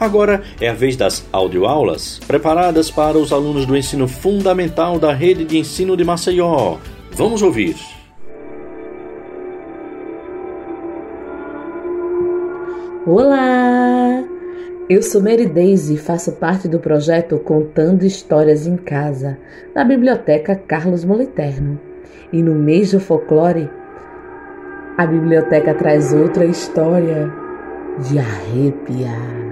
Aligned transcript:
Agora 0.00 0.42
é 0.58 0.66
a 0.66 0.72
vez 0.72 0.96
das 0.96 1.28
audioaulas, 1.30 2.18
preparadas 2.26 2.90
para 2.90 3.18
os 3.18 3.34
alunos 3.34 3.66
do 3.66 3.76
ensino 3.76 4.08
fundamental 4.08 4.98
da 4.98 5.12
rede 5.12 5.44
de 5.44 5.58
ensino 5.58 5.94
de 5.94 6.02
Maceió. 6.02 6.78
Vamos 7.12 7.42
ouvir. 7.42 7.76
Olá! 13.06 14.24
Eu 14.88 15.02
sou 15.02 15.22
Mary 15.22 15.46
Daisy 15.46 15.94
e 15.94 15.98
faço 15.98 16.32
parte 16.32 16.66
do 16.66 16.80
projeto 16.80 17.38
Contando 17.38 18.02
Histórias 18.04 18.66
em 18.66 18.78
Casa, 18.78 19.36
da 19.74 19.84
Biblioteca 19.84 20.56
Carlos 20.56 21.04
Moliterno. 21.04 21.78
E 22.32 22.42
no 22.42 22.54
mês 22.54 22.92
do 22.92 23.00
folclore, 23.00 23.68
a 24.96 25.06
biblioteca 25.06 25.74
traz 25.74 26.14
outra 26.14 26.46
história 26.46 27.30
de 27.98 28.18
arrepiar 28.18 29.49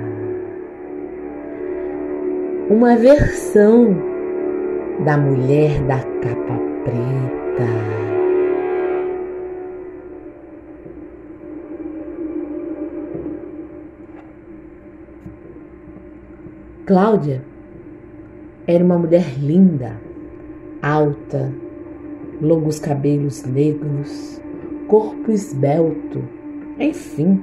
uma 2.71 2.97
versão 2.97 3.97
da 5.03 5.17
mulher 5.17 5.83
da 5.85 5.97
capa 5.97 6.59
preta. 6.85 7.69
Cláudia 16.85 17.43
era 18.67 18.85
uma 18.85 18.99
mulher 18.99 19.39
linda, 19.39 19.99
alta, 20.83 21.51
longos 22.41 22.79
cabelos 22.79 23.45
negros, 23.45 24.43
corpo 24.89 25.31
esbelto, 25.31 26.23
enfim, 26.79 27.41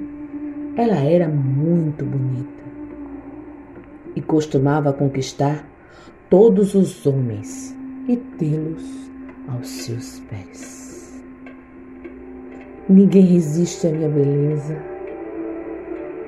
ela 0.77 0.97
era 0.97 1.27
muito 1.27 2.05
bonita 2.05 2.54
e 4.15 4.21
costumava 4.21 4.93
conquistar 4.93 5.67
todos 6.29 6.73
os 6.73 7.05
homens 7.05 7.75
e 8.07 8.15
tê-los 8.15 8.83
aos 9.47 9.67
seus 9.67 10.19
pés. 10.21 11.23
Ninguém 12.87 13.25
resiste 13.25 13.87
à 13.87 13.91
minha 13.91 14.09
beleza, 14.09 14.77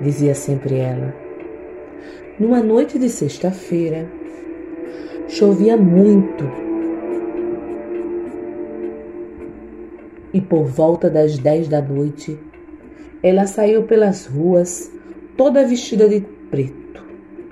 dizia 0.01 0.35
sempre 0.35 0.75
ela. 0.75 1.13
Numa 2.39 2.61
noite 2.61 2.99
de 2.99 3.09
sexta-feira, 3.09 4.07
chovia 5.27 5.77
muito 5.77 6.45
e 10.33 10.41
por 10.41 10.65
volta 10.65 11.09
das 11.09 11.37
dez 11.37 11.67
da 11.67 11.81
noite, 11.81 12.37
ela 13.23 13.47
saiu 13.47 13.83
pelas 13.83 14.25
ruas 14.25 14.91
toda 15.35 15.65
vestida 15.65 16.07
de 16.07 16.21
preto 16.51 16.86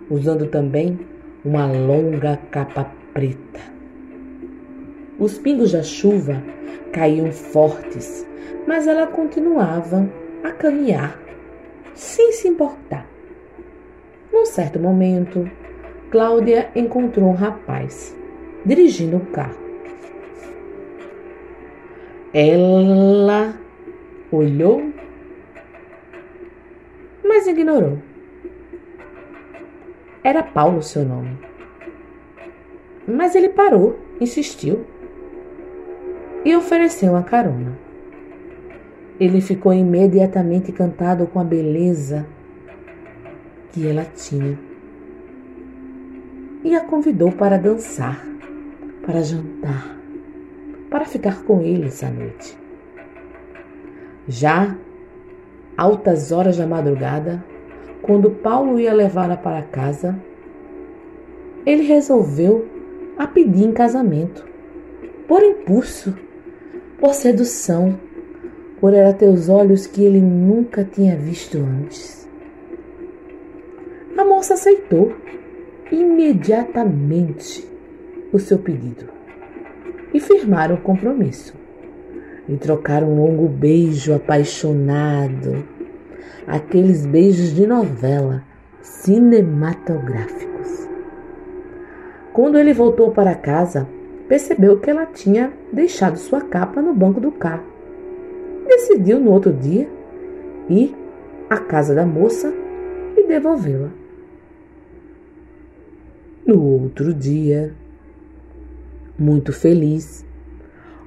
usando 0.10 0.48
também 0.48 1.00
uma 1.44 1.66
longa 1.66 2.40
capa 2.52 2.92
preta. 3.14 3.62
Os 5.18 5.38
pingos 5.38 5.72
da 5.72 5.84
chuva 5.84 6.42
caíam 6.92 7.32
fortes, 7.32 8.28
mas 8.68 8.88
ela 8.88 9.08
continuava 9.08 10.10
a 10.44 10.52
caminhar, 10.52 11.20
sem 11.94 12.32
se 12.32 12.48
importar. 12.48 13.08
Num 14.32 14.46
certo 14.46 14.80
momento, 14.80 15.50
Cláudia 16.12 16.70
encontrou 16.76 17.30
um 17.30 17.34
rapaz 17.34 18.16
dirigindo 18.66 19.18
um 19.18 19.26
carro. 19.26 19.66
Ela 22.34 23.54
olhou, 24.32 24.92
mas 27.24 27.48
ignorou. 27.48 28.00
Era 30.26 30.42
Paulo 30.42 30.82
seu 30.82 31.06
nome. 31.06 31.38
Mas 33.08 33.36
ele 33.36 33.50
parou, 33.50 34.00
insistiu 34.20 34.84
e 36.44 36.56
ofereceu 36.56 37.12
uma 37.12 37.22
carona. 37.22 37.78
Ele 39.20 39.40
ficou 39.40 39.72
imediatamente 39.72 40.72
encantado 40.72 41.28
com 41.28 41.40
a 41.40 41.44
beleza 41.44 42.26
que 43.72 43.88
ela 43.88 44.04
tinha 44.04 44.58
e 46.64 46.76
a 46.76 46.82
convidou 46.82 47.32
para 47.32 47.60
dançar, 47.60 48.26
para 49.06 49.22
jantar, 49.22 49.96
para 50.90 51.06
ficar 51.06 51.44
com 51.44 51.62
ele 51.62 51.86
essa 51.86 52.10
noite. 52.10 52.58
Já 54.28 54.76
altas 55.78 56.32
horas 56.32 56.58
da 56.58 56.66
madrugada, 56.66 57.46
quando 58.06 58.30
Paulo 58.30 58.80
ia 58.80 58.94
levá-la 58.94 59.36
para 59.36 59.64
casa, 59.64 60.16
ele 61.66 61.82
resolveu 61.82 62.64
a 63.18 63.26
pedir 63.26 63.66
em 63.66 63.72
casamento, 63.72 64.46
por 65.28 65.42
impulso, 65.42 66.16
por 67.00 67.16
sedução, 67.16 68.00
por 68.80 68.94
era 68.94 69.12
ter 69.12 69.28
os 69.28 69.50
olhos 69.50 69.88
que 69.88 70.04
ele 70.04 70.22
nunca 70.22 70.84
tinha 70.84 71.18
visto 71.18 71.58
antes. 71.58 72.30
A 74.16 74.24
moça 74.24 74.54
aceitou 74.54 75.12
imediatamente 75.92 77.68
o 78.32 78.38
seu 78.38 78.60
pedido 78.60 79.06
e 80.14 80.20
firmaram 80.20 80.76
o 80.76 80.82
compromisso. 80.82 81.56
E 82.48 82.56
trocaram 82.58 83.12
um 83.12 83.26
longo 83.26 83.48
beijo 83.48 84.14
apaixonado 84.14 85.75
aqueles 86.48 87.06
beijos 87.06 87.54
de 87.54 87.66
novela 87.66 88.44
cinematográficos. 88.82 90.88
Quando 92.34 92.58
ele 92.58 92.74
voltou 92.74 93.12
para 93.12 93.34
casa, 93.34 93.88
percebeu 94.28 94.80
que 94.80 94.90
ela 94.90 95.06
tinha 95.06 95.54
deixado 95.72 96.18
sua 96.18 96.42
capa 96.42 96.82
no 96.82 96.94
banco 96.94 97.20
do 97.20 97.32
carro. 97.32 97.64
Decidiu 98.68 99.20
no 99.20 99.32
outro 99.32 99.54
dia 99.54 99.90
ir 100.70 100.96
à 101.50 101.58
casa 101.58 101.96
da 101.96 102.06
moça 102.06 102.54
e 103.16 103.28
devolvê-la. 103.28 103.90
No 106.46 106.62
outro 106.62 107.14
dia, 107.14 107.74
muito 109.18 109.54
feliz, 109.54 110.26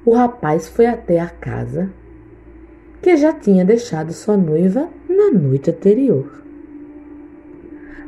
o 0.05 0.12
rapaz 0.12 0.69
foi 0.69 0.87
até 0.87 1.21
a 1.21 1.28
casa 1.28 1.91
que 3.00 3.16
já 3.16 3.32
tinha 3.32 3.64
deixado 3.64 4.12
sua 4.12 4.36
noiva 4.36 4.88
na 5.09 5.31
noite 5.31 5.70
anterior. 5.70 6.42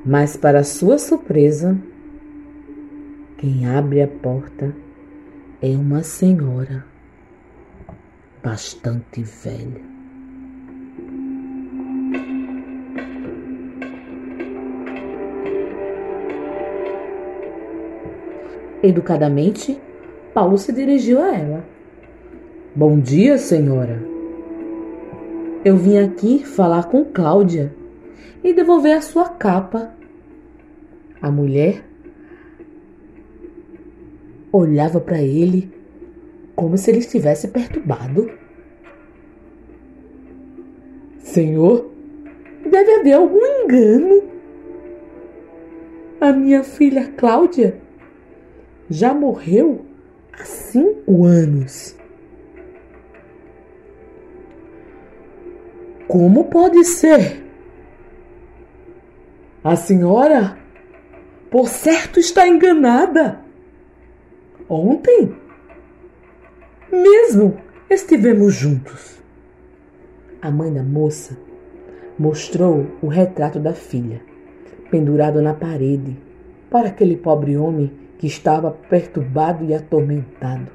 Mas, 0.05 0.37
para 0.37 0.65
sua 0.65 0.99
surpresa, 0.99 1.77
quem 3.39 3.67
abre 3.67 4.03
a 4.03 4.09
porta 4.09 4.75
é 5.63 5.69
uma 5.69 6.03
senhora 6.03 6.85
bastante 8.43 9.23
velha. 9.23 9.91
Educadamente, 18.83 19.79
Paulo 20.33 20.57
se 20.57 20.73
dirigiu 20.73 21.21
a 21.23 21.37
ela. 21.37 21.65
Bom 22.75 22.99
dia, 22.99 23.37
senhora. 23.37 24.20
Eu 25.63 25.77
vim 25.77 25.99
aqui 25.99 26.43
falar 26.43 26.85
com 26.85 27.05
Cláudia 27.05 27.75
e 28.43 28.55
devolver 28.55 28.97
a 28.97 29.03
sua 29.03 29.29
capa. 29.29 29.95
A 31.21 31.31
mulher 31.31 31.85
olhava 34.51 34.99
para 34.99 35.21
ele 35.21 35.71
como 36.57 36.79
se 36.79 36.91
ele 36.91 37.01
estivesse 37.01 37.49
perturbado. 37.49 38.31
Senhor, 41.19 41.91
deve 42.65 42.95
haver 42.95 43.13
algum 43.13 43.45
engano. 43.45 44.31
A 46.23 46.33
minha 46.33 46.65
filha 46.65 47.13
Cláudia 47.19 47.79
já 48.89 49.13
morreu 49.13 49.85
há 50.33 50.43
cinco 50.43 51.27
anos. 51.27 52.00
Como 56.11 56.47
pode 56.47 56.85
ser? 56.85 57.41
A 59.63 59.77
senhora, 59.77 60.59
por 61.49 61.69
certo, 61.69 62.19
está 62.19 62.49
enganada. 62.49 63.39
Ontem, 64.69 65.33
mesmo 66.91 67.59
estivemos 67.89 68.55
juntos. 68.55 69.23
A 70.43 70.51
mãe 70.51 70.73
da 70.73 70.83
moça 70.83 71.39
mostrou 72.19 72.89
o 73.01 73.07
retrato 73.07 73.61
da 73.61 73.73
filha, 73.73 74.21
pendurado 74.91 75.41
na 75.41 75.55
parede, 75.55 76.19
para 76.69 76.89
aquele 76.89 77.17
pobre 77.17 77.57
homem 77.57 77.93
que 78.19 78.27
estava 78.27 78.73
perturbado 78.73 79.65
e 79.65 79.73
atormentado. 79.73 80.73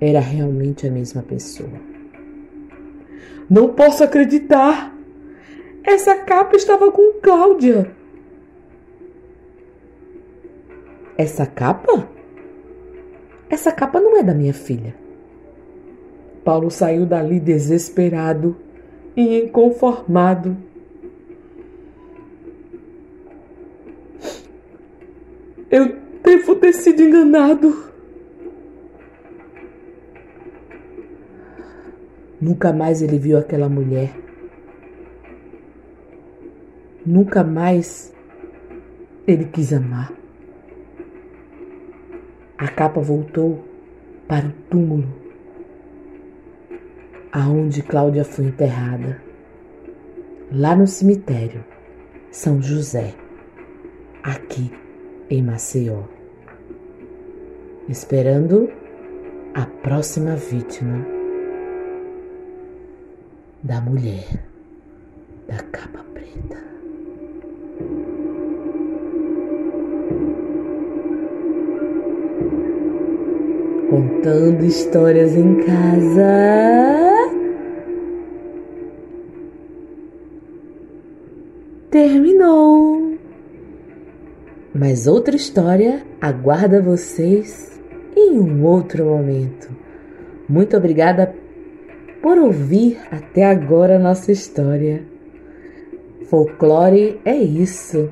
Era 0.00 0.20
realmente 0.20 0.86
a 0.86 0.90
mesma 0.90 1.22
pessoa. 1.22 1.93
Não 3.48 3.68
posso 3.68 4.02
acreditar! 4.02 4.94
Essa 5.82 6.16
capa 6.16 6.56
estava 6.56 6.90
com 6.90 7.20
Cláudia. 7.20 7.94
Essa 11.16 11.46
capa? 11.46 12.08
Essa 13.50 13.70
capa 13.70 14.00
não 14.00 14.16
é 14.16 14.22
da 14.22 14.34
minha 14.34 14.54
filha. 14.54 14.94
Paulo 16.42 16.70
saiu 16.70 17.06
dali 17.06 17.38
desesperado 17.38 18.56
e 19.16 19.38
inconformado. 19.38 20.56
Eu 25.70 25.96
devo 26.22 26.56
ter 26.56 26.72
sido 26.72 27.02
enganado. 27.02 27.93
Nunca 32.40 32.72
mais 32.72 33.02
ele 33.02 33.18
viu 33.18 33.38
aquela 33.38 33.68
mulher. 33.68 34.14
Nunca 37.04 37.44
mais 37.44 38.12
ele 39.26 39.44
quis 39.46 39.72
amar. 39.72 40.12
A 42.58 42.68
capa 42.68 43.00
voltou 43.00 43.64
para 44.26 44.46
o 44.46 44.52
túmulo 44.70 45.24
aonde 47.34 47.82
Cláudia 47.82 48.24
foi 48.24 48.44
enterrada, 48.44 49.20
lá 50.52 50.76
no 50.76 50.86
cemitério 50.86 51.64
São 52.30 52.62
José, 52.62 53.12
aqui 54.22 54.70
em 55.28 55.42
Maceió, 55.42 56.04
esperando 57.88 58.70
a 59.52 59.66
próxima 59.66 60.36
vítima 60.36 61.13
da 63.64 63.80
mulher 63.80 64.24
da 65.48 65.56
capa 65.72 66.04
preta. 66.14 66.62
Contando 73.90 74.64
histórias 74.64 75.34
em 75.34 75.56
casa. 75.64 76.94
terminou. 81.90 83.16
Mas 84.74 85.06
outra 85.06 85.36
história 85.36 86.02
aguarda 86.20 86.82
vocês 86.82 87.80
em 88.16 88.36
um 88.40 88.64
outro 88.64 89.04
momento. 89.04 89.70
Muito 90.48 90.76
obrigada 90.76 91.32
por 92.24 92.38
ouvir 92.38 92.98
até 93.12 93.44
agora 93.44 93.96
a 93.96 93.98
nossa 93.98 94.32
história. 94.32 95.02
Folclore 96.30 97.20
é 97.22 97.36
isso, 97.36 98.10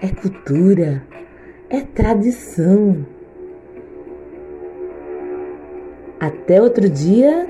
é 0.00 0.06
cultura, 0.06 1.02
é 1.68 1.80
tradição. 1.80 3.04
Até 6.20 6.62
outro 6.62 6.88
dia 6.88 7.48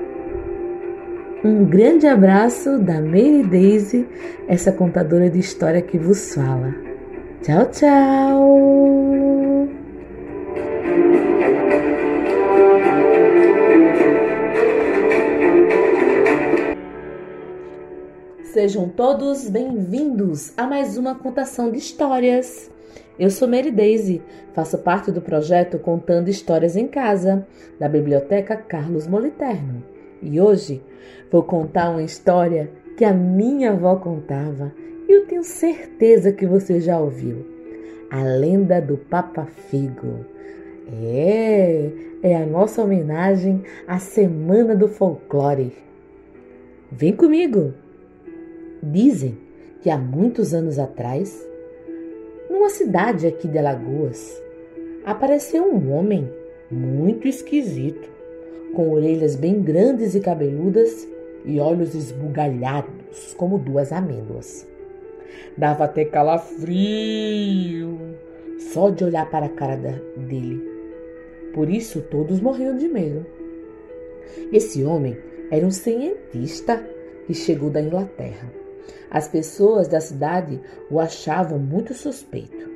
um 1.43 1.65
grande 1.65 2.07
abraço 2.07 2.79
da 2.79 2.99
Mary 2.99 3.43
Daisy, 3.43 4.07
essa 4.47 4.71
contadora 4.71 5.29
de 5.29 5.37
história 5.37 5.83
que 5.83 5.99
vos 5.99 6.33
fala. 6.33 6.73
Tchau, 7.43 7.65
tchau! 7.67 9.20
Sejam 18.51 18.89
todos 18.89 19.49
bem-vindos 19.49 20.51
a 20.57 20.67
mais 20.67 20.97
uma 20.97 21.15
contação 21.15 21.71
de 21.71 21.77
histórias. 21.77 22.69
Eu 23.17 23.29
sou 23.29 23.47
Mary 23.47 23.71
Daisy, 23.71 24.21
faço 24.53 24.77
parte 24.79 25.09
do 25.09 25.21
projeto 25.21 25.79
Contando 25.79 26.27
Histórias 26.27 26.75
em 26.75 26.85
Casa, 26.85 27.47
da 27.79 27.87
Biblioteca 27.87 28.57
Carlos 28.57 29.07
Moliterno. 29.07 29.81
E 30.21 30.41
hoje 30.41 30.83
vou 31.31 31.43
contar 31.43 31.91
uma 31.91 32.03
história 32.03 32.69
que 32.97 33.05
a 33.05 33.13
minha 33.13 33.71
avó 33.71 33.95
contava 33.95 34.73
e 35.07 35.13
eu 35.13 35.25
tenho 35.27 35.45
certeza 35.45 36.33
que 36.33 36.45
você 36.45 36.81
já 36.81 36.99
ouviu. 36.99 37.45
A 38.09 38.21
lenda 38.21 38.81
do 38.81 38.97
Papa 38.97 39.45
Figo. 39.45 40.25
É, 41.01 41.89
é 42.21 42.35
a 42.35 42.45
nossa 42.45 42.83
homenagem 42.83 43.63
à 43.87 43.97
Semana 43.97 44.75
do 44.75 44.89
Folclore. 44.89 45.71
Vem 46.91 47.15
comigo! 47.15 47.73
Dizem 48.83 49.37
que 49.81 49.89
há 49.89 49.97
muitos 49.97 50.53
anos 50.53 50.79
atrás, 50.79 51.47
numa 52.49 52.69
cidade 52.69 53.27
aqui 53.27 53.47
de 53.47 53.57
Alagoas, 53.57 54.41
apareceu 55.05 55.63
um 55.63 55.91
homem 55.91 56.29
muito 56.69 57.27
esquisito 57.27 58.09
com 58.73 58.91
orelhas 58.91 59.35
bem 59.35 59.61
grandes 59.61 60.15
e 60.15 60.19
cabeludas 60.19 61.07
e 61.45 61.59
olhos 61.59 61.93
esbugalhados 61.93 63.33
como 63.37 63.57
duas 63.57 63.91
amêndoas. 63.91 64.67
Dava 65.57 65.83
até 65.83 66.05
calafrio 66.05 67.99
só 68.57 68.89
de 68.89 69.03
olhar 69.03 69.29
para 69.29 69.47
a 69.47 69.49
cara 69.49 70.01
dele. 70.17 70.61
Por 71.53 71.69
isso 71.69 72.01
todos 72.01 72.39
morriam 72.39 72.77
de 72.77 72.87
medo. 72.87 73.25
Esse 74.51 74.83
homem 74.83 75.17
era 75.51 75.65
um 75.65 75.71
cientista 75.71 76.83
que 77.27 77.33
chegou 77.33 77.69
da 77.69 77.81
Inglaterra. 77.81 78.60
As 79.11 79.27
pessoas 79.27 79.89
da 79.89 79.99
cidade 79.99 80.61
o 80.89 80.97
achavam 80.97 81.59
muito 81.59 81.93
suspeito. 81.93 82.71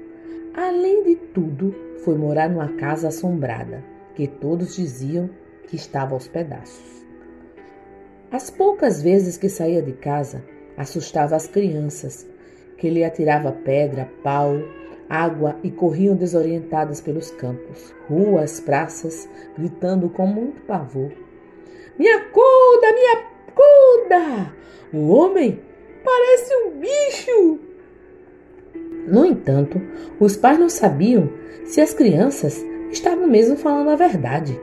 Além 0.54 1.04
de 1.04 1.16
tudo, 1.16 1.74
foi 2.04 2.18
morar 2.18 2.50
numa 2.50 2.74
casa 2.74 3.08
assombrada, 3.08 3.82
que 4.14 4.28
todos 4.28 4.76
diziam 4.76 5.30
que 5.68 5.78
estava 5.78 6.14
aos 6.14 6.28
pedaços. 6.28 7.06
As 8.30 8.50
poucas 8.50 9.02
vezes 9.02 9.38
que 9.38 9.48
saía 9.48 9.82
de 9.82 9.94
casa, 9.94 10.44
assustava 10.76 11.38
as 11.38 11.48
crianças, 11.48 12.28
que 12.78 12.90
lhe 12.90 13.04
atirava 13.04 13.54
pedra, 13.54 14.10
pau, 14.22 14.58
água 15.10 15.56
e 15.64 15.72
corriam 15.72 16.16
desorientadas 16.16 17.00
pelos 17.00 17.32
campos, 17.32 17.94
ruas, 18.10 18.60
praças, 18.60 19.30
gritando 19.58 20.10
com 20.10 20.28
muito 20.28 20.62
pavor: 20.64 21.12
Me 21.98 22.10
acuda, 22.10 22.92
me 22.94 23.06
acuda! 23.08 24.54
O 24.94 25.08
homem 25.10 25.62
parece 26.06 26.56
um 26.56 26.80
bicho! 26.80 27.60
No 29.08 29.26
entanto, 29.26 29.82
os 30.20 30.38
pais 30.38 30.58
não 30.58 30.70
sabiam 30.70 31.30
se 31.66 31.82
as 31.82 31.94
crianças 31.94 32.64
estavam 32.92 33.28
mesmo 33.28 33.58
falando 33.58 33.90
a 33.90 33.96
verdade. 33.96 34.60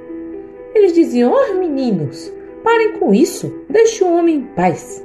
Eles 0.74 0.92
diziam: 0.92 1.32
Oh, 1.32 1.54
meninos, 1.54 2.32
parem 2.64 2.98
com 2.98 3.12
isso, 3.12 3.64
deixe 3.68 4.02
o 4.02 4.12
homem 4.12 4.36
em 4.36 4.44
paz. 4.54 5.04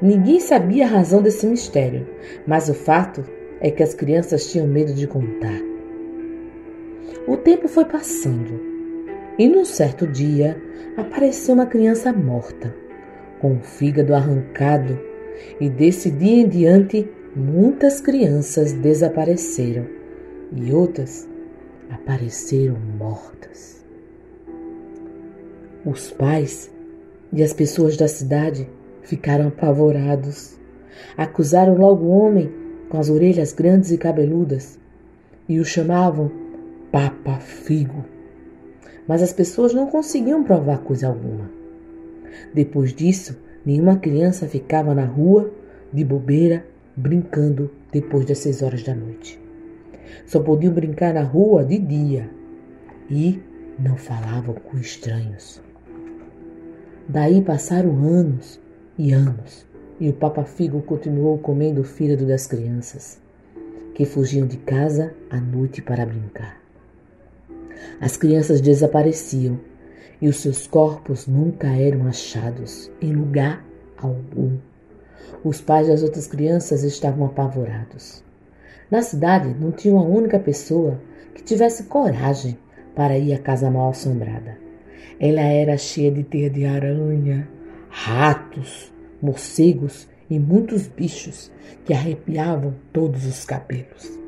Ninguém 0.00 0.38
sabia 0.38 0.84
a 0.84 0.88
razão 0.88 1.20
desse 1.22 1.46
mistério, 1.46 2.06
mas 2.46 2.68
o 2.68 2.74
fato 2.74 3.24
é 3.60 3.70
que 3.70 3.82
as 3.82 3.94
crianças 3.94 4.50
tinham 4.50 4.66
medo 4.66 4.92
de 4.92 5.06
contar. 5.06 5.60
O 7.26 7.36
tempo 7.36 7.66
foi 7.66 7.84
passando 7.84 8.60
e 9.38 9.48
num 9.48 9.64
certo 9.64 10.06
dia 10.06 10.60
apareceu 10.96 11.54
uma 11.54 11.66
criança 11.66 12.12
morta, 12.12 12.74
com 13.40 13.56
o 13.56 13.60
fígado 13.60 14.14
arrancado, 14.14 14.98
e 15.60 15.68
desse 15.68 16.10
dia 16.10 16.42
em 16.42 16.48
diante 16.48 17.08
muitas 17.34 18.00
crianças 18.00 18.72
desapareceram 18.72 19.86
e 20.52 20.72
outras 20.72 21.28
apareceram 21.90 22.76
mortas. 22.98 23.84
Os 25.84 26.10
pais 26.10 26.70
e 27.32 27.42
as 27.42 27.52
pessoas 27.52 27.96
da 27.96 28.08
cidade 28.08 28.68
ficaram 29.02 29.48
apavorados. 29.48 30.58
Acusaram 31.16 31.76
logo 31.76 32.04
o 32.04 32.10
homem 32.10 32.50
com 32.88 32.98
as 32.98 33.10
orelhas 33.10 33.52
grandes 33.52 33.90
e 33.90 33.98
cabeludas 33.98 34.78
e 35.48 35.58
o 35.58 35.64
chamavam 35.64 36.30
Papa 36.90 37.38
Figo. 37.38 38.04
Mas 39.06 39.22
as 39.22 39.32
pessoas 39.32 39.74
não 39.74 39.88
conseguiam 39.88 40.42
provar 40.42 40.78
coisa 40.78 41.08
alguma. 41.08 41.50
Depois 42.54 42.94
disso, 42.94 43.36
nenhuma 43.64 43.96
criança 43.96 44.46
ficava 44.46 44.94
na 44.94 45.04
rua 45.04 45.50
de 45.92 46.04
bobeira 46.04 46.64
brincando 46.96 47.70
depois 47.92 48.26
das 48.26 48.38
seis 48.38 48.62
horas 48.62 48.82
da 48.82 48.94
noite. 48.94 49.40
Só 50.26 50.40
podiam 50.40 50.72
brincar 50.72 51.14
na 51.14 51.22
rua 51.22 51.64
de 51.64 51.78
dia 51.78 52.30
e 53.10 53.40
não 53.78 53.96
falavam 53.96 54.54
com 54.54 54.76
estranhos. 54.78 55.62
Daí 57.08 57.42
passaram 57.42 58.02
anos 58.02 58.60
e 58.98 59.12
anos, 59.12 59.66
e 60.00 60.08
o 60.08 60.12
Papa 60.12 60.44
Figo 60.44 60.80
continuou 60.82 61.38
comendo 61.38 61.80
o 61.80 61.84
fígado 61.84 62.26
das 62.26 62.46
crianças, 62.46 63.20
que 63.94 64.04
fugiam 64.04 64.46
de 64.46 64.56
casa 64.58 65.14
à 65.30 65.40
noite 65.40 65.82
para 65.82 66.06
brincar. 66.06 66.60
As 68.00 68.16
crianças 68.16 68.60
desapareciam 68.60 69.58
e 70.24 70.28
os 70.28 70.36
seus 70.36 70.66
corpos 70.66 71.26
nunca 71.26 71.66
eram 71.66 72.06
achados 72.06 72.90
em 72.98 73.12
lugar 73.12 73.62
algum. 73.98 74.56
Os 75.44 75.60
pais 75.60 75.88
das 75.88 76.02
outras 76.02 76.26
crianças 76.26 76.82
estavam 76.82 77.26
apavorados. 77.26 78.24
Na 78.90 79.02
cidade 79.02 79.54
não 79.60 79.70
tinha 79.70 79.92
uma 79.92 80.02
única 80.02 80.38
pessoa 80.38 80.98
que 81.34 81.42
tivesse 81.42 81.82
coragem 81.84 82.56
para 82.94 83.18
ir 83.18 83.34
à 83.34 83.38
casa 83.38 83.70
mal 83.70 83.90
assombrada. 83.90 84.56
Ela 85.20 85.42
era 85.42 85.76
cheia 85.76 86.10
de 86.10 86.24
teia 86.24 86.48
de 86.48 86.64
aranha, 86.64 87.46
ratos, 87.90 88.90
morcegos 89.20 90.08
e 90.30 90.38
muitos 90.38 90.86
bichos 90.86 91.52
que 91.84 91.92
arrepiavam 91.92 92.74
todos 92.94 93.26
os 93.26 93.44
cabelos. 93.44 94.18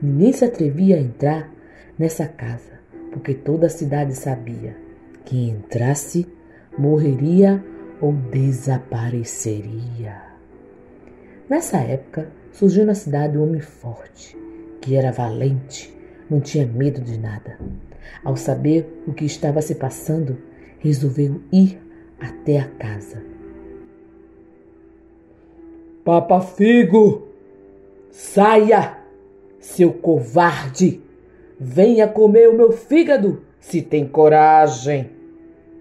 Ninguém 0.00 0.32
se 0.32 0.44
atrevia 0.44 0.94
a 0.94 1.00
entrar 1.00 1.52
nessa 1.98 2.24
casa, 2.24 2.78
porque 3.10 3.34
toda 3.34 3.66
a 3.66 3.70
cidade 3.70 4.14
sabia 4.14 4.83
que 5.24 5.48
entrasse 5.48 6.26
morreria 6.76 7.64
ou 8.00 8.12
desapareceria. 8.12 10.22
Nessa 11.48 11.78
época, 11.78 12.30
surgiu 12.52 12.84
na 12.84 12.94
cidade 12.94 13.38
um 13.38 13.42
homem 13.42 13.60
forte, 13.60 14.36
que 14.80 14.96
era 14.96 15.12
valente, 15.12 15.94
não 16.28 16.40
tinha 16.40 16.66
medo 16.66 17.00
de 17.00 17.18
nada. 17.18 17.58
Ao 18.22 18.36
saber 18.36 19.02
o 19.06 19.12
que 19.12 19.24
estava 19.24 19.62
se 19.62 19.74
passando, 19.74 20.38
resolveu 20.78 21.40
ir 21.52 21.80
até 22.20 22.58
a 22.58 22.68
casa. 22.68 23.22
Papa 26.04 26.40
Figo, 26.40 27.28
saia, 28.10 28.98
seu 29.58 29.92
covarde! 29.92 31.02
Venha 31.58 32.06
comer 32.06 32.48
o 32.48 32.56
meu 32.56 32.72
fígado, 32.72 33.42
se 33.58 33.80
tem 33.80 34.06
coragem! 34.06 35.13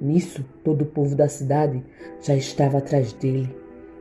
Nisso, 0.04 0.44
todo 0.66 0.82
o 0.82 0.86
povo 0.86 1.16
da 1.16 1.30
cidade 1.30 1.82
já 2.20 2.36
estava 2.36 2.80
atrás 2.80 3.14
dele, 3.14 3.50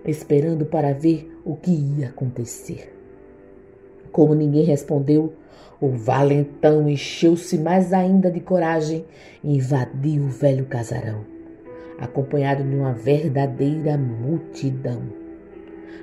esperando 0.04 0.66
para 0.66 0.92
ver 0.92 1.30
o 1.44 1.54
que 1.54 1.70
ia 1.70 2.08
acontecer. 2.08 2.92
Como 4.10 4.34
ninguém 4.34 4.64
respondeu, 4.64 5.32
o 5.80 5.90
valentão 5.90 6.88
encheu-se 6.88 7.56
mais 7.56 7.92
ainda 7.92 8.32
de 8.32 8.40
coragem 8.40 9.04
e 9.44 9.54
invadiu 9.54 10.24
o 10.24 10.28
velho 10.28 10.66
casarão, 10.66 11.24
acompanhado 12.00 12.64
de 12.64 12.74
uma 12.74 12.92
verdadeira 12.92 13.96
multidão. 13.96 15.02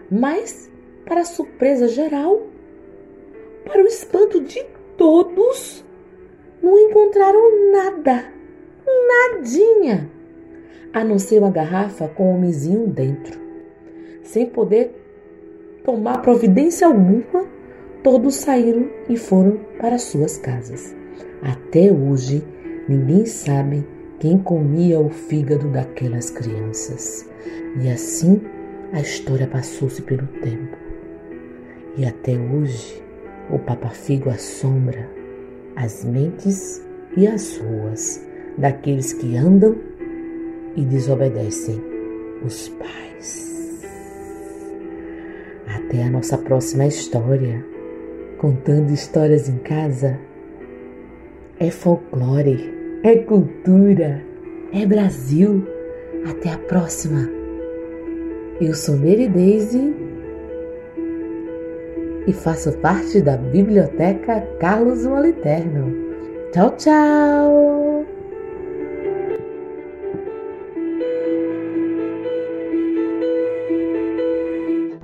Mas, 0.10 0.72
para 1.04 1.26
surpresa 1.26 1.90
geral, 1.90 2.44
para 3.66 3.84
o 3.84 3.88
espanto 3.88 4.42
de 4.46 4.64
todos, 4.96 5.84
não 6.64 6.80
encontraram 6.80 7.74
nada 7.74 8.39
nadinha, 9.08 10.10
a 10.94 11.04
não 11.04 11.20
ser 11.20 11.40
uma 11.40 11.52
garrafa 11.52 12.08
com 12.08 12.32
um 12.32 12.36
homenzinho 12.36 12.88
dentro. 12.88 13.40
Sem 14.24 14.46
poder 14.46 14.92
tomar 15.84 16.22
providência 16.22 16.88
alguma, 16.88 17.46
todos 18.04 18.36
saíram 18.36 18.90
e 19.08 19.18
foram 19.18 19.60
para 19.80 19.98
suas 19.98 20.38
casas. 20.38 20.96
Até 21.42 21.92
hoje, 21.92 22.44
ninguém 22.88 23.26
sabe 23.26 23.86
quem 24.20 24.38
comia 24.38 25.00
o 25.00 25.10
fígado 25.10 25.68
daquelas 25.70 26.30
crianças. 26.30 27.30
E 27.82 27.90
assim 27.90 28.42
a 28.92 29.00
história 29.00 29.48
passou-se 29.48 30.02
pelo 30.02 30.28
tempo. 30.42 30.78
E 31.98 32.06
até 32.06 32.34
hoje, 32.38 33.04
o 33.50 33.60
Papa 33.60 33.90
Figo 33.90 34.30
assombra 34.30 35.10
as 35.76 36.04
mentes 36.04 36.86
e 37.16 37.28
as 37.28 37.58
ruas 37.58 38.29
daqueles 38.60 39.14
que 39.14 39.36
andam 39.36 39.76
e 40.76 40.84
desobedecem 40.84 41.82
os 42.46 42.70
pais. 42.70 43.82
Até 45.68 46.04
a 46.04 46.10
nossa 46.10 46.38
próxima 46.38 46.86
história, 46.86 47.66
contando 48.38 48.92
histórias 48.92 49.50
em 49.50 49.58
casa. 49.58 50.20
É 51.60 51.72
folclore, 51.72 52.74
é 53.04 53.18
cultura, 53.18 54.22
é 54.74 54.86
Brasil. 54.86 55.66
Até 56.30 56.52
a 56.52 56.58
próxima. 56.58 57.30
Eu 58.60 58.74
sou 58.74 58.98
Mary 58.98 59.30
Daisy 59.30 59.96
e 62.28 62.34
faço 62.34 62.74
parte 62.80 63.22
da 63.22 63.38
Biblioteca 63.38 64.42
Carlos 64.60 65.06
Moliterno. 65.06 65.96
Tchau, 66.52 66.76
tchau! 66.76 67.89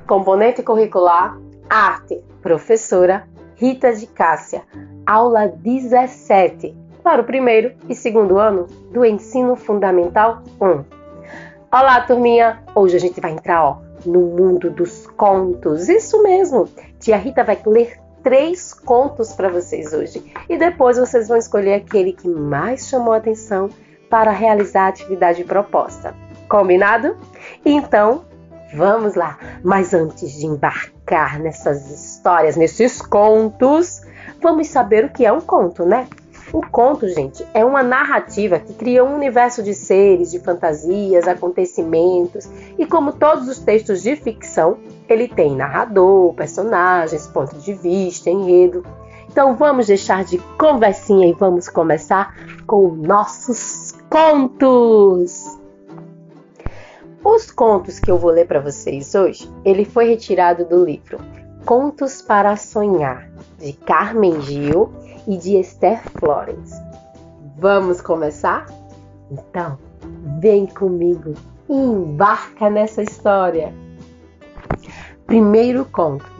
Componente 0.07 0.61
curricular 0.61 1.35
Arte, 1.67 2.23
professora 2.39 3.27
Rita 3.55 3.91
de 3.91 4.05
Cássia, 4.05 4.61
aula 5.03 5.47
17, 5.47 6.77
para 7.01 7.23
o 7.23 7.25
primeiro 7.25 7.73
e 7.89 7.95
segundo 7.95 8.37
ano 8.37 8.67
do 8.91 9.03
Ensino 9.03 9.55
Fundamental 9.55 10.43
1. 10.61 10.85
Olá, 11.71 12.01
turminha! 12.01 12.61
Hoje 12.75 12.97
a 12.97 12.99
gente 12.99 13.19
vai 13.19 13.31
entrar 13.31 13.65
ó, 13.65 13.77
no 14.05 14.21
mundo 14.21 14.69
dos 14.69 15.07
contos. 15.07 15.89
Isso 15.89 16.21
mesmo! 16.21 16.69
Tia 16.99 17.17
Rita 17.17 17.43
vai 17.43 17.59
ler 17.65 17.99
três 18.21 18.75
contos 18.75 19.33
para 19.33 19.49
vocês 19.49 19.91
hoje 19.91 20.31
e 20.47 20.55
depois 20.55 20.99
vocês 20.99 21.27
vão 21.27 21.37
escolher 21.37 21.73
aquele 21.73 22.13
que 22.13 22.27
mais 22.27 22.87
chamou 22.87 23.11
a 23.11 23.17
atenção 23.17 23.69
para 24.07 24.29
realizar 24.29 24.85
a 24.85 24.89
atividade 24.89 25.43
proposta. 25.43 26.13
Combinado? 26.47 27.17
Então, 27.65 28.23
Vamos 28.75 29.15
lá! 29.15 29.37
Mas 29.63 29.93
antes 29.93 30.33
de 30.33 30.45
embarcar 30.45 31.39
nessas 31.39 31.89
histórias, 31.89 32.57
nesses 32.57 33.01
contos, 33.01 34.01
vamos 34.41 34.67
saber 34.67 35.05
o 35.05 35.09
que 35.09 35.25
é 35.25 35.31
um 35.31 35.39
conto, 35.39 35.85
né? 35.85 36.07
O 36.51 36.61
conto, 36.61 37.07
gente, 37.07 37.45
é 37.53 37.63
uma 37.63 37.81
narrativa 37.81 38.59
que 38.59 38.73
cria 38.73 39.03
um 39.03 39.15
universo 39.15 39.63
de 39.63 39.73
seres, 39.73 40.31
de 40.31 40.39
fantasias, 40.39 41.27
acontecimentos, 41.27 42.49
e 42.77 42.85
como 42.85 43.13
todos 43.13 43.47
os 43.47 43.59
textos 43.59 44.03
de 44.03 44.15
ficção, 44.15 44.77
ele 45.07 45.27
tem 45.27 45.55
narrador, 45.55 46.33
personagens, 46.33 47.27
ponto 47.27 47.57
de 47.57 47.73
vista, 47.73 48.29
enredo. 48.29 48.85
Então 49.29 49.55
vamos 49.55 49.87
deixar 49.87 50.23
de 50.23 50.37
conversinha 50.57 51.27
e 51.27 51.33
vamos 51.33 51.67
começar 51.67 52.35
com 52.67 52.89
nossos 52.89 53.93
contos. 54.09 55.64
Os 57.25 57.49
contos 57.49 57.97
que 57.99 58.11
eu 58.11 58.19
vou 58.19 58.29
ler 58.29 58.45
para 58.45 58.59
vocês 58.59 59.15
hoje, 59.15 59.51
ele 59.65 59.83
foi 59.83 60.07
retirado 60.07 60.63
do 60.63 60.85
livro 60.85 61.17
Contos 61.65 62.21
para 62.21 62.55
Sonhar, 62.55 63.27
de 63.57 63.73
Carmen 63.73 64.39
Gil 64.41 64.93
e 65.27 65.35
de 65.35 65.57
Esther 65.57 66.03
Florence. 66.19 66.79
Vamos 67.57 67.99
começar? 67.99 68.67
Então, 69.31 69.79
vem 70.39 70.67
comigo 70.67 71.33
e 71.67 71.73
embarca 71.73 72.69
nessa 72.69 73.01
história. 73.01 73.73
Primeiro 75.25 75.83
conto: 75.85 76.31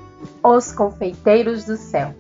Os 0.44 0.72
Confeiteiros 0.72 1.66
do 1.66 1.78
Céu. 1.78 2.14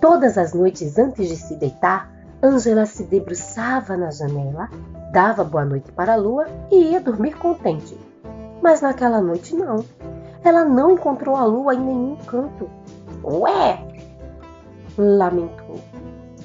Todas 0.00 0.38
as 0.38 0.54
noites 0.54 0.96
antes 1.00 1.28
de 1.28 1.34
se 1.34 1.56
deitar, 1.56 2.08
Angela 2.40 2.86
se 2.86 3.02
debruçava 3.02 3.96
na 3.96 4.12
janela 4.12 4.70
dava 5.12 5.44
boa 5.44 5.64
noite 5.64 5.92
para 5.92 6.14
a 6.14 6.16
lua 6.16 6.46
e 6.70 6.92
ia 6.92 7.00
dormir 7.00 7.36
contente. 7.36 7.96
Mas 8.62 8.80
naquela 8.80 9.20
noite 9.20 9.54
não. 9.54 9.84
Ela 10.42 10.64
não 10.64 10.90
encontrou 10.90 11.36
a 11.36 11.44
lua 11.44 11.74
em 11.74 11.80
nenhum 11.80 12.16
canto. 12.26 12.68
Ué! 13.22 13.78
lamentou. 14.96 15.80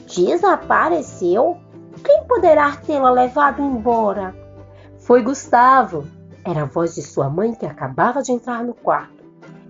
Desapareceu? 0.06 1.58
Quem 2.04 2.24
poderá 2.26 2.76
tê-la 2.78 3.10
levado 3.10 3.62
embora? 3.62 4.36
Foi 5.00 5.22
Gustavo. 5.22 6.06
Era 6.46 6.64
a 6.64 6.66
voz 6.66 6.96
de 6.96 7.02
sua 7.02 7.30
mãe 7.30 7.54
que 7.54 7.66
acabava 7.66 8.22
de 8.22 8.32
entrar 8.32 8.64
no 8.64 8.74
quarto. 8.74 9.26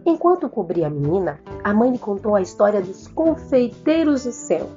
Enquanto 0.06 0.50
cobria 0.50 0.88
a 0.88 0.90
menina, 0.90 1.40
a 1.64 1.74
mãe 1.74 1.92
lhe 1.92 1.98
contou 1.98 2.36
a 2.36 2.42
história 2.42 2.82
dos 2.82 3.08
confeiteiros 3.08 4.24
do 4.24 4.32
céu. 4.32 4.68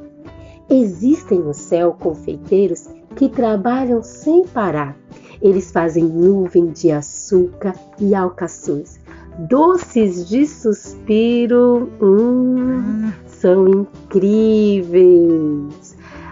Existem 0.68 1.40
no 1.40 1.52
céu 1.52 1.96
confeiteiros 1.98 2.88
que 3.16 3.28
trabalham 3.28 4.02
sem 4.02 4.46
parar. 4.46 4.96
Eles 5.40 5.70
fazem 5.70 6.04
nuvem 6.04 6.66
de 6.66 6.90
açúcar 6.90 7.74
e 7.98 8.14
alcaçuz. 8.14 9.00
Doces 9.38 10.28
de 10.28 10.46
suspiro, 10.46 11.88
hum, 12.00 13.10
são 13.26 13.66
incríveis. 13.68 15.10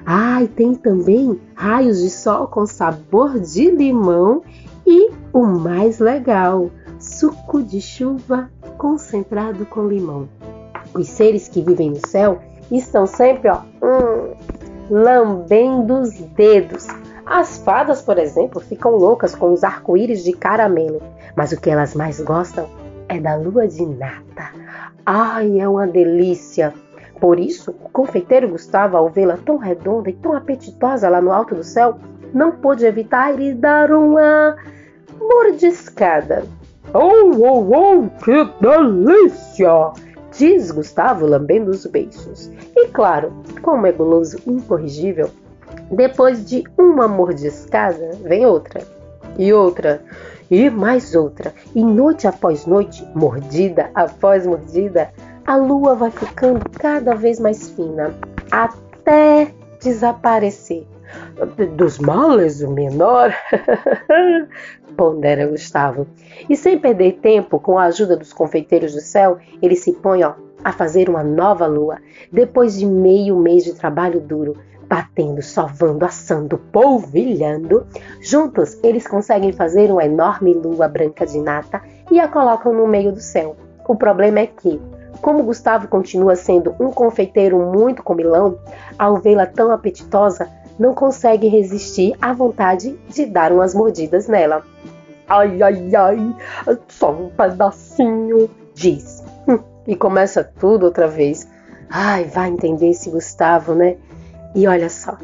Ah, 0.04 0.42
e 0.42 0.48
tem 0.48 0.74
também 0.74 1.40
raios 1.54 2.00
de 2.00 2.10
sol 2.10 2.46
com 2.48 2.66
sabor 2.66 3.38
de 3.38 3.70
limão 3.70 4.42
e 4.86 5.10
o 5.32 5.44
mais 5.44 5.98
legal, 5.98 6.70
suco 6.98 7.62
de 7.62 7.80
chuva 7.80 8.50
concentrado 8.78 9.66
com 9.66 9.86
limão. 9.86 10.28
Os 10.94 11.08
seres 11.08 11.48
que 11.48 11.60
vivem 11.60 11.90
no 11.90 12.06
céu 12.06 12.40
estão 12.70 13.06
sempre, 13.06 13.50
ó, 13.50 13.60
hum, 13.82 14.34
lambendo 14.90 16.00
os 16.00 16.12
dedos. 16.12 16.86
As 17.24 17.58
fadas, 17.58 18.00
por 18.00 18.18
exemplo, 18.18 18.60
ficam 18.60 18.92
loucas 18.92 19.34
com 19.34 19.52
os 19.52 19.62
arco-íris 19.62 20.24
de 20.24 20.32
caramelo, 20.32 21.02
mas 21.36 21.52
o 21.52 21.60
que 21.60 21.68
elas 21.70 21.94
mais 21.94 22.20
gostam 22.20 22.68
é 23.08 23.20
da 23.20 23.36
lua 23.36 23.68
de 23.68 23.84
nata. 23.84 24.50
Ai, 25.04 25.60
é 25.60 25.68
uma 25.68 25.86
delícia! 25.86 26.72
Por 27.20 27.38
isso, 27.38 27.72
o 27.82 27.88
confeiteiro 27.88 28.48
Gustavo, 28.48 28.96
ao 28.96 29.08
vê-la 29.08 29.38
tão 29.44 29.56
redonda 29.56 30.08
e 30.08 30.12
tão 30.12 30.34
apetitosa 30.34 31.08
lá 31.08 31.20
no 31.20 31.32
alto 31.32 31.54
do 31.54 31.64
céu, 31.64 31.98
não 32.32 32.52
pôde 32.52 32.86
evitar 32.86 33.34
lhe 33.34 33.54
dar 33.54 33.90
uma 33.90 34.56
mordiscada. 35.20 36.44
Oh, 36.94 37.30
oh, 37.36 37.68
oh, 37.74 38.24
que 38.24 38.48
delícia! 38.60 39.92
Diz 40.38 40.70
Gustavo 40.70 41.26
lambendo 41.26 41.72
os 41.72 41.84
beiços. 41.84 42.48
E 42.76 42.86
claro, 42.86 43.32
como 43.60 43.88
é 43.88 43.92
guloso 43.92 44.38
incorrigível, 44.46 45.32
depois 45.90 46.46
de 46.46 46.62
uma 46.78 47.08
mordiscada, 47.08 48.12
vem 48.22 48.46
outra. 48.46 48.80
E 49.36 49.52
outra. 49.52 50.00
E 50.48 50.70
mais 50.70 51.16
outra. 51.16 51.52
E 51.74 51.82
noite 51.82 52.28
após 52.28 52.66
noite, 52.66 53.04
mordida 53.16 53.90
após 53.96 54.46
mordida, 54.46 55.10
a 55.44 55.56
lua 55.56 55.96
vai 55.96 56.12
ficando 56.12 56.70
cada 56.70 57.16
vez 57.16 57.40
mais 57.40 57.70
fina, 57.70 58.14
até 58.48 59.52
desaparecer. 59.82 60.86
Dos 61.76 61.98
males, 61.98 62.60
o 62.62 62.70
menor, 62.70 63.32
pondera 64.96 65.46
Gustavo. 65.46 66.06
E 66.48 66.56
sem 66.56 66.78
perder 66.78 67.18
tempo, 67.20 67.58
com 67.60 67.78
a 67.78 67.84
ajuda 67.84 68.16
dos 68.16 68.32
confeiteiros 68.32 68.94
do 68.94 69.00
céu, 69.00 69.38
ele 69.62 69.76
se 69.76 69.92
põe 69.92 70.24
ó, 70.24 70.34
a 70.62 70.72
fazer 70.72 71.08
uma 71.08 71.22
nova 71.22 71.66
lua, 71.66 71.98
depois 72.32 72.78
de 72.78 72.86
meio 72.86 73.36
mês 73.36 73.64
de 73.64 73.74
trabalho 73.74 74.20
duro, 74.20 74.56
batendo, 74.88 75.42
sovando, 75.42 76.04
assando, 76.04 76.58
polvilhando. 76.72 77.86
Juntos, 78.20 78.78
eles 78.82 79.06
conseguem 79.06 79.52
fazer 79.52 79.90
uma 79.90 80.04
enorme 80.04 80.54
lua 80.54 80.88
branca 80.88 81.26
de 81.26 81.38
nata 81.38 81.82
e 82.10 82.18
a 82.18 82.26
colocam 82.26 82.72
no 82.72 82.86
meio 82.86 83.12
do 83.12 83.20
céu. 83.20 83.54
O 83.86 83.94
problema 83.94 84.40
é 84.40 84.46
que, 84.46 84.80
como 85.20 85.42
Gustavo 85.42 85.88
continua 85.88 86.36
sendo 86.36 86.74
um 86.80 86.90
confeiteiro 86.90 87.58
muito 87.58 88.02
comilão, 88.02 88.58
ao 88.98 89.16
vê-la 89.16 89.46
tão 89.46 89.70
apetitosa, 89.70 90.48
não 90.78 90.94
consegue 90.94 91.48
resistir 91.48 92.14
à 92.20 92.32
vontade 92.32 92.98
de 93.08 93.26
dar 93.26 93.52
umas 93.52 93.74
mordidas 93.74 94.28
nela. 94.28 94.62
Ai, 95.28 95.60
ai, 95.62 95.94
ai, 95.94 96.36
só 96.88 97.12
um 97.12 97.28
pedacinho, 97.30 98.48
diz. 98.74 99.22
Hum, 99.46 99.58
e 99.86 99.96
começa 99.96 100.42
tudo 100.42 100.84
outra 100.84 101.08
vez. 101.08 101.48
Ai, 101.90 102.24
vai 102.24 102.48
entender 102.48 102.90
esse 102.90 103.10
Gustavo, 103.10 103.74
né? 103.74 103.96
E 104.54 104.66
olha 104.66 104.88
só, 104.88 105.18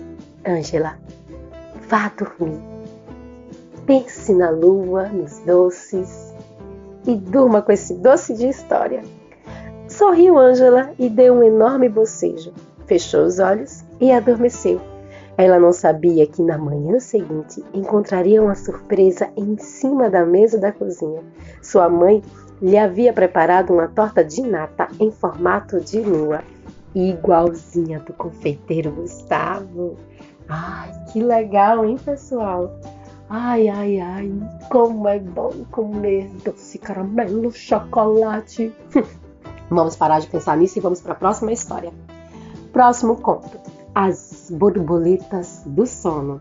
Ângela, 0.47 0.99
vá 1.89 2.11
dormir. 2.17 2.61
Pense 3.87 4.35
na 4.35 4.51
lua, 4.51 5.09
nos 5.09 5.39
doces 5.41 6.35
e 7.07 7.15
durma 7.15 7.63
com 7.63 7.73
esse 7.73 7.95
doce 7.95 8.35
de 8.35 8.49
história. 8.49 9.03
Sorriu 9.89 10.39
Ângela 10.39 10.93
e 10.99 11.09
deu 11.09 11.35
um 11.35 11.43
enorme 11.43 11.89
bocejo. 11.89 12.53
Fechou 12.87 13.25
os 13.25 13.39
olhos 13.39 13.85
e 14.01 14.11
adormeceu. 14.11 14.94
Ela 15.37 15.59
não 15.59 15.73
sabia 15.73 16.27
que 16.27 16.43
na 16.43 16.57
manhã 16.57 17.01
seguinte 17.01 17.65
encontraria 17.73 18.43
uma 18.43 18.55
surpresa 18.55 19.29
em 19.37 19.57
cima 19.59 20.09
da 20.09 20.25
mesa 20.25 20.59
da 20.59 20.71
cozinha. 20.71 21.23
Sua 21.61 21.89
mãe 21.89 22.23
lhe 22.63 22.79
havia 22.79 23.13
preparado 23.13 23.73
uma 23.73 23.89
torta 23.89 24.25
de 24.25 24.43
nata 24.43 24.89
em 25.01 25.11
formato 25.11 25.81
de 25.81 26.01
lua, 26.01 26.43
igualzinha 26.95 27.99
do 27.99 28.13
confeiteiro 28.13 28.93
Gustavo. 28.93 29.97
Ai, 30.49 30.93
que 31.13 31.21
legal, 31.21 31.85
hein, 31.85 31.97
pessoal? 32.05 32.71
Ai, 33.29 33.69
ai, 33.69 33.99
ai, 34.01 34.33
como 34.71 35.09
é 35.09 35.19
bom 35.19 35.51
comer 35.71 36.31
doce 36.45 36.79
caramelo, 36.79 37.51
chocolate. 37.51 38.73
Vamos 39.71 39.97
parar 39.97 40.21
de 40.21 40.29
pensar 40.29 40.57
nisso 40.57 40.79
e 40.79 40.81
vamos 40.83 41.01
para 41.01 41.13
a 41.13 41.17
próxima 41.17 41.51
história. 41.51 41.91
Próximo 42.71 43.17
conto: 43.17 43.59
As 43.95 44.34
borboletas 44.51 45.63
do 45.67 45.87
sono. 45.87 46.41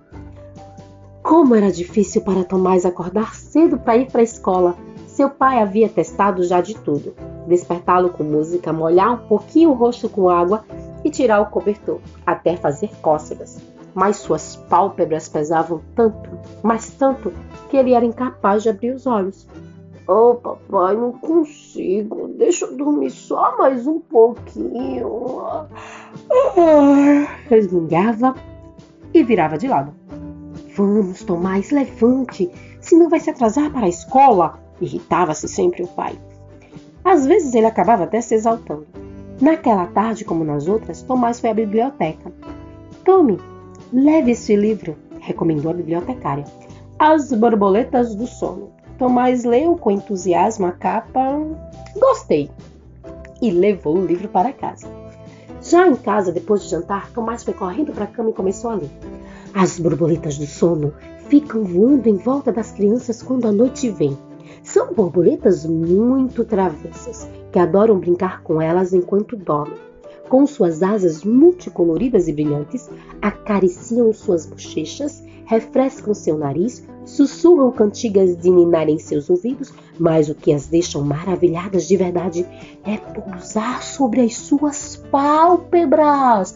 Como 1.21 1.55
era 1.55 1.71
difícil 1.71 2.21
para 2.21 2.43
Tomás 2.43 2.85
acordar 2.85 3.33
cedo 3.33 3.77
para 3.77 3.97
ir 3.97 4.11
para 4.11 4.21
a 4.21 4.23
escola. 4.23 4.75
Seu 5.07 5.29
pai 5.29 5.59
havia 5.61 5.87
testado 5.87 6.43
já 6.43 6.59
de 6.59 6.75
tudo: 6.75 7.13
despertá-lo 7.47 8.09
com 8.09 8.23
música, 8.23 8.73
molhar 8.73 9.13
um 9.13 9.27
pouquinho 9.27 9.71
o 9.71 9.73
rosto 9.73 10.09
com 10.09 10.29
água 10.29 10.65
e 11.03 11.09
tirar 11.09 11.41
o 11.41 11.45
cobertor, 11.45 11.99
até 12.25 12.57
fazer 12.57 12.89
cócegas. 13.01 13.59
Mas 13.93 14.17
suas 14.17 14.55
pálpebras 14.55 15.29
pesavam 15.29 15.81
tanto, 15.95 16.29
mas 16.63 16.89
tanto, 16.91 17.31
que 17.69 17.77
ele 17.77 17.93
era 17.93 18.05
incapaz 18.05 18.63
de 18.63 18.69
abrir 18.69 18.91
os 18.91 19.05
olhos. 19.05 19.47
Oh, 20.07 20.35
papai, 20.35 20.97
não 20.97 21.13
consigo. 21.13 22.27
Deixa 22.37 22.65
eu 22.65 22.75
dormir 22.75 23.11
só 23.11 23.57
mais 23.57 23.87
um 23.87 23.99
pouquinho. 23.99 25.67
Resmungava 27.49 28.35
e 29.13 29.23
virava 29.23 29.57
de 29.57 29.67
lado. 29.67 29.93
Vamos, 30.75 31.23
Tomás, 31.23 31.69
levante, 31.69 32.49
senão 32.81 33.09
vai 33.09 33.19
se 33.19 33.29
atrasar 33.29 33.71
para 33.71 33.85
a 33.85 33.89
escola. 33.89 34.59
Irritava-se 34.81 35.47
sempre 35.47 35.83
o 35.83 35.87
pai. 35.87 36.17
Às 37.03 37.25
vezes 37.25 37.53
ele 37.53 37.67
acabava 37.67 38.03
até 38.03 38.21
se 38.21 38.33
exaltando. 38.33 38.87
Naquela 39.39 39.87
tarde, 39.87 40.25
como 40.25 40.43
nas 40.43 40.67
outras, 40.67 41.01
Tomás 41.01 41.39
foi 41.39 41.49
à 41.49 41.53
biblioteca. 41.53 42.31
Tome, 43.03 43.39
leve 43.91 44.31
este 44.31 44.55
livro, 44.55 44.95
recomendou 45.19 45.71
a 45.71 45.75
bibliotecária. 45.75 46.45
As 46.97 47.31
Borboletas 47.31 48.15
do 48.15 48.25
Sono. 48.25 48.71
Tomás 48.97 49.43
leu 49.43 49.75
com 49.75 49.91
entusiasmo 49.91 50.65
a 50.65 50.71
capa. 50.71 51.39
Gostei! 51.99 52.49
E 53.41 53.51
levou 53.51 53.97
o 53.97 54.05
livro 54.05 54.29
para 54.29 54.53
casa. 54.53 55.02
Já 55.73 55.87
em 55.87 55.95
casa, 55.95 56.31
depois 56.31 56.61
de 56.61 56.69
jantar, 56.69 57.09
Tomás 57.09 57.43
foi 57.43 57.55
correndo 57.55 57.91
para 57.93 58.03
a 58.03 58.07
cama 58.07 58.29
e 58.29 58.33
começou 58.33 58.69
a 58.69 58.75
ler. 58.75 58.91
As 59.55 59.79
borboletas 59.79 60.37
do 60.37 60.45
sono 60.45 60.93
ficam 61.29 61.63
voando 61.63 62.07
em 62.07 62.15
volta 62.15 62.51
das 62.51 62.71
crianças 62.71 63.23
quando 63.23 63.47
a 63.47 63.51
noite 63.51 63.89
vem. 63.89 64.15
São 64.61 64.93
borboletas 64.93 65.65
muito 65.65 66.45
travessas, 66.45 67.27
que 67.51 67.57
adoram 67.57 67.97
brincar 67.97 68.43
com 68.43 68.61
elas 68.61 68.93
enquanto 68.93 69.35
dormem. 69.35 69.79
Com 70.29 70.45
suas 70.45 70.83
asas 70.83 71.23
multicoloridas 71.23 72.27
e 72.27 72.33
brilhantes, 72.33 72.87
acariciam 73.19 74.13
suas 74.13 74.45
bochechas, 74.45 75.22
refrescam 75.45 76.13
seu 76.13 76.37
nariz, 76.37 76.83
sussurram 77.05 77.71
cantigas 77.71 78.35
de 78.37 78.49
ninar 78.49 78.89
em 78.89 78.97
seus 78.97 79.29
ouvidos, 79.29 79.73
mas 79.99 80.29
o 80.29 80.35
que 80.35 80.53
as 80.53 80.67
deixam 80.67 81.01
maravilhadas 81.01 81.87
de 81.87 81.97
verdade 81.97 82.45
é 82.83 82.97
pousar 82.97 83.83
sobre 83.83 84.21
as 84.21 84.35
suas 84.35 84.97
pálpebras. 85.11 86.55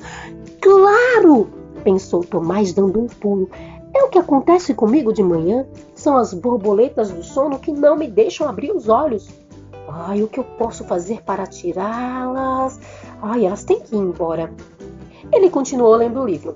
Claro! 0.62 1.50
pensou 1.84 2.22
Tomás 2.22 2.74
dando 2.74 3.00
um 3.00 3.08
pulo. 3.08 3.50
É 3.96 4.04
o 4.04 4.10
que 4.10 4.20
acontece 4.20 4.74
comigo 4.74 5.14
de 5.14 5.24
manhã. 5.24 5.66
São 5.96 6.18
as 6.18 6.34
borboletas 6.34 7.10
do 7.12 7.24
sono 7.24 7.60
que 7.60 7.72
não 7.72 7.96
me 7.96 8.08
deixam 8.08 8.48
abrir 8.48 8.72
os 8.72 8.90
olhos. 8.90 9.30
Ai, 9.88 10.22
o 10.22 10.28
que 10.28 10.38
eu 10.38 10.44
posso 10.44 10.84
fazer 10.84 11.22
para 11.24 11.48
tirá-las? 11.48 12.80
Ai, 13.22 13.46
elas 13.46 13.64
têm 13.64 13.80
que 13.80 13.96
ir 13.96 14.00
embora. 14.00 14.52
Ele 15.32 15.50
continuou 15.50 15.96
lendo 15.96 16.20
o 16.20 16.26
livro. 16.26 16.54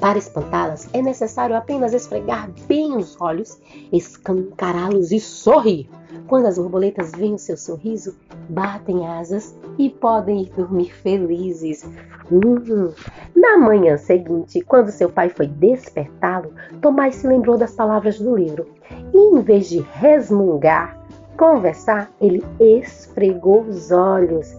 Para 0.00 0.18
espantá-las, 0.18 0.88
é 0.92 1.02
necessário 1.02 1.56
apenas 1.56 1.92
esfregar 1.92 2.48
bem 2.68 2.96
os 2.96 3.20
olhos, 3.20 3.58
escancará-los 3.92 5.10
e 5.10 5.18
sorrir. 5.18 5.90
Quando 6.28 6.46
as 6.46 6.56
borboletas 6.56 7.10
veem 7.12 7.34
o 7.34 7.38
seu 7.38 7.56
sorriso, 7.56 8.14
batem 8.48 9.06
asas 9.06 9.56
e 9.76 9.90
podem 9.90 10.42
ir 10.42 10.50
dormir 10.50 10.94
felizes. 10.94 11.84
Hum. 12.30 12.92
Na 13.34 13.58
manhã 13.58 13.96
seguinte, 13.96 14.60
quando 14.60 14.90
seu 14.90 15.10
pai 15.10 15.30
foi 15.30 15.48
despertá-lo, 15.48 16.52
Tomás 16.80 17.16
se 17.16 17.26
lembrou 17.26 17.58
das 17.58 17.74
palavras 17.74 18.20
do 18.20 18.36
livro 18.36 18.66
e, 19.12 19.18
em 19.18 19.40
vez 19.42 19.68
de 19.68 19.80
resmungar, 19.80 20.96
conversar, 21.36 22.10
ele 22.20 22.44
esfregou 22.60 23.62
os 23.62 23.90
olhos, 23.90 24.56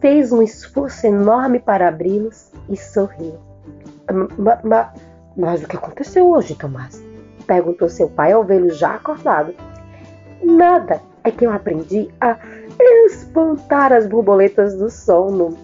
fez 0.00 0.32
um 0.32 0.40
esforço 0.40 1.06
enorme 1.06 1.58
para 1.58 1.88
abri-los 1.88 2.50
e 2.68 2.76
sorriu. 2.76 3.49
Mas, 5.36 5.62
o 5.62 5.68
que 5.68 5.76
aconteceu 5.76 6.30
hoje, 6.30 6.54
Tomás? 6.54 7.02
Perguntou 7.46 7.88
seu 7.88 8.08
pai 8.08 8.32
ao 8.32 8.44
vê-lo 8.44 8.70
já 8.70 8.94
acordado. 8.94 9.54
Nada, 10.42 11.00
é 11.24 11.30
que 11.30 11.46
eu 11.46 11.52
aprendi 11.52 12.08
a 12.20 12.38
espantar 13.06 13.92
as 13.92 14.06
borboletas 14.06 14.74
do 14.74 14.88
sono. 14.90 15.56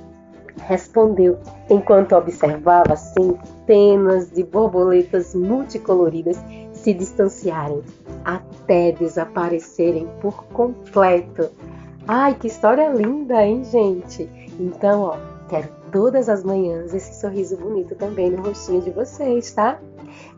Respondeu, 0.67 1.39
enquanto 1.69 2.15
observava 2.15 2.97
centenas 2.97 4.31
de 4.31 4.43
borboletas 4.43 5.35
multicoloridas 5.35 6.43
se 6.73 6.95
distanciarem 6.95 7.83
até 8.25 8.93
desaparecerem 8.93 10.09
por 10.21 10.45
completo. 10.47 11.51
Ai, 12.09 12.35
que 12.35 12.47
história 12.47 12.89
linda, 12.89 13.45
hein, 13.45 13.65
gente? 13.65 14.29
Então, 14.59 15.03
ó, 15.03 15.17
quero 15.49 15.69
todas 15.97 16.29
as 16.29 16.45
manhãs 16.45 16.93
esse 16.93 17.19
sorriso 17.19 17.57
bonito 17.57 17.95
também 17.95 18.31
no 18.31 18.43
rostinho 18.43 18.83
de 18.83 18.91
vocês, 18.91 19.51
tá? 19.53 19.79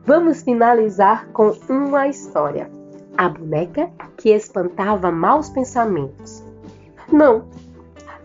Vamos 0.07 0.43
finalizar 0.43 1.27
com 1.33 1.53
uma 1.69 2.07
história. 2.07 2.71
a 3.17 3.29
boneca 3.29 3.91
que 4.17 4.31
espantava 4.31 5.11
maus 5.11 5.49
pensamentos. 5.49 6.45
Não, 7.11 7.47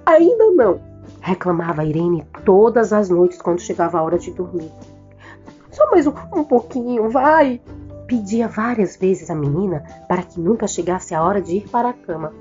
ainda 0.06 0.52
não, 0.52 0.80
reclamava 1.22 1.84
Irene 1.84 2.24
todas 2.46 2.94
as 2.94 3.10
noites 3.10 3.42
quando 3.42 3.62
chegava 3.62 3.98
a 3.98 4.04
hora 4.04 4.20
de 4.20 4.30
dormir. 4.30 4.72
Só 5.72 5.90
mais 5.90 6.06
um, 6.06 6.14
um 6.36 6.44
pouquinho, 6.44 7.10
vai! 7.10 7.60
Pedia 8.06 8.48
várias 8.48 8.96
vezes 8.96 9.32
a 9.32 9.36
menina 9.36 9.84
para 10.08 10.22
que 10.22 10.40
nunca 10.40 10.68
chegasse 10.68 11.16
a 11.16 11.24
hora 11.24 11.42
de 11.42 11.58
ir 11.58 11.68
para 11.68 11.90
a 11.90 11.94
cama. 11.94 12.32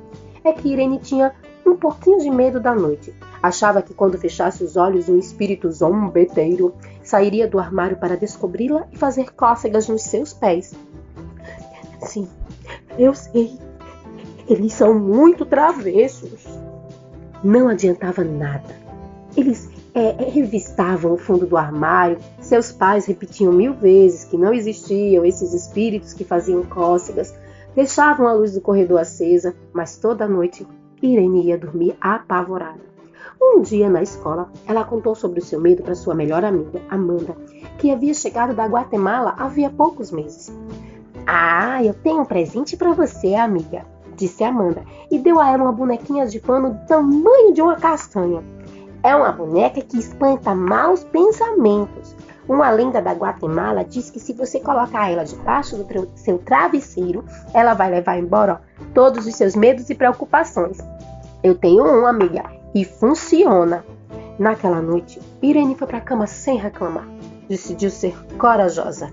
É 0.45 0.53
que 0.53 0.69
Irene 0.69 0.99
tinha 0.99 1.33
um 1.65 1.77
pouquinho 1.77 2.19
de 2.19 2.31
medo 2.31 2.61
da 2.61 2.75
noite. 2.75 3.15
Achava 3.43 3.83
que 3.83 3.95
quando 3.95 4.19
fechasse 4.19 4.63
os 4.63 4.77
olhos 4.77 5.09
um 5.09 5.19
espírito 5.19 5.71
zombeteiro 5.71 6.75
sairia 7.03 7.49
do 7.49 7.59
armário 7.59 7.97
para 7.97 8.17
descobri-la 8.17 8.87
e 8.93 8.97
fazer 8.97 9.33
cócegas 9.33 9.89
nos 9.89 10.03
seus 10.03 10.33
pés. 10.33 10.75
Sim, 12.01 12.29
eu 12.99 13.15
sei. 13.15 13.59
Eles 14.49 14.73
são 14.73 14.95
muito 14.95 15.45
travessos. 15.45 16.45
Não 17.43 17.69
adiantava 17.69 18.23
nada. 18.23 18.77
Eles 19.37 19.69
é, 19.95 20.25
é, 20.25 20.31
revistavam 20.31 21.13
o 21.13 21.19
fundo 21.19 21.47
do 21.47 21.57
armário. 21.57 22.19
Seus 22.41 22.73
pais 22.73 23.07
repetiam 23.07 23.53
mil 23.53 23.75
vezes 23.75 24.25
que 24.25 24.37
não 24.37 24.53
existiam 24.53 25.25
esses 25.25 25.53
espíritos 25.53 26.13
que 26.13 26.25
faziam 26.25 26.63
cócegas. 26.63 27.35
Deixavam 27.75 28.27
a 28.27 28.33
luz 28.33 28.53
do 28.53 28.61
corredor 28.61 29.01
acesa, 29.01 29.55
mas 29.73 29.97
toda 29.97 30.29
noite 30.29 30.67
Irene 31.03 31.43
ia 31.43 31.59
dormir 31.59 31.97
apavorada. 32.01 32.81
Um 33.41 33.61
dia 33.61 33.91
na 33.91 34.03
escola, 34.03 34.51
ela 34.67 34.85
contou 34.85 35.15
sobre 35.15 35.41
o 35.41 35.45
seu 35.45 35.61
medo 35.61 35.83
para 35.83 35.97
sua 35.97 36.15
melhor 36.15 36.45
amiga, 36.45 36.81
Amanda, 36.89 37.37
que 37.77 37.91
havia 37.91 38.15
chegado 38.15 38.55
da 38.55 38.67
Guatemala 38.67 39.35
havia 39.37 39.69
poucos 39.69 40.13
meses. 40.13 40.57
Ah, 41.27 41.83
eu 41.83 41.93
tenho 41.93 42.21
um 42.21 42.25
presente 42.25 42.77
para 42.77 42.93
você, 42.93 43.35
amiga, 43.35 43.85
disse 44.17 44.45
Amanda, 44.45 44.85
e 45.11 45.19
deu 45.19 45.41
a 45.41 45.51
ela 45.51 45.65
uma 45.65 45.73
bonequinha 45.73 46.27
de 46.27 46.39
pano 46.39 46.71
do 46.71 46.87
tamanho 46.87 47.53
de 47.53 47.61
uma 47.61 47.77
castanha. 47.77 48.43
É 49.03 49.15
uma 49.17 49.33
boneca 49.33 49.81
que 49.81 49.99
espanta 49.99 50.55
maus 50.55 51.03
pensamentos. 51.03 52.15
Uma 52.53 52.69
lenda 52.69 53.01
da 53.01 53.13
Guatemala 53.13 53.83
diz 53.83 54.11
que 54.11 54.21
se 54.21 54.35
você 54.35 54.61
colocar 54.61 55.11
ela 55.11 55.25
debaixo 55.25 55.75
do 55.75 56.11
seu 56.15 56.37
travesseiro, 56.37 57.25
ela 57.55 57.73
vai 57.73 57.91
levar 57.91 58.19
embora 58.19 58.61
ó, 58.61 58.85
todos 58.93 59.27
os 59.27 59.35
seus 59.35 59.57
medos 59.57 59.89
e 59.89 59.95
preocupações. 59.95 60.77
Eu 61.43 61.55
tenho 61.55 61.83
uma 61.83 62.11
amiga 62.11 62.45
e 62.75 62.85
funciona. 62.85 63.83
Naquela 64.39 64.83
noite, 64.83 65.19
Irene 65.41 65.75
foi 65.75 65.87
para 65.87 65.97
a 65.97 66.03
cama 66.03 66.27
sem 66.27 66.59
reclamar. 66.59 67.09
Decidiu 67.49 67.89
ser 67.89 68.15
corajosa. 68.37 69.11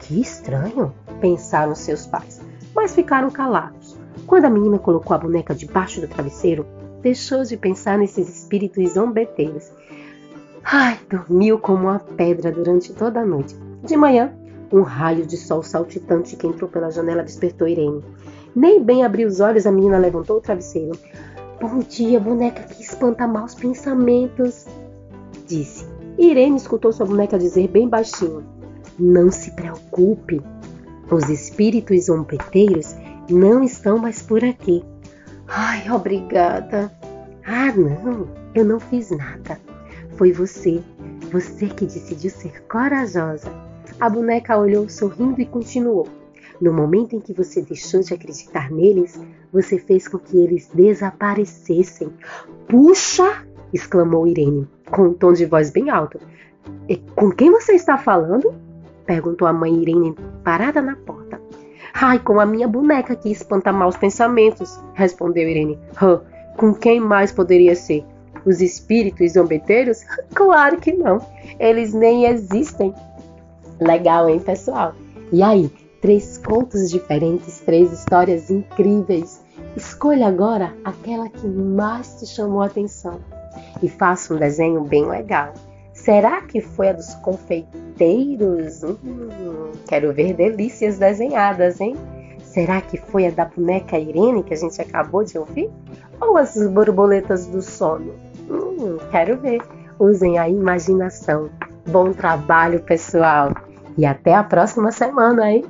Que 0.00 0.20
estranho, 0.20 0.92
pensaram 1.22 1.74
seus 1.74 2.04
pais, 2.04 2.42
mas 2.76 2.94
ficaram 2.94 3.30
calados. 3.30 3.96
Quando 4.26 4.44
a 4.44 4.50
menina 4.50 4.78
colocou 4.78 5.14
a 5.14 5.18
boneca 5.18 5.54
debaixo 5.54 5.98
do 5.98 6.08
travesseiro, 6.08 6.66
deixou 7.00 7.42
de 7.42 7.56
pensar 7.56 7.96
nesses 7.96 8.28
espíritos 8.28 8.92
zombeteiros. 8.92 9.72
Ai, 10.64 10.98
dormiu 11.10 11.58
como 11.58 11.84
uma 11.88 11.98
pedra 11.98 12.50
durante 12.50 12.92
toda 12.94 13.20
a 13.20 13.26
noite. 13.26 13.54
De 13.84 13.96
manhã, 13.96 14.32
um 14.72 14.80
raio 14.80 15.26
de 15.26 15.36
sol 15.36 15.62
saltitante 15.62 16.36
que 16.36 16.46
entrou 16.46 16.70
pela 16.70 16.90
janela 16.90 17.22
despertou 17.22 17.68
Irene. 17.68 18.02
Nem 18.56 18.82
bem 18.82 19.04
abriu 19.04 19.28
os 19.28 19.40
olhos, 19.40 19.66
a 19.66 19.72
menina 19.72 19.98
levantou 19.98 20.38
o 20.38 20.40
travesseiro. 20.40 20.98
Bom 21.60 21.80
dia, 21.80 22.18
boneca 22.18 22.62
que 22.62 22.82
espanta 22.82 23.26
maus 23.26 23.54
pensamentos, 23.54 24.66
disse. 25.46 25.86
Irene 26.16 26.56
escutou 26.56 26.92
sua 26.92 27.06
boneca 27.06 27.38
dizer 27.38 27.68
bem 27.68 27.86
baixinho: 27.86 28.42
não 28.98 29.30
se 29.30 29.50
preocupe, 29.50 30.40
os 31.10 31.28
espíritos 31.28 32.06
zombeteiros 32.06 32.96
não 33.28 33.62
estão 33.62 33.98
mais 33.98 34.22
por 34.22 34.42
aqui. 34.42 34.82
Ai, 35.46 35.90
obrigada. 35.90 36.90
Ah, 37.46 37.70
não, 37.76 38.28
eu 38.54 38.64
não 38.64 38.80
fiz 38.80 39.10
nada. 39.10 39.58
Foi 40.16 40.32
você, 40.32 40.82
você 41.32 41.66
que 41.66 41.84
decidiu 41.84 42.30
ser 42.30 42.62
corajosa. 42.64 43.50
A 44.00 44.08
boneca 44.08 44.56
olhou 44.56 44.88
sorrindo 44.88 45.40
e 45.40 45.46
continuou. 45.46 46.08
No 46.60 46.72
momento 46.72 47.16
em 47.16 47.20
que 47.20 47.32
você 47.32 47.60
deixou 47.60 48.00
de 48.00 48.14
acreditar 48.14 48.70
neles, 48.70 49.20
você 49.52 49.78
fez 49.78 50.06
com 50.06 50.18
que 50.18 50.36
eles 50.36 50.70
desaparecessem. 50.72 52.12
Puxa! 52.68 53.44
exclamou 53.72 54.26
Irene, 54.26 54.68
com 54.90 55.08
um 55.08 55.14
tom 55.14 55.32
de 55.32 55.44
voz 55.46 55.70
bem 55.70 55.90
alto. 55.90 56.20
Com 57.16 57.30
quem 57.30 57.50
você 57.50 57.72
está 57.72 57.98
falando? 57.98 58.54
Perguntou 59.04 59.48
a 59.48 59.52
mãe 59.52 59.74
Irene, 59.82 60.14
parada 60.44 60.80
na 60.80 60.94
porta. 60.94 61.40
Ai, 61.92 62.18
com 62.20 62.40
a 62.40 62.46
minha 62.46 62.68
boneca 62.68 63.16
que 63.16 63.30
espanta 63.30 63.72
maus 63.72 63.96
pensamentos, 63.96 64.80
respondeu 64.94 65.48
Irene. 65.48 65.78
Hã, 66.00 66.20
com 66.56 66.72
quem 66.72 67.00
mais 67.00 67.32
poderia 67.32 67.74
ser? 67.74 68.04
Os 68.44 68.60
espíritos 68.60 69.32
zombeteiros? 69.32 70.02
Claro 70.34 70.78
que 70.78 70.92
não. 70.92 71.20
Eles 71.58 71.94
nem 71.94 72.26
existem. 72.26 72.94
Legal, 73.80 74.28
hein, 74.28 74.40
pessoal? 74.40 74.94
E 75.32 75.42
aí, 75.42 75.70
três 76.00 76.38
contos 76.38 76.90
diferentes, 76.90 77.60
três 77.60 77.92
histórias 77.92 78.50
incríveis. 78.50 79.42
Escolha 79.76 80.28
agora 80.28 80.74
aquela 80.84 81.28
que 81.28 81.46
mais 81.46 82.20
te 82.20 82.26
chamou 82.26 82.62
a 82.62 82.66
atenção 82.66 83.20
e 83.82 83.88
faça 83.88 84.34
um 84.34 84.36
desenho 84.36 84.82
bem 84.82 85.06
legal. 85.06 85.52
Será 85.92 86.42
que 86.42 86.60
foi 86.60 86.88
a 86.88 86.92
dos 86.92 87.14
confeiteiros? 87.16 88.82
Hum, 88.82 89.72
quero 89.86 90.12
ver 90.12 90.34
delícias 90.34 90.98
desenhadas, 90.98 91.80
hein? 91.80 91.96
Será 92.42 92.80
que 92.80 92.96
foi 92.96 93.26
a 93.26 93.30
da 93.30 93.46
boneca 93.46 93.98
Irene 93.98 94.42
que 94.42 94.54
a 94.54 94.56
gente 94.56 94.80
acabou 94.80 95.24
de 95.24 95.38
ouvir? 95.38 95.70
Ou 96.20 96.36
as 96.36 96.54
borboletas 96.68 97.46
do 97.46 97.62
sono? 97.62 98.12
Hum, 98.48 98.98
quero 99.10 99.38
ver. 99.38 99.60
Usem 99.98 100.38
a 100.38 100.48
imaginação. 100.48 101.50
Bom 101.86 102.12
trabalho, 102.12 102.82
pessoal. 102.82 103.54
E 103.96 104.04
até 104.04 104.34
a 104.34 104.42
próxima 104.42 104.90
semana, 104.90 105.50
hein? 105.50 105.64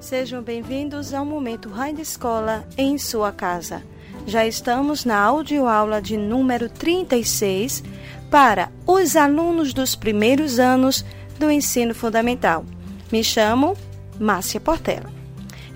Sejam 0.00 0.40
bem-vindos 0.42 1.12
ao 1.12 1.24
Momento 1.24 1.68
de 1.92 2.00
Escola 2.00 2.64
em 2.78 2.96
sua 2.96 3.32
casa. 3.32 3.82
Já 4.24 4.46
estamos 4.46 5.04
na 5.04 5.18
audioaula 5.18 6.00
de 6.00 6.16
número 6.16 6.68
36 6.68 7.82
para 8.30 8.70
os 8.86 9.16
alunos 9.16 9.72
dos 9.72 9.94
primeiros 9.94 10.58
anos 10.58 11.04
do 11.38 11.50
ensino 11.50 11.94
fundamental. 11.94 12.64
Me 13.10 13.22
chamo 13.22 13.76
Márcia 14.18 14.60
Portela. 14.60 15.15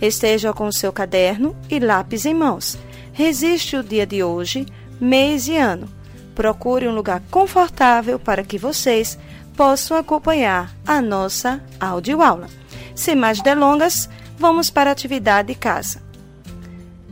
Esteja 0.00 0.52
com 0.52 0.72
seu 0.72 0.92
caderno 0.92 1.54
e 1.68 1.78
lápis 1.78 2.24
em 2.24 2.34
mãos. 2.34 2.78
Resiste 3.12 3.76
o 3.76 3.82
dia 3.82 4.06
de 4.06 4.22
hoje, 4.22 4.64
mês 5.00 5.46
e 5.46 5.56
ano. 5.56 5.88
Procure 6.34 6.88
um 6.88 6.94
lugar 6.94 7.22
confortável 7.30 8.18
para 8.18 8.42
que 8.42 8.56
vocês 8.56 9.18
possam 9.56 9.96
acompanhar 9.96 10.74
a 10.86 11.02
nossa 11.02 11.62
audioaula. 11.78 12.48
Sem 12.94 13.14
mais 13.14 13.42
delongas, 13.42 14.08
vamos 14.38 14.70
para 14.70 14.90
a 14.90 14.92
atividade 14.92 15.48
de 15.48 15.54
casa, 15.54 16.02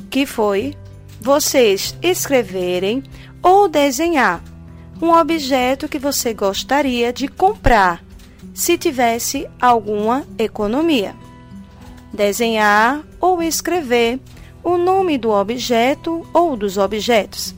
que 0.09 0.25
foi 0.25 0.75
vocês 1.21 1.95
escreverem 2.01 3.03
ou 3.43 3.69
desenhar 3.69 4.43
um 5.01 5.11
objeto 5.11 5.89
que 5.89 5.99
você 5.99 6.33
gostaria 6.33 7.13
de 7.13 7.29
comprar 7.29 8.03
se 8.55 8.79
tivesse 8.79 9.49
alguma 9.61 10.27
economia. 10.39 11.15
Desenhar 12.13 13.03
ou 13.21 13.43
escrever 13.43 14.21
o 14.63 14.77
nome 14.77 15.19
do 15.19 15.31
objeto 15.31 16.27
ou 16.33 16.57
dos 16.57 16.77
objetos 16.77 17.55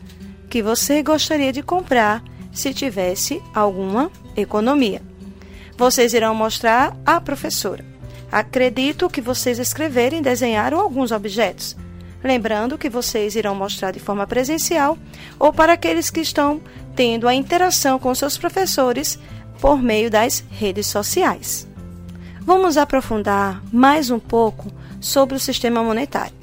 que 0.50 0.60
você 0.60 1.02
gostaria 1.02 1.52
de 1.52 1.62
comprar 1.62 2.22
se 2.52 2.74
tivesse 2.74 3.40
alguma 3.54 4.10
economia. 4.36 5.00
Vocês 5.78 6.12
irão 6.12 6.34
mostrar 6.34 6.94
à 7.06 7.20
professora. 7.20 7.84
Acredito 8.30 9.08
que 9.08 9.20
vocês 9.20 9.58
escreverem 9.58 10.18
e 10.18 10.22
desenharam 10.22 10.80
alguns 10.80 11.12
objetos. 11.12 11.76
Lembrando 12.22 12.76
que 12.76 12.90
vocês 12.90 13.34
irão 13.34 13.54
mostrar 13.54 13.92
de 13.92 14.00
forma 14.00 14.26
presencial 14.26 14.98
ou 15.38 15.52
para 15.52 15.72
aqueles 15.72 16.10
que 16.10 16.20
estão 16.20 16.60
tendo 16.94 17.26
a 17.26 17.34
interação 17.34 17.98
com 17.98 18.14
seus 18.14 18.36
professores 18.36 19.18
por 19.60 19.80
meio 19.80 20.10
das 20.10 20.44
redes 20.50 20.86
sociais. 20.86 21.69
Vamos 22.42 22.76
aprofundar 22.76 23.62
mais 23.70 24.10
um 24.10 24.18
pouco 24.18 24.72
sobre 25.00 25.36
o 25.36 25.40
sistema 25.40 25.82
monetário. 25.82 26.34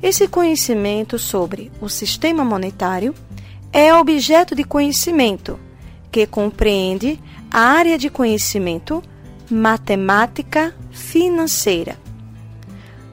Esse 0.00 0.28
conhecimento 0.28 1.18
sobre 1.18 1.72
o 1.80 1.88
sistema 1.88 2.44
monetário 2.44 3.12
é 3.72 3.92
objeto 3.92 4.54
de 4.54 4.62
conhecimento 4.62 5.58
que 6.10 6.24
compreende 6.26 7.20
a 7.50 7.60
área 7.60 7.98
de 7.98 8.08
conhecimento 8.08 9.02
matemática 9.50 10.74
financeira. 10.90 11.98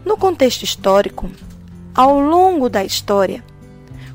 No 0.05 0.15
contexto 0.15 0.61
histórico, 0.61 1.29
ao 1.93 2.19
longo 2.19 2.69
da 2.69 2.83
história, 2.85 3.43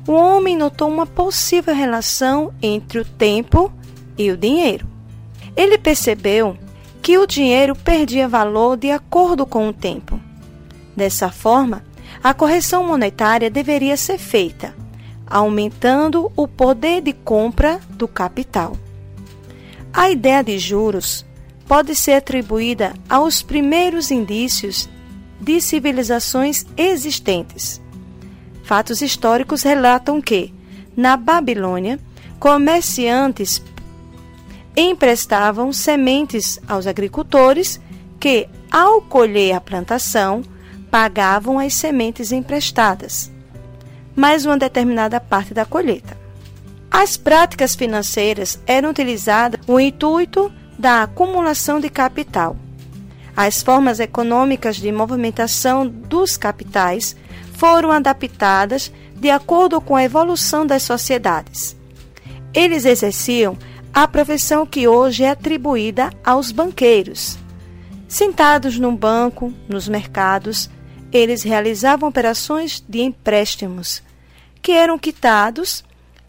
o 0.07 0.13
homem 0.13 0.55
notou 0.55 0.87
uma 0.87 1.05
possível 1.05 1.75
relação 1.75 2.53
entre 2.61 2.99
o 2.99 3.05
tempo 3.05 3.71
e 4.17 4.31
o 4.31 4.37
dinheiro. 4.37 4.87
Ele 5.55 5.77
percebeu 5.77 6.57
que 7.01 7.17
o 7.17 7.25
dinheiro 7.25 7.75
perdia 7.75 8.27
valor 8.27 8.77
de 8.77 8.91
acordo 8.91 9.45
com 9.45 9.67
o 9.67 9.73
tempo. 9.73 10.19
Dessa 10.95 11.29
forma, 11.29 11.83
a 12.23 12.33
correção 12.33 12.85
monetária 12.85 13.49
deveria 13.49 13.97
ser 13.97 14.17
feita, 14.17 14.75
aumentando 15.25 16.31
o 16.35 16.47
poder 16.47 17.01
de 17.01 17.13
compra 17.13 17.79
do 17.89 18.07
capital. 18.07 18.77
A 19.93 20.09
ideia 20.09 20.43
de 20.43 20.59
juros 20.59 21.25
pode 21.67 21.95
ser 21.95 22.13
atribuída 22.13 22.93
aos 23.09 23.41
primeiros 23.41 24.11
indícios 24.11 24.89
de 25.39 25.59
civilizações 25.59 26.65
existentes. 26.77 27.81
Fatos 28.63 29.01
históricos 29.01 29.63
relatam 29.63 30.21
que, 30.21 30.53
na 30.95 31.17
Babilônia, 31.17 31.99
comerciantes 32.39 33.59
emprestavam 34.75 35.73
sementes 35.73 36.59
aos 36.67 36.87
agricultores 36.87 37.79
que, 38.19 38.47
ao 38.71 39.01
colher 39.01 39.55
a 39.55 39.61
plantação, 39.61 40.43
pagavam 40.89 41.59
as 41.59 41.73
sementes 41.73 42.31
emprestadas, 42.31 43.31
mais 44.15 44.45
uma 44.45 44.57
determinada 44.57 45.19
parte 45.19 45.53
da 45.53 45.65
colheita. 45.65 46.17
As 46.89 47.15
práticas 47.15 47.75
financeiras 47.75 48.59
eram 48.67 48.89
utilizadas 48.89 49.59
com 49.65 49.75
o 49.75 49.79
intuito 49.79 50.51
da 50.77 51.03
acumulação 51.03 51.79
de 51.79 51.89
capital. 51.89 52.57
As 53.35 53.63
formas 53.63 53.99
econômicas 53.99 54.75
de 54.75 54.91
movimentação 54.91 55.87
dos 55.87 56.35
capitais 56.35 57.15
foram 57.53 57.91
adaptadas 57.91 58.91
de 59.15 59.29
acordo 59.29 59.79
com 59.79 59.95
a 59.95 60.03
evolução 60.03 60.65
das 60.65 60.83
sociedades. 60.83 61.77
Eles 62.53 62.85
exerciam 62.85 63.57
a 63.93 64.07
profissão 64.07 64.65
que 64.65 64.87
hoje 64.87 65.23
é 65.23 65.29
atribuída 65.29 66.11
aos 66.23 66.51
banqueiros. 66.51 67.37
Sentados 68.07 68.77
num 68.77 68.95
banco, 68.95 69.53
nos 69.67 69.87
mercados, 69.87 70.69
eles 71.11 71.43
realizavam 71.43 72.07
operações 72.07 72.83
de 72.87 73.01
empréstimos, 73.01 74.01
que 74.61 74.71
eram 74.71 74.97
quitados, 74.97 75.83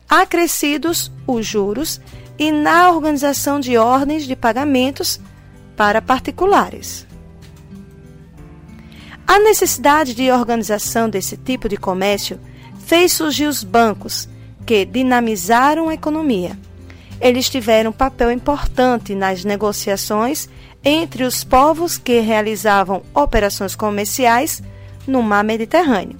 acrescidos 0.09 1.11
os 1.27 1.47
juros 1.47 2.01
e 2.39 2.51
na 2.51 2.91
organização 2.91 3.61
de 3.61 3.77
ordens 3.77 4.25
de 4.25 4.35
pagamentos 4.35 5.21
para 5.77 6.03
particulares. 6.03 7.07
A 9.27 9.39
necessidade 9.39 10.15
de 10.15 10.31
organização 10.31 11.09
desse 11.09 11.37
tipo 11.37 11.69
de 11.69 11.77
comércio 11.77 12.41
fez 12.85 13.13
surgir 13.13 13.47
os 13.47 13.63
bancos, 13.63 14.29
que 14.67 14.85
dinamizaram 14.85 15.89
a 15.89 15.95
economia. 15.95 16.59
Eles 17.23 17.49
tiveram 17.49 17.91
um 17.91 17.95
papel 17.95 18.33
importante 18.33 19.15
nas 19.15 19.45
negociações 19.45 20.49
entre 20.83 21.23
os 21.23 21.45
povos 21.45 21.97
que 21.97 22.19
realizavam 22.19 23.05
operações 23.15 23.77
comerciais 23.77 24.61
no 25.07 25.23
mar 25.23 25.45
Mediterrâneo. 25.45 26.19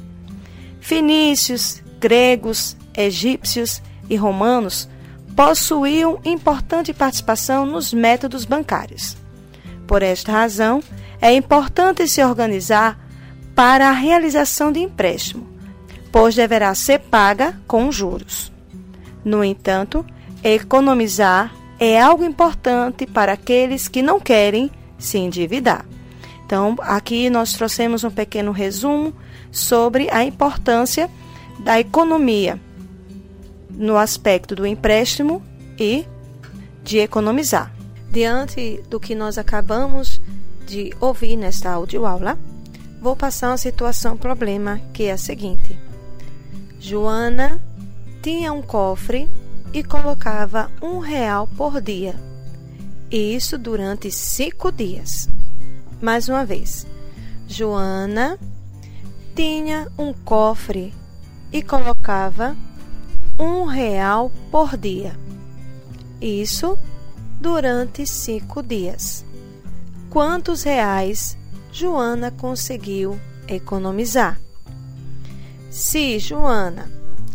Fenícios, 0.81 1.83
gregos, 1.99 2.77
egípcios 2.97 3.83
e 4.09 4.15
romanos 4.15 4.89
possuíam 5.35 6.21
importante 6.25 6.95
participação 6.95 7.67
nos 7.67 7.93
métodos 7.93 8.45
bancários. 8.45 9.17
Por 9.89 10.05
esta 10.05 10.31
razão, 10.31 10.81
é 11.21 11.35
importante 11.35 12.07
se 12.07 12.23
organizar 12.23 12.97
para 13.57 13.89
a 13.89 13.93
realização 13.93 14.71
de 14.71 14.79
empréstimo, 14.79 15.49
pois 16.13 16.37
deverá 16.37 16.73
ser 16.77 17.01
paga 17.01 17.61
com 17.67 17.91
juros. 17.91 18.53
No 19.25 19.43
entanto, 19.43 20.07
economizar 20.43 21.55
é 21.79 22.01
algo 22.01 22.25
importante 22.25 23.07
para 23.07 23.33
aqueles 23.33 23.89
que 23.89 24.03
não 24.03 24.21
querem 24.21 24.71
se 24.99 25.19
endividar. 25.19 25.85
Então, 26.45 26.77
aqui 26.81 27.31
nós 27.31 27.53
trouxemos 27.55 28.05
um 28.05 28.11
pequeno 28.11 28.53
resumo 28.53 29.15
sobre 29.51 30.09
a 30.11 30.25
importância 30.25 31.11
da 31.61 31.81
economia 31.81 32.61
no 33.71 33.97
aspecto 33.97 34.55
do 34.55 34.67
empréstimo 34.67 35.43
e 35.79 36.07
de 36.83 36.99
economizar. 36.99 37.73
Diante 38.11 38.83
do 38.91 39.01
que 39.01 39.15
nós 39.15 39.39
acabamos 39.39 40.21
de 40.67 40.95
ouvir 41.01 41.37
nesta 41.37 41.71
audioaula, 41.71 42.39
vou 43.01 43.17
passar 43.17 43.49
uma 43.49 43.57
situação 43.57 44.17
problema 44.17 44.81
que 44.93 45.05
é 45.05 45.13
a 45.13 45.19
seguinte. 45.19 45.79
Joana 46.79 47.61
tinha 48.23 48.53
um 48.53 48.63
cofre 48.63 49.29
e 49.73 49.83
colocava 49.83 50.71
um 50.83 50.99
real 50.99 51.49
por 51.57 51.81
dia. 51.81 52.15
E 53.11 53.35
isso 53.35 53.57
durante 53.57 54.11
cinco 54.11 54.71
dias. 54.71 55.29
Mais 56.01 56.29
uma 56.29 56.45
vez, 56.45 56.87
Joana 57.47 58.39
tinha 59.35 59.89
um 59.99 60.13
cofre 60.13 60.93
e 61.53 61.63
colocava 61.63 62.57
um 63.39 63.65
real 63.65 64.31
por 64.51 64.77
dia. 64.77 65.19
Isso 66.21 66.79
durante 67.41 68.07
cinco 68.07 68.63
dias. 68.63 69.25
Quantos 70.11 70.63
reais 70.63 71.37
Joana 71.73 72.31
conseguiu 72.31 73.19
economizar? 73.49 74.39
Se 75.71 76.19
Joana 76.19 76.91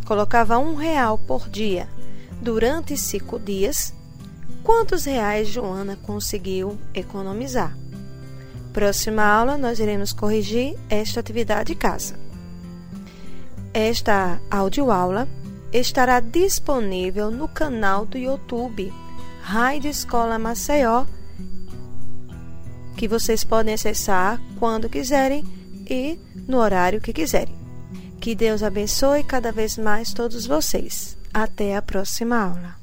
colocava 0.05 0.59
um 0.59 0.75
real 0.75 1.17
por 1.17 1.49
dia 1.49 1.87
durante 2.47 2.95
cinco 2.95 3.37
dias, 3.37 3.93
quantos 4.63 5.03
reais 5.03 5.49
Joana 5.49 5.97
conseguiu 5.97 6.79
economizar? 6.93 7.77
Próxima 8.71 9.21
aula, 9.21 9.57
nós 9.57 9.79
iremos 9.79 10.13
corrigir 10.13 10.77
esta 10.89 11.19
atividade 11.19 11.73
de 11.73 11.75
casa. 11.75 12.17
Esta 13.73 14.39
audioaula 14.49 15.27
estará 15.73 16.21
disponível 16.21 17.29
no 17.29 17.49
canal 17.49 18.05
do 18.05 18.17
YouTube 18.17 18.93
Raio 19.41 19.85
Escola 19.85 20.39
Maceió, 20.39 21.05
que 22.95 23.09
vocês 23.09 23.43
podem 23.43 23.73
acessar 23.73 24.41
quando 24.57 24.87
quiserem 24.87 25.43
e 25.85 26.17
no 26.47 26.59
horário 26.59 27.01
que 27.01 27.11
quiserem. 27.11 27.57
Que 28.21 28.33
Deus 28.33 28.63
abençoe 28.63 29.25
cada 29.25 29.51
vez 29.51 29.77
mais 29.77 30.13
todos 30.13 30.47
vocês. 30.47 31.16
Até 31.39 31.75
a 31.75 31.83
próxima 31.83 32.35
aula. 32.35 32.75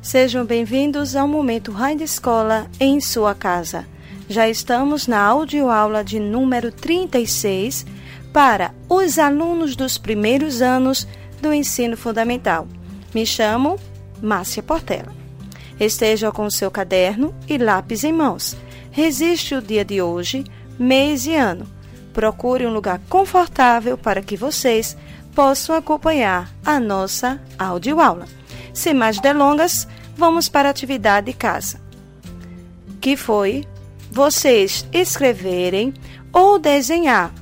Sejam 0.00 0.46
bem-vindos 0.46 1.16
ao 1.16 1.26
Momento 1.26 1.72
Raio 1.72 1.98
de 1.98 2.04
Escola 2.04 2.70
em 2.78 3.00
sua 3.00 3.34
casa. 3.34 3.84
Já 4.28 4.48
estamos 4.48 5.08
na 5.08 5.20
audioaula 5.20 6.04
de 6.04 6.20
número 6.20 6.70
36 6.70 7.84
para 8.32 8.72
os 8.88 9.18
alunos 9.18 9.74
dos 9.74 9.98
primeiros 9.98 10.62
anos 10.62 11.04
do 11.42 11.52
ensino 11.52 11.96
fundamental. 11.96 12.68
Me 13.12 13.26
chamo 13.26 13.76
Márcia 14.22 14.62
Portela. 14.62 15.12
Esteja 15.80 16.30
com 16.30 16.48
seu 16.48 16.70
caderno 16.70 17.34
e 17.48 17.58
lápis 17.58 18.04
em 18.04 18.12
mãos. 18.12 18.56
Resiste 18.92 19.56
o 19.56 19.60
dia 19.60 19.84
de 19.84 20.00
hoje, 20.00 20.44
mês 20.78 21.26
e 21.26 21.34
ano. 21.34 21.66
Procure 22.12 22.64
um 22.64 22.72
lugar 22.72 23.00
confortável 23.08 23.98
para 23.98 24.22
que 24.22 24.36
vocês 24.36 24.96
possam 25.36 25.76
acompanhar 25.76 26.50
a 26.64 26.80
nossa 26.80 27.38
audioaula. 27.58 28.26
Sem 28.72 28.94
mais 28.94 29.20
delongas, 29.20 29.86
vamos 30.16 30.48
para 30.48 30.68
a 30.68 30.70
atividade 30.70 31.26
de 31.26 31.34
casa, 31.34 31.78
que 33.02 33.18
foi 33.18 33.66
vocês 34.10 34.86
escreverem 34.94 35.92
ou 36.32 36.58
desenhar 36.58 37.32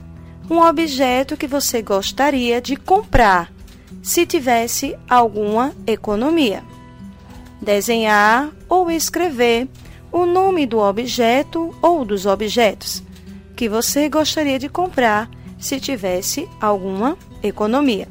um 0.50 0.60
objeto 0.60 1.36
que 1.36 1.46
você 1.46 1.80
gostaria 1.80 2.60
de 2.60 2.74
comprar 2.74 3.52
se 4.02 4.26
tivesse 4.26 4.98
alguma 5.08 5.72
economia. 5.86 6.64
Desenhar 7.62 8.50
ou 8.68 8.90
escrever 8.90 9.68
o 10.10 10.26
nome 10.26 10.66
do 10.66 10.78
objeto 10.78 11.74
ou 11.80 12.04
dos 12.04 12.26
objetos 12.26 13.04
que 13.54 13.68
você 13.68 14.08
gostaria 14.08 14.58
de 14.58 14.68
comprar 14.68 15.30
se 15.58 15.78
tivesse 15.78 16.48
alguma 16.60 17.16
economia. 17.46 18.08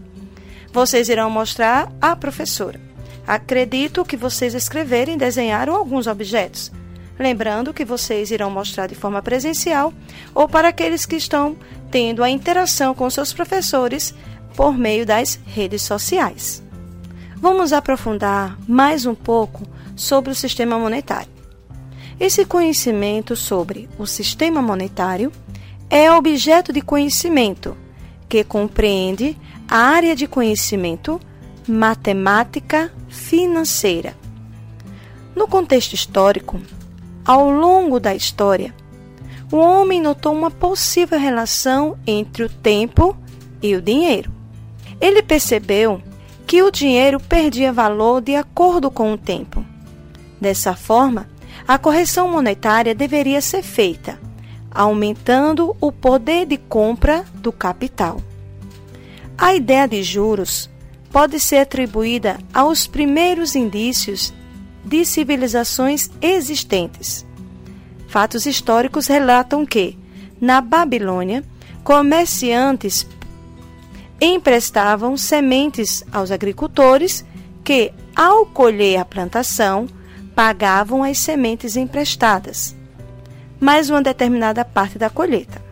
Vocês 0.71 1.09
irão 1.09 1.29
mostrar 1.29 1.91
à 2.01 2.15
professora. 2.15 2.79
Acredito 3.25 4.05
que 4.05 4.17
vocês 4.17 4.53
escreverem 4.53 5.15
e 5.15 5.17
desenharam 5.17 5.75
alguns 5.75 6.07
objetos 6.07 6.71
Lembrando 7.17 7.73
que 7.73 7.85
vocês 7.85 8.31
irão 8.31 8.49
mostrar 8.49 8.87
de 8.87 8.95
forma 8.95 9.21
presencial 9.21 9.93
ou 10.33 10.47
para 10.47 10.69
aqueles 10.69 11.05
que 11.05 11.15
estão 11.15 11.55
tendo 11.91 12.23
a 12.23 12.29
interação 12.29 12.93
com 12.93 13.09
seus 13.09 13.31
professores 13.31 14.13
por 14.55 14.77
meio 14.77 15.05
das 15.05 15.39
redes 15.45 15.83
sociais. 15.83 16.63
Vamos 17.37 17.71
aprofundar 17.71 18.57
mais 18.67 19.05
um 19.05 19.13
pouco 19.13 19.63
sobre 19.95 20.31
o 20.31 20.35
sistema 20.35 20.79
monetário. 20.79 21.31
Esse 22.19 22.45
conhecimento 22.45 23.35
sobre 23.35 23.89
o 23.97 24.07
sistema 24.07 24.61
monetário 24.61 25.31
é 25.89 26.11
objeto 26.11 26.71
de 26.71 26.81
conhecimento 26.81 27.77
que 28.33 28.43
compreende 28.43 29.37
a 29.69 29.77
área 29.77 30.15
de 30.15 30.25
conhecimento 30.25 31.21
matemática 31.67 32.91
financeira 33.07 34.15
No 35.35 35.47
contexto 35.47 35.93
histórico, 35.93 36.59
ao 37.23 37.51
longo 37.51 37.99
da 37.99 38.15
história, 38.15 38.73
o 39.51 39.57
homem 39.57 40.01
notou 40.01 40.33
uma 40.33 40.49
possível 40.49 41.19
relação 41.19 41.95
entre 42.07 42.41
o 42.41 42.49
tempo 42.49 43.15
e 43.61 43.75
o 43.75 43.81
dinheiro. 43.83 44.31
Ele 44.99 45.21
percebeu 45.21 46.01
que 46.47 46.63
o 46.63 46.71
dinheiro 46.71 47.19
perdia 47.19 47.71
valor 47.71 48.19
de 48.19 48.35
acordo 48.35 48.89
com 48.89 49.13
o 49.13 49.17
tempo. 49.17 49.63
Dessa 50.41 50.75
forma, 50.75 51.29
a 51.67 51.77
correção 51.77 52.31
monetária 52.31 52.95
deveria 52.95 53.41
ser 53.41 53.61
feita, 53.61 54.19
aumentando 54.73 55.75
o 55.79 55.91
poder 55.91 56.45
de 56.45 56.57
compra 56.57 57.23
do 57.35 57.51
capital. 57.51 58.21
A 59.37 59.53
ideia 59.53 59.87
de 59.87 60.01
juros 60.01 60.69
pode 61.11 61.39
ser 61.39 61.57
atribuída 61.57 62.39
aos 62.53 62.87
primeiros 62.87 63.55
indícios 63.55 64.33
de 64.83 65.05
civilizações 65.05 66.09
existentes. 66.21 67.25
Fatos 68.07 68.45
históricos 68.45 69.07
relatam 69.07 69.65
que, 69.65 69.97
na 70.39 70.59
Babilônia, 70.59 71.43
comerciantes 71.83 73.07
emprestavam 74.19 75.17
sementes 75.17 76.03
aos 76.11 76.31
agricultores 76.31 77.25
que, 77.63 77.91
ao 78.15 78.45
colher 78.45 78.97
a 78.97 79.05
plantação, 79.05 79.87
pagavam 80.35 81.03
as 81.03 81.17
sementes 81.17 81.75
emprestadas, 81.75 82.75
mais 83.63 83.89
uma 83.89 84.01
determinada 84.01 84.65
parte 84.65 84.99
da 84.99 85.09
colheita. 85.09 85.63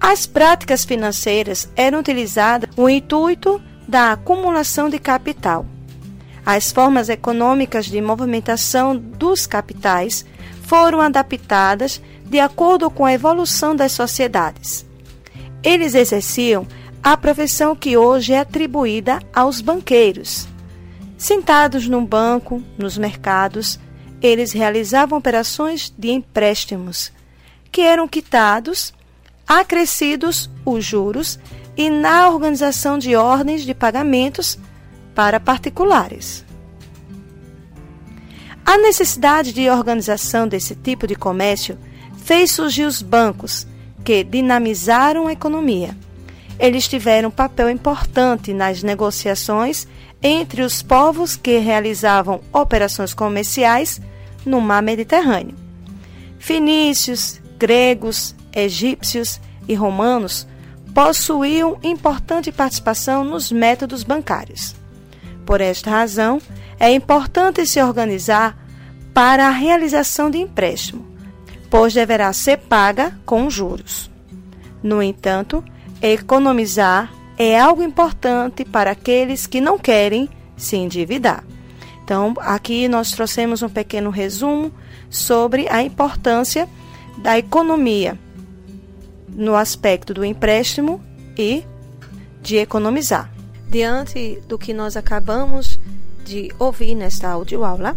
As 0.00 0.26
práticas 0.26 0.86
financeiras 0.86 1.68
eram 1.76 1.98
utilizadas 1.98 2.74
com 2.74 2.84
o 2.84 2.88
intuito 2.88 3.60
da 3.86 4.12
acumulação 4.12 4.88
de 4.88 4.98
capital. 4.98 5.66
As 6.46 6.72
formas 6.72 7.10
econômicas 7.10 7.84
de 7.84 8.00
movimentação 8.00 8.96
dos 8.96 9.46
capitais 9.46 10.24
foram 10.62 11.02
adaptadas 11.02 12.00
de 12.24 12.40
acordo 12.40 12.90
com 12.90 13.04
a 13.04 13.12
evolução 13.12 13.76
das 13.76 13.92
sociedades. 13.92 14.86
Eles 15.62 15.94
exerciam 15.94 16.66
a 17.02 17.14
profissão 17.14 17.76
que 17.76 17.94
hoje 17.94 18.32
é 18.32 18.38
atribuída 18.38 19.20
aos 19.34 19.60
banqueiros. 19.60 20.48
Sentados 21.18 21.86
num 21.86 22.06
banco, 22.06 22.62
nos 22.78 22.96
mercados, 22.96 23.78
eles 24.22 24.52
realizavam 24.52 25.18
operações 25.18 25.92
de 25.96 26.10
empréstimos, 26.10 27.12
que 27.70 27.80
eram 27.80 28.08
quitados, 28.08 28.92
acrescidos 29.46 30.50
os 30.64 30.84
juros 30.84 31.38
e 31.76 31.88
na 31.88 32.28
organização 32.28 32.98
de 32.98 33.14
ordens 33.14 33.62
de 33.62 33.74
pagamentos 33.74 34.58
para 35.14 35.38
particulares. 35.38 36.44
A 38.64 38.76
necessidade 38.76 39.52
de 39.52 39.70
organização 39.70 40.46
desse 40.46 40.74
tipo 40.74 41.06
de 41.06 41.14
comércio 41.14 41.78
fez 42.18 42.50
surgir 42.50 42.84
os 42.84 43.00
bancos, 43.00 43.66
que 44.04 44.22
dinamizaram 44.22 45.26
a 45.26 45.32
economia. 45.32 45.96
Eles 46.58 46.86
tiveram 46.86 47.28
um 47.28 47.32
papel 47.32 47.70
importante 47.70 48.52
nas 48.52 48.82
negociações 48.82 49.86
entre 50.22 50.62
os 50.62 50.82
povos 50.82 51.36
que 51.36 51.58
realizavam 51.58 52.40
operações 52.52 53.14
comerciais 53.14 54.00
no 54.44 54.60
mar 54.60 54.82
Mediterrâneo. 54.82 55.54
Fenícios, 56.38 57.40
gregos, 57.58 58.34
egípcios 58.52 59.40
e 59.66 59.74
romanos 59.74 60.46
possuíam 60.94 61.78
importante 61.82 62.50
participação 62.50 63.24
nos 63.24 63.52
métodos 63.52 64.02
bancários. 64.02 64.74
Por 65.44 65.60
esta 65.60 65.90
razão, 65.90 66.40
é 66.78 66.92
importante 66.92 67.66
se 67.66 67.82
organizar 67.82 68.56
para 69.12 69.48
a 69.48 69.50
realização 69.50 70.30
de 70.30 70.38
empréstimo, 70.38 71.06
pois 71.70 71.94
deverá 71.94 72.32
ser 72.32 72.58
paga 72.58 73.18
com 73.24 73.48
juros. 73.50 74.10
No 74.82 75.02
entanto, 75.02 75.64
economizar 76.00 77.12
é 77.36 77.58
algo 77.58 77.82
importante 77.82 78.64
para 78.64 78.90
aqueles 78.90 79.46
que 79.46 79.60
não 79.60 79.78
querem 79.78 80.28
se 80.56 80.76
endividar. 80.76 81.44
Então, 82.04 82.34
aqui 82.38 82.88
nós 82.88 83.12
trouxemos 83.12 83.62
um 83.62 83.68
pequeno 83.68 84.10
resumo 84.10 84.72
sobre 85.10 85.68
a 85.68 85.82
importância 85.82 86.68
da 87.22 87.36
economia 87.38 88.18
no 89.28 89.54
aspecto 89.54 90.14
do 90.14 90.24
empréstimo 90.24 91.00
e 91.36 91.64
de 92.42 92.56
economizar. 92.56 93.32
Diante 93.68 94.42
do 94.48 94.58
que 94.58 94.72
nós 94.72 94.96
acabamos 94.96 95.78
de 96.24 96.50
ouvir 96.58 96.94
nesta 96.94 97.28
audioaula, 97.28 97.96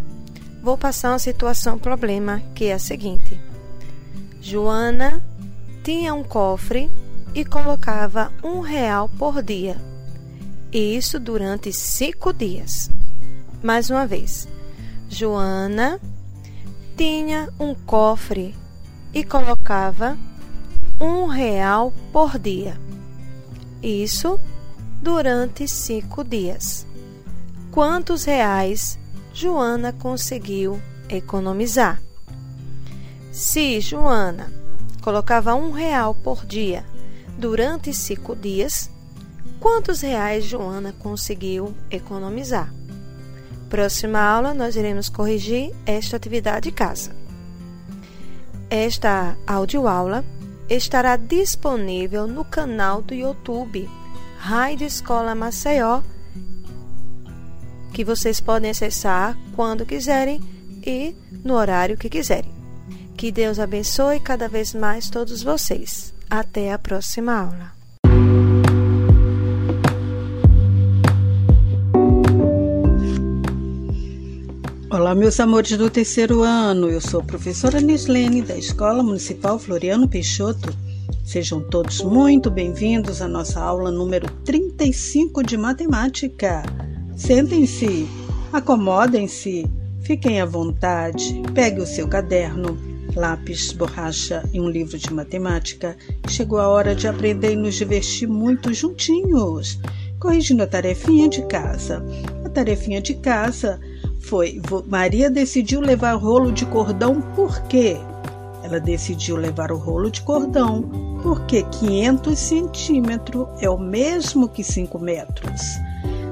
vou 0.62 0.78
passar 0.78 1.12
uma 1.12 1.20
situação 1.20 1.78
problema 1.78 2.42
que 2.54 2.66
é 2.66 2.74
a 2.74 2.80
seguinte: 2.80 3.40
Joana 4.42 5.24
tinha 5.84 6.14
um 6.14 6.24
cofre 6.24 6.92
e 7.34 7.46
colocava 7.46 8.32
um 8.44 8.60
real 8.60 9.10
por 9.18 9.42
dia, 9.42 9.78
e 10.72 10.96
isso 10.96 11.20
durante 11.20 11.72
cinco 11.72 12.34
dias. 12.34 12.90
Mais 13.64 13.90
uma 13.90 14.06
vez, 14.06 14.48
Joana 15.08 16.00
tinha 16.98 17.50
um 17.60 17.74
cofre 17.74 18.54
e 19.14 19.24
colocava 19.24 20.18
um 21.00 21.26
real 21.26 21.94
por 22.12 22.38
dia. 22.38 22.80
Isso 23.82 24.40
durante 25.02 25.68
cinco 25.68 26.24
dias. 26.24 26.86
Quantos 27.72 28.24
reais 28.26 29.00
Joana 29.34 29.92
conseguiu 29.92 30.80
economizar? 31.10 32.02
Se 33.32 33.80
Joana 33.80 34.52
colocava 35.02 35.56
um 35.56 35.72
real 35.72 36.14
por 36.14 36.46
dia 36.46 36.86
durante 37.38 37.94
cinco 37.94 38.36
dias, 38.36 38.92
quantos 39.60 40.02
reais 40.02 40.46
Joana 40.46 40.94
conseguiu 41.00 41.74
economizar? 41.90 42.72
Próxima 43.70 44.20
aula, 44.20 44.54
nós 44.54 44.76
iremos 44.76 45.08
corrigir 45.08 45.74
esta 45.86 46.18
atividade 46.18 46.70
de 46.70 46.76
casa. 46.76 47.21
Esta 48.72 49.38
audioaula 49.46 50.24
estará 50.70 51.18
disponível 51.18 52.26
no 52.26 52.46
canal 52.46 53.02
do 53.02 53.14
YouTube 53.14 53.90
Rádio 54.40 54.88
Escola 54.88 55.36
Maceió, 55.36 56.02
que 57.94 58.06
vocês 58.06 58.40
podem 58.40 58.72
acessar 58.72 59.38
quando 59.58 59.86
quiserem 59.86 60.40
e 60.88 61.14
no 61.44 61.56
horário 61.56 61.98
que 61.98 62.10
quiserem. 62.10 62.50
Que 63.18 63.30
Deus 63.30 63.60
abençoe 63.60 64.22
cada 64.22 64.48
vez 64.48 64.74
mais 64.74 65.10
todos 65.10 65.44
vocês. 65.44 66.14
Até 66.30 66.72
a 66.72 66.80
próxima 66.80 67.34
aula. 67.38 67.81
Olá, 74.94 75.16
meus 75.16 75.40
amores 75.40 75.78
do 75.78 75.90
terceiro 75.90 76.44
ano. 76.44 76.90
Eu 76.90 77.00
sou 77.00 77.22
a 77.22 77.24
professora 77.24 77.80
Nislene, 77.80 78.42
da 78.42 78.58
Escola 78.58 79.02
Municipal 79.02 79.58
Floriano 79.58 80.06
Peixoto. 80.06 80.76
Sejam 81.24 81.62
todos 81.62 82.02
muito 82.02 82.52
bem-vindos 82.52 83.22
à 83.22 83.28
nossa 83.30 83.62
aula 83.62 83.90
número 83.90 84.30
35 84.44 85.44
de 85.44 85.56
matemática. 85.56 86.62
Sentem-se, 87.16 88.06
acomodem-se, 88.52 89.66
fiquem 90.02 90.42
à 90.42 90.46
vontade, 90.46 91.42
pegue 91.56 91.80
o 91.80 91.88
seu 91.88 92.06
caderno, 92.06 92.78
lápis, 93.16 93.72
borracha 93.72 94.44
e 94.52 94.60
um 94.60 94.68
livro 94.68 94.98
de 94.98 95.14
matemática. 95.14 95.96
Chegou 96.28 96.60
a 96.60 96.68
hora 96.68 96.94
de 96.94 97.08
aprender 97.08 97.54
e 97.54 97.56
nos 97.56 97.76
divertir 97.76 98.28
muito 98.28 98.74
juntinhos, 98.74 99.80
corrigindo 100.20 100.64
a 100.64 100.68
tarefinha 100.68 101.30
de 101.30 101.48
casa. 101.48 102.04
A 102.44 102.50
tarefinha 102.50 103.02
de 103.02 103.14
casa 103.14 103.80
foi: 104.22 104.62
Maria 104.88 105.30
decidiu 105.30 105.82
levar 105.82 106.14
rolo 106.14 106.52
de 106.52 106.66
cordão 106.66 107.22
por 107.36 107.62
quê? 107.64 107.98
Ela 108.64 108.80
decidiu 108.80 109.36
levar 109.36 109.72
o 109.72 109.78
rolo 109.78 110.10
de 110.12 110.22
cordão 110.22 110.84
porque 111.22 111.64
500 111.64 112.38
centímetros 112.38 113.48
é 113.60 113.70
o 113.70 113.78
mesmo 113.78 114.48
que 114.48 114.64
5 114.64 114.98
metros. 115.00 115.62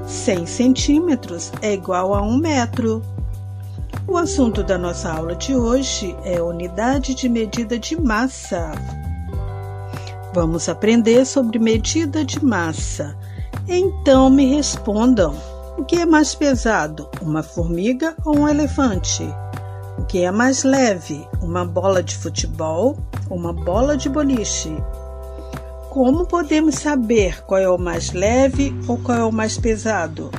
100 0.06 0.46
centímetros 0.46 1.52
é 1.60 1.74
igual 1.74 2.14
a 2.14 2.22
1 2.22 2.36
metro. 2.38 3.02
O 4.06 4.16
assunto 4.16 4.62
da 4.62 4.78
nossa 4.78 5.12
aula 5.12 5.34
de 5.34 5.54
hoje 5.54 6.16
é 6.24 6.40
unidade 6.40 7.14
de 7.14 7.28
medida 7.28 7.78
de 7.78 8.00
massa. 8.00 8.72
Vamos 10.32 10.68
aprender 10.68 11.24
sobre 11.26 11.58
medida 11.58 12.24
de 12.24 12.44
massa. 12.44 13.16
Então 13.68 14.30
me 14.30 14.54
respondam. 14.54 15.36
O 15.80 15.84
que 15.86 15.96
é 15.96 16.04
mais 16.04 16.34
pesado, 16.34 17.08
uma 17.22 17.42
formiga 17.42 18.14
ou 18.22 18.40
um 18.40 18.46
elefante? 18.46 19.22
O 19.96 20.04
que 20.04 20.22
é 20.22 20.30
mais 20.30 20.62
leve, 20.62 21.26
uma 21.40 21.64
bola 21.64 22.02
de 22.02 22.18
futebol 22.18 22.98
ou 23.30 23.38
uma 23.38 23.54
bola 23.54 23.96
de 23.96 24.06
boliche? 24.06 24.76
Como 25.88 26.26
podemos 26.26 26.74
saber 26.74 27.42
qual 27.44 27.58
é 27.58 27.68
o 27.68 27.78
mais 27.78 28.12
leve 28.12 28.74
ou 28.86 28.98
qual 28.98 29.18
é 29.18 29.24
o 29.24 29.32
mais 29.32 29.56
pesado? 29.56 30.30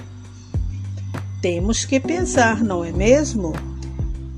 Temos 1.41 1.85
que 1.85 1.99
pesar, 1.99 2.63
não 2.63 2.85
é 2.85 2.91
mesmo? 2.91 3.51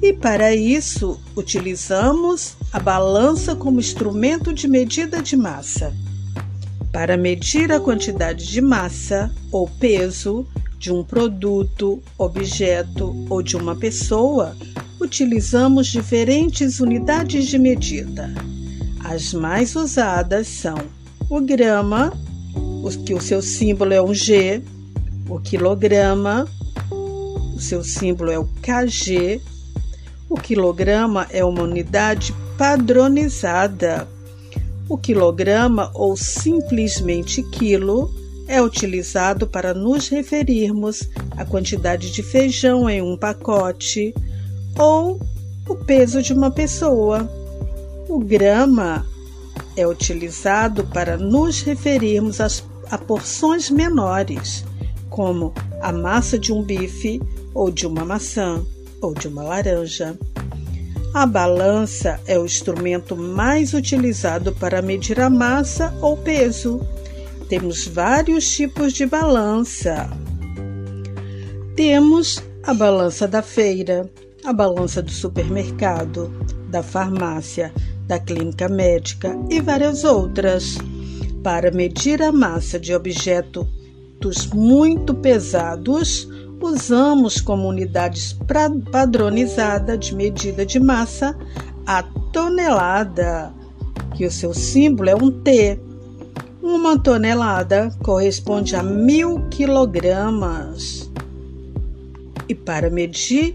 E 0.02 0.14
para 0.14 0.56
isso, 0.56 1.20
utilizamos 1.36 2.56
a 2.72 2.80
balança 2.80 3.54
como 3.58 3.82
instrumento 3.82 4.54
de 4.54 4.70
medida 4.70 5.22
de 5.22 5.36
massa. 5.36 5.94
Para 6.94 7.18
medir 7.18 7.74
a 7.74 7.80
quantidade 7.80 8.48
de 8.48 8.62
massa 8.62 9.30
ou 9.52 9.68
peso 9.68 10.48
de 10.84 10.92
um 10.92 11.02
produto, 11.02 12.04
objeto 12.18 13.16
ou 13.30 13.42
de 13.42 13.56
uma 13.56 13.74
pessoa, 13.74 14.54
utilizamos 15.00 15.88
diferentes 15.88 16.82
unidades 16.82 17.46
de 17.46 17.58
medida. 17.58 18.30
As 19.02 19.32
mais 19.34 19.78
usadas 19.78 20.46
são 20.46 20.76
o 21.30 21.40
grama, 21.40 22.12
que 23.06 23.14
o 23.14 23.22
seu 23.22 23.42
símbolo 23.42 23.94
é 23.94 24.02
um 24.02 24.14
G, 24.14 24.62
o 25.30 25.40
quilograma, 25.40 26.46
o 26.92 27.58
seu 27.58 27.82
símbolo 27.82 28.30
é 28.30 28.38
o 28.38 28.44
KG, 28.62 29.40
o 30.30 30.36
quilograma 30.36 31.28
é 31.30 31.46
uma 31.46 31.62
unidade 31.62 32.36
padronizada. 32.58 34.06
O 34.90 34.98
quilograma 34.98 35.90
ou 35.94 36.18
simplesmente 36.18 37.42
quilo 37.42 38.14
é 38.48 38.62
utilizado 38.62 39.48
para 39.48 39.74
nos 39.74 40.08
referirmos 40.08 41.10
à 41.32 41.46
quantidade 41.46 42.12
de 42.12 42.22
feijão 42.22 42.90
em 42.90 43.02
um 43.02 43.18
pacote 43.18 44.14
ou 44.78 45.20
o 45.68 45.76
peso 45.76 46.22
de 46.22 46.34
uma 46.34 46.52
pessoa. 46.52 47.30
O 48.08 48.20
grama 48.20 49.06
é 49.76 49.88
utilizado 49.88 50.84
para 50.86 51.18
nos 51.18 51.62
referirmos 51.62 52.40
às, 52.42 52.64
a 52.92 52.98
porções 52.98 53.70
menores, 53.70 54.64
como 55.10 55.54
a 55.82 55.92
massa 55.92 56.38
de 56.38 56.52
um 56.52 56.62
bife 56.62 57.22
ou 57.54 57.72
de 57.72 57.88
uma 57.88 58.06
maçã 58.06 58.64
ou 59.02 59.14
de 59.14 59.28
uma 59.28 59.44
laranja. 59.44 60.18
A 61.14 61.28
balança 61.28 62.20
é 62.26 62.40
o 62.40 62.46
instrumento 62.46 63.16
mais 63.16 63.74
utilizado 63.74 64.52
para 64.54 64.82
medir 64.82 65.20
a 65.20 65.30
massa 65.30 65.96
ou 66.02 66.18
peso. 66.18 66.82
Temos 67.54 67.86
vários 67.86 68.50
tipos 68.50 68.94
de 68.94 69.06
balança. 69.06 70.10
Temos 71.76 72.44
a 72.64 72.74
balança 72.74 73.28
da 73.28 73.44
feira, 73.44 74.10
a 74.44 74.52
balança 74.52 75.04
do 75.04 75.12
supermercado, 75.12 76.34
da 76.72 76.82
farmácia, 76.82 77.72
da 78.08 78.18
clínica 78.18 78.68
médica 78.68 79.38
e 79.52 79.62
várias 79.62 80.04
outras. 80.04 80.80
Para 81.44 81.70
medir 81.70 82.24
a 82.24 82.32
massa 82.32 82.80
de 82.80 82.92
objetos 82.92 83.68
muito 84.52 85.14
pesados, 85.14 86.28
usamos 86.60 87.40
como 87.40 87.68
unidades 87.68 88.36
padronizada 88.92 89.96
de 89.96 90.16
medida 90.16 90.66
de 90.66 90.80
massa 90.80 91.38
a 91.86 92.02
tonelada, 92.32 93.54
que 94.16 94.26
o 94.26 94.32
seu 94.32 94.56
símbolo 94.56 95.10
é 95.12 95.16
um 95.16 95.30
T. 95.30 95.93
Uma 96.64 96.98
tonelada 96.98 97.92
corresponde 98.02 98.74
a 98.74 98.82
mil 98.82 99.50
quilogramas. 99.50 101.12
E 102.48 102.56
para 102.56 102.90
medir 102.90 103.54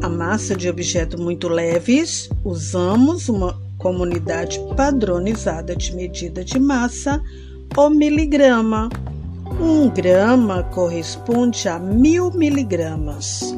a 0.00 0.08
massa 0.08 0.54
de 0.54 0.68
objetos 0.68 1.20
muito 1.20 1.48
leves, 1.48 2.30
usamos 2.44 3.28
uma 3.28 3.60
comunidade 3.76 4.60
padronizada 4.76 5.74
de 5.74 5.92
medida 5.96 6.44
de 6.44 6.60
massa, 6.60 7.20
o 7.76 7.90
miligrama. 7.90 8.88
Um 9.60 9.88
grama 9.88 10.62
corresponde 10.62 11.68
a 11.68 11.76
mil 11.76 12.30
miligramas. 12.30 13.52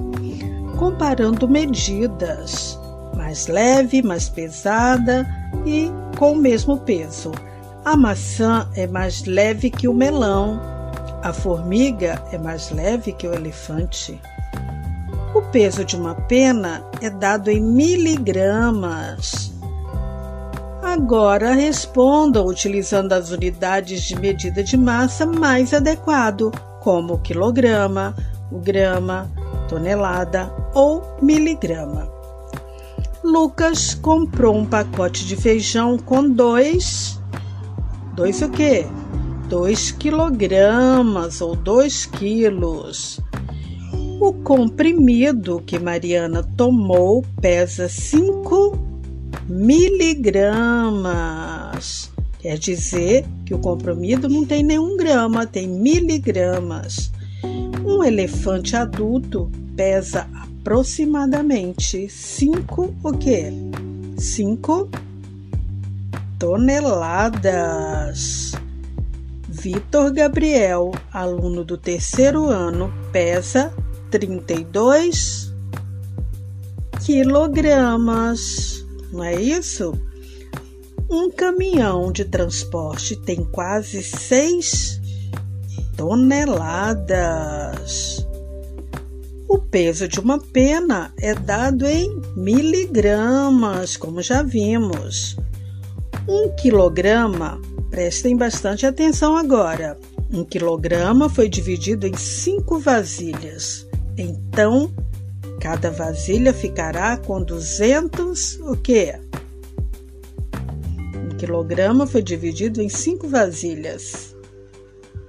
Comparando 0.78 1.46
medidas, 1.46 2.80
mais 3.14 3.46
leve, 3.46 4.00
mais 4.00 4.30
pesada 4.30 5.28
e 5.66 5.90
com 6.16 6.32
o 6.32 6.36
mesmo 6.36 6.78
peso. 6.78 7.30
A 7.84 7.96
maçã 7.96 8.68
é 8.74 8.86
mais 8.86 9.24
leve 9.24 9.70
que 9.70 9.88
o 9.88 9.94
melão. 9.94 10.60
A 11.22 11.32
formiga 11.32 12.22
é 12.30 12.36
mais 12.36 12.70
leve 12.70 13.12
que 13.12 13.26
o 13.26 13.34
elefante. 13.34 14.20
O 15.34 15.40
peso 15.42 15.84
de 15.84 15.96
uma 15.96 16.14
pena 16.14 16.84
é 17.00 17.08
dado 17.08 17.50
em 17.50 17.60
miligramas. 17.60 19.50
Agora 20.82 21.54
respondam 21.54 22.46
utilizando 22.46 23.12
as 23.12 23.30
unidades 23.30 24.02
de 24.02 24.18
medida 24.18 24.62
de 24.62 24.76
massa 24.76 25.24
mais 25.24 25.72
adequado, 25.72 26.50
como 26.80 27.14
o 27.14 27.18
quilograma, 27.18 28.14
o 28.50 28.58
grama, 28.58 29.30
tonelada 29.68 30.52
ou 30.74 31.02
miligrama. 31.22 32.08
Lucas 33.22 33.94
comprou 33.94 34.56
um 34.56 34.66
pacote 34.66 35.24
de 35.24 35.36
feijão 35.36 35.96
com 35.96 36.28
dois. 36.28 37.19
Dois 38.14 38.42
o 38.42 38.50
quê? 38.50 38.84
Dois 39.48 39.90
quilogramas 39.92 41.40
ou 41.40 41.56
dois 41.56 42.06
quilos. 42.06 43.20
O 44.20 44.32
comprimido 44.32 45.62
que 45.64 45.78
Mariana 45.78 46.42
tomou 46.56 47.24
pesa 47.40 47.88
5 47.88 48.78
miligramas. 49.48 51.10
Quer 52.38 52.58
dizer 52.58 53.24
que 53.44 53.54
o 53.54 53.58
comprimido 53.58 54.28
não 54.28 54.44
tem 54.44 54.62
nenhum 54.62 54.96
grama, 54.96 55.46
tem 55.46 55.68
miligramas. 55.68 57.10
Um 57.84 58.04
elefante 58.04 58.76
adulto 58.76 59.50
pesa 59.74 60.28
aproximadamente 60.60 62.08
5 62.08 62.94
o 63.02 63.12
quê? 63.12 63.52
5 64.16 64.88
toneladas. 66.40 68.20
Vitor 69.48 70.12
Gabriel, 70.12 70.90
aluno 71.12 71.64
do 71.64 71.78
terceiro 71.78 72.46
ano, 72.46 72.92
pesa 73.12 73.72
32 74.10 75.54
quilogramas 77.04 78.80
não 79.12 79.24
é 79.24 79.34
isso? 79.34 79.92
Um 81.10 81.30
caminhão 81.30 82.12
de 82.12 82.24
transporte 82.24 83.16
tem 83.16 83.44
quase 83.44 84.02
6 84.04 85.00
toneladas. 85.96 87.44
O 89.48 89.58
peso 89.58 90.06
de 90.06 90.20
uma 90.20 90.38
pena 90.38 91.12
é 91.18 91.34
dado 91.34 91.84
em 91.86 92.22
miligramas, 92.36 93.96
como 93.96 94.22
já 94.22 94.44
vimos. 94.44 95.36
Um 96.30 96.48
quilograma, 96.54 97.60
prestem 97.90 98.36
bastante 98.36 98.86
atenção 98.86 99.36
agora. 99.36 99.98
Um 100.32 100.44
quilograma 100.44 101.28
foi 101.28 101.48
dividido 101.48 102.06
em 102.06 102.16
cinco 102.16 102.78
vasilhas. 102.78 103.86
Então, 104.16 104.92
Cada 105.60 105.90
vasilha 105.90 106.54
ficará 106.54 107.18
com 107.18 107.42
200 107.42 108.60
o 108.60 108.74
quê? 108.78 109.20
Um 111.14 111.36
quilograma 111.36 112.06
foi 112.06 112.22
dividido 112.22 112.80
em 112.80 112.88
cinco 112.88 113.28
vasilhas. 113.28 114.34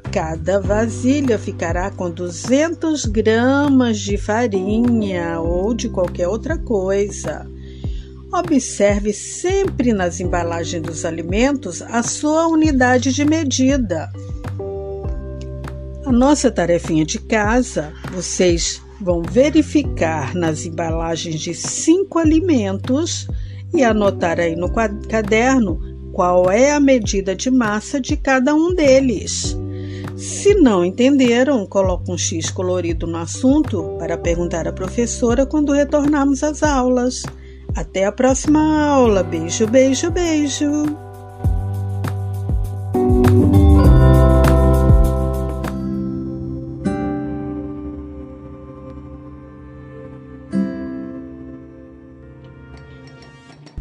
Cada 0.09 0.61
vasilha 0.61 1.37
ficará 1.37 1.91
com 1.91 2.09
200 2.09 3.05
gramas 3.05 3.99
de 3.99 4.17
farinha 4.17 5.41
ou 5.41 5.73
de 5.73 5.89
qualquer 5.89 6.29
outra 6.29 6.57
coisa. 6.57 7.45
Observe 8.33 9.11
sempre 9.11 9.91
nas 9.91 10.21
embalagens 10.21 10.81
dos 10.81 11.03
alimentos 11.03 11.81
a 11.81 12.01
sua 12.01 12.47
unidade 12.47 13.11
de 13.11 13.25
medida. 13.25 14.09
A 16.05 16.11
nossa 16.13 16.49
tarefinha 16.49 17.03
de 17.03 17.19
casa, 17.19 17.91
vocês 18.13 18.81
vão 19.01 19.21
verificar 19.21 20.33
nas 20.33 20.65
embalagens 20.65 21.41
de 21.41 21.53
cinco 21.53 22.19
alimentos 22.19 23.27
e 23.73 23.83
anotar 23.83 24.39
aí 24.39 24.55
no 24.55 24.71
caderno 25.09 25.81
qual 26.13 26.49
é 26.49 26.71
a 26.71 26.79
medida 26.79 27.35
de 27.35 27.51
massa 27.51 27.99
de 27.99 28.15
cada 28.15 28.55
um 28.55 28.73
deles. 28.73 29.57
Se 30.15 30.53
não 30.55 30.85
entenderam, 30.85 31.65
coloque 31.65 32.09
um 32.09 32.17
X 32.17 32.49
colorido 32.49 33.07
no 33.07 33.17
assunto 33.17 33.97
para 33.99 34.17
perguntar 34.17 34.67
à 34.67 34.71
professora 34.71 35.45
quando 35.45 35.73
retornarmos 35.73 36.43
às 36.43 36.63
aulas. 36.63 37.23
Até 37.75 38.05
a 38.05 38.11
próxima 38.11 38.85
aula. 38.85 39.23
Beijo, 39.23 39.65
beijo, 39.67 40.11
beijo. 40.11 40.65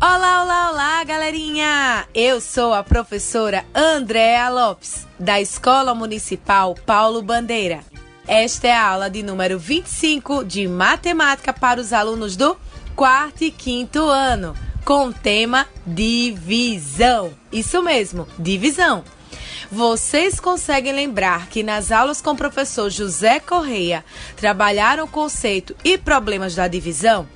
Olá, 0.01 0.43
olá, 0.43 0.71
olá, 0.71 1.05
galerinha! 1.05 2.07
Eu 2.15 2.41
sou 2.41 2.73
a 2.73 2.83
professora 2.83 3.65
Andréa 3.75 4.49
Lopes, 4.49 5.07
da 5.19 5.41
Escola 5.41 5.95
Municipal 5.95 6.75
Paulo 6.87 7.21
Bandeira. 7.23 7.81
Esta 8.27 8.69
é 8.69 8.73
a 8.73 8.89
aula 8.89 9.11
de 9.11 9.23
número 9.23 9.59
25 9.59 10.45
de 10.45 10.69
Matemática 10.69 11.53
para 11.53 11.81
os 11.81 11.93
alunos 11.93 12.37
do 12.37 12.57
quarto 13.01 13.45
e 13.45 13.51
quinto 13.51 13.99
ano, 14.11 14.55
com 14.85 15.07
o 15.07 15.13
tema 15.15 15.67
divisão. 15.87 17.33
Isso 17.51 17.83
mesmo, 17.83 18.29
divisão. 18.39 19.03
Vocês 19.73 20.39
conseguem 20.39 20.93
lembrar 20.93 21.49
que 21.49 21.63
nas 21.63 21.91
aulas 21.91 22.21
com 22.21 22.33
o 22.33 22.37
professor 22.37 22.91
José 22.91 23.41
Correia 23.41 24.05
trabalharam 24.37 25.05
o 25.05 25.09
conceito 25.09 25.75
e 25.83 25.97
problemas 25.97 26.55
da 26.55 26.69
divisão? 26.69 27.27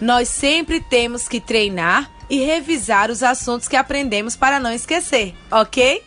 Nós 0.00 0.30
sempre 0.30 0.80
temos 0.80 1.28
que 1.28 1.38
treinar 1.38 2.10
e 2.30 2.42
revisar 2.42 3.10
os 3.10 3.22
assuntos 3.22 3.68
que 3.68 3.76
aprendemos 3.76 4.36
para 4.36 4.58
não 4.58 4.72
esquecer, 4.72 5.34
ok? 5.50 6.02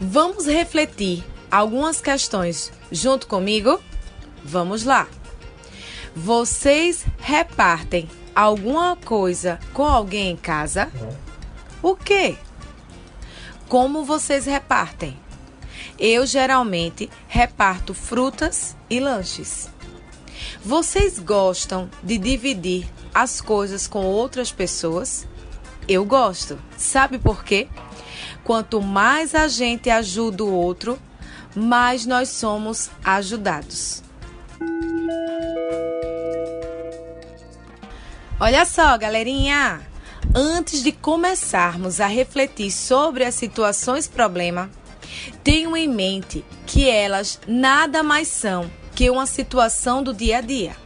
Vamos 0.00 0.46
refletir 0.46 1.24
algumas 1.50 2.00
questões 2.00 2.70
junto 2.92 3.26
comigo? 3.26 3.82
Vamos 4.46 4.84
lá. 4.84 5.08
Vocês 6.14 7.04
repartem 7.18 8.08
alguma 8.32 8.94
coisa 8.94 9.58
com 9.74 9.84
alguém 9.84 10.30
em 10.30 10.36
casa? 10.36 10.88
O 11.82 11.96
quê? 11.96 12.36
Como 13.68 14.04
vocês 14.04 14.46
repartem? 14.46 15.18
Eu 15.98 16.24
geralmente 16.24 17.10
reparto 17.26 17.92
frutas 17.92 18.76
e 18.88 19.00
lanches. 19.00 19.68
Vocês 20.64 21.18
gostam 21.18 21.90
de 22.00 22.16
dividir 22.16 22.88
as 23.12 23.40
coisas 23.40 23.88
com 23.88 24.04
outras 24.04 24.52
pessoas? 24.52 25.26
Eu 25.88 26.04
gosto. 26.04 26.56
Sabe 26.76 27.18
por 27.18 27.42
quê? 27.42 27.66
Quanto 28.44 28.80
mais 28.80 29.34
a 29.34 29.48
gente 29.48 29.90
ajuda 29.90 30.44
o 30.44 30.52
outro, 30.52 30.96
mais 31.56 32.06
nós 32.06 32.28
somos 32.28 32.90
ajudados. 33.02 34.05
Olha 38.38 38.64
só, 38.64 38.96
galerinha! 38.98 39.80
Antes 40.34 40.82
de 40.82 40.92
começarmos 40.92 42.00
a 42.00 42.06
refletir 42.06 42.70
sobre 42.70 43.24
as 43.24 43.34
situações 43.34 44.06
problema, 44.06 44.70
tenham 45.42 45.76
em 45.76 45.88
mente 45.88 46.44
que 46.66 46.88
elas 46.88 47.40
nada 47.46 48.02
mais 48.02 48.28
são 48.28 48.70
que 48.94 49.08
uma 49.08 49.26
situação 49.26 50.02
do 50.02 50.12
dia 50.12 50.38
a 50.38 50.40
dia. 50.40 50.76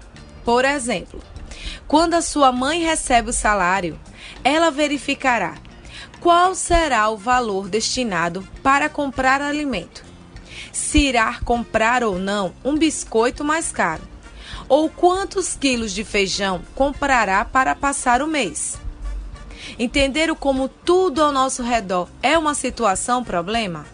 Por 0.45 0.65
exemplo, 0.65 1.21
quando 1.89 2.15
a 2.15 2.23
sua 2.23 2.53
mãe 2.53 2.83
recebe 2.83 3.31
o 3.31 3.33
salário, 3.33 3.99
ela 4.45 4.71
verificará 4.71 5.55
qual 6.21 6.55
será 6.55 7.09
o 7.09 7.17
valor 7.17 7.69
destinado 7.69 8.47
para 8.63 8.89
comprar 8.89 9.41
alimento. 9.41 10.10
Se 10.73 10.99
irá 10.99 11.41
comprar 11.45 12.03
ou 12.03 12.19
não 12.19 12.53
um 12.65 12.77
biscoito 12.77 13.45
mais 13.45 13.73
caro 13.73 14.03
ou 14.69 14.89
quantos 14.89 15.57
quilos 15.57 15.93
de 15.93 16.05
feijão 16.05 16.63
comprará 16.77 17.45
para 17.45 17.75
passar 17.75 18.23
o 18.23 18.27
mês. 18.29 18.79
Entenderam 19.79 20.37
como 20.37 20.69
tudo 20.69 21.23
ao 21.23 21.33
nosso 21.33 21.63
redor 21.63 22.09
é 22.23 22.39
uma 22.39 22.55
situação 22.55 23.25
problema? 23.25 23.85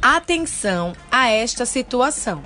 Atenção 0.00 0.94
a 1.10 1.28
esta 1.28 1.66
situação. 1.66 2.42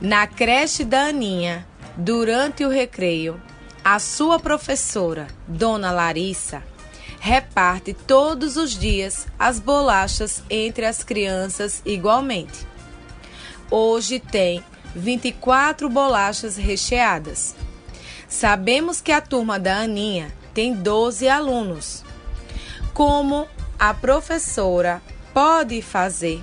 Na 0.00 0.26
creche 0.26 0.84
da 0.84 1.06
Aninha, 1.06 1.66
durante 1.96 2.64
o 2.64 2.68
recreio, 2.68 3.40
a 3.84 3.98
sua 3.98 4.38
professora, 4.38 5.28
Dona 5.46 5.90
Larissa, 5.90 6.62
reparte 7.28 7.92
todos 7.92 8.56
os 8.56 8.76
dias 8.76 9.26
as 9.38 9.60
bolachas 9.60 10.42
entre 10.48 10.86
as 10.86 11.04
crianças 11.04 11.82
igualmente 11.84 12.66
hoje 13.70 14.18
tem 14.18 14.62
24 14.94 15.88
bolachas 15.88 16.56
recheadas. 16.56 17.54
Sabemos 18.28 19.00
que 19.00 19.12
a 19.12 19.20
turma 19.20 19.58
da 19.58 19.78
Aninha 19.78 20.32
tem 20.52 20.74
12 20.74 21.28
alunos. 21.28 22.04
Como 22.92 23.46
a 23.78 23.94
professora 23.94 25.00
pode 25.32 25.80
fazer 25.82 26.42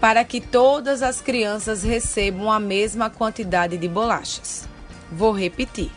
para 0.00 0.24
que 0.24 0.40
todas 0.40 1.02
as 1.02 1.20
crianças 1.20 1.82
recebam 1.82 2.50
a 2.50 2.58
mesma 2.58 3.10
quantidade 3.10 3.76
de 3.76 3.88
bolachas? 3.88 4.68
Vou 5.10 5.32
repetir. 5.32 5.90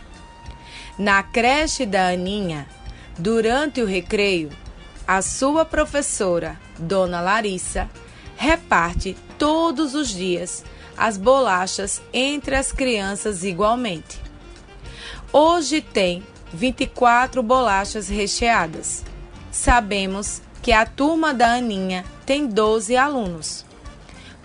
Na 0.97 1.23
creche 1.23 1.85
da 1.85 2.09
Aninha, 2.09 2.67
durante 3.17 3.81
o 3.81 3.85
recreio, 3.85 4.49
a 5.07 5.21
sua 5.21 5.63
professora, 5.63 6.59
Dona 6.77 7.21
Larissa, 7.21 7.89
reparte 8.35 9.15
todos 9.37 9.95
os 9.95 10.09
dias 10.09 10.63
as 10.97 11.17
bolachas 11.17 12.01
entre 12.13 12.55
as 12.55 12.71
crianças 12.71 13.43
igualmente. 13.43 14.21
Hoje 15.31 15.81
tem 15.81 16.23
24 16.53 17.43
bolachas 17.43 18.07
recheadas. 18.07 19.03
Sabemos 19.51 20.41
que 20.61 20.71
a 20.71 20.85
turma 20.85 21.33
da 21.33 21.53
Aninha 21.53 22.05
tem 22.25 22.47
12 22.47 22.95
alunos. 22.95 23.65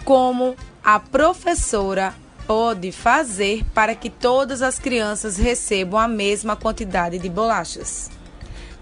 Como 0.04 0.56
a 0.82 0.98
professora 0.98 2.14
pode 2.46 2.90
fazer 2.90 3.64
para 3.72 3.94
que 3.94 4.10
todas 4.10 4.60
as 4.60 4.78
crianças 4.78 5.36
recebam 5.36 5.98
a 5.98 6.08
mesma 6.08 6.56
quantidade 6.56 7.18
de 7.18 7.28
bolachas? 7.28 8.10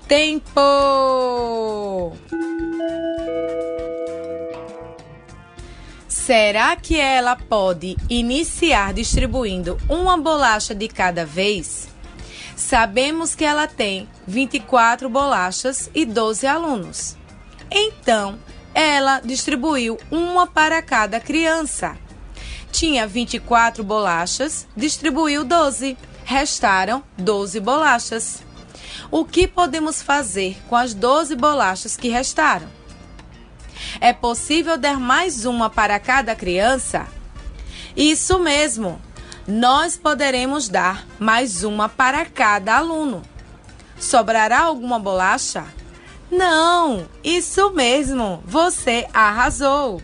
Tempo! 0.08 0.56
Será 6.08 6.74
que 6.76 6.98
ela 6.98 7.36
pode 7.36 7.94
iniciar 8.08 8.94
distribuindo 8.94 9.76
uma 9.86 10.16
bolacha 10.16 10.74
de 10.74 10.88
cada 10.88 11.26
vez? 11.26 11.88
Sabemos 12.56 13.34
que 13.34 13.44
ela 13.44 13.66
tem 13.66 14.08
24 14.26 15.10
bolachas 15.10 15.90
e 15.94 16.06
12 16.06 16.46
alunos. 16.46 17.14
Então, 17.70 18.38
ela 18.74 19.20
distribuiu 19.20 19.98
uma 20.10 20.46
para 20.46 20.80
cada 20.80 21.20
criança. 21.20 21.98
Tinha 22.72 23.06
24 23.06 23.84
bolachas, 23.84 24.66
distribuiu 24.74 25.44
12. 25.44 25.98
Restaram 26.24 27.04
12 27.18 27.60
bolachas. 27.60 28.47
O 29.10 29.24
que 29.24 29.48
podemos 29.48 30.02
fazer 30.02 30.58
com 30.68 30.76
as 30.76 30.92
12 30.92 31.34
bolachas 31.34 31.96
que 31.96 32.08
restaram? 32.08 32.68
É 34.00 34.12
possível 34.12 34.76
dar 34.76 35.00
mais 35.00 35.46
uma 35.46 35.70
para 35.70 35.98
cada 35.98 36.34
criança? 36.34 37.06
Isso 37.96 38.38
mesmo! 38.38 39.00
Nós 39.46 39.96
poderemos 39.96 40.68
dar 40.68 41.06
mais 41.18 41.64
uma 41.64 41.88
para 41.88 42.26
cada 42.26 42.76
aluno. 42.76 43.22
Sobrará 43.98 44.60
alguma 44.60 44.98
bolacha? 44.98 45.64
Não, 46.30 47.08
isso 47.24 47.70
mesmo, 47.70 48.42
você 48.44 49.08
arrasou! 49.14 50.02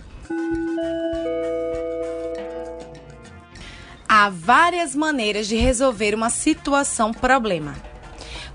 Há 4.09 4.31
várias 4.31 4.95
maneiras 4.95 5.47
de 5.47 5.57
resolver 5.57 6.15
uma 6.15 6.31
situação 6.31 7.13
problema, 7.13 7.75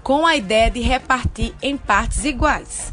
com 0.10 0.26
a 0.26 0.36
ideia 0.36 0.72
de 0.72 0.80
repartir 0.80 1.53
em 1.62 1.78
partes 1.78 2.26
iguais. 2.26 2.91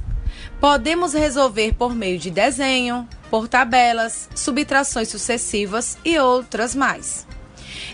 Podemos 0.61 1.15
resolver 1.15 1.73
por 1.73 1.95
meio 1.95 2.19
de 2.19 2.31
desenho, 2.31 3.09
por 3.31 3.49
tabelas, 3.49 4.29
subtrações 4.35 5.09
sucessivas 5.09 5.97
e 6.05 6.19
outras 6.19 6.75
mais. 6.75 7.27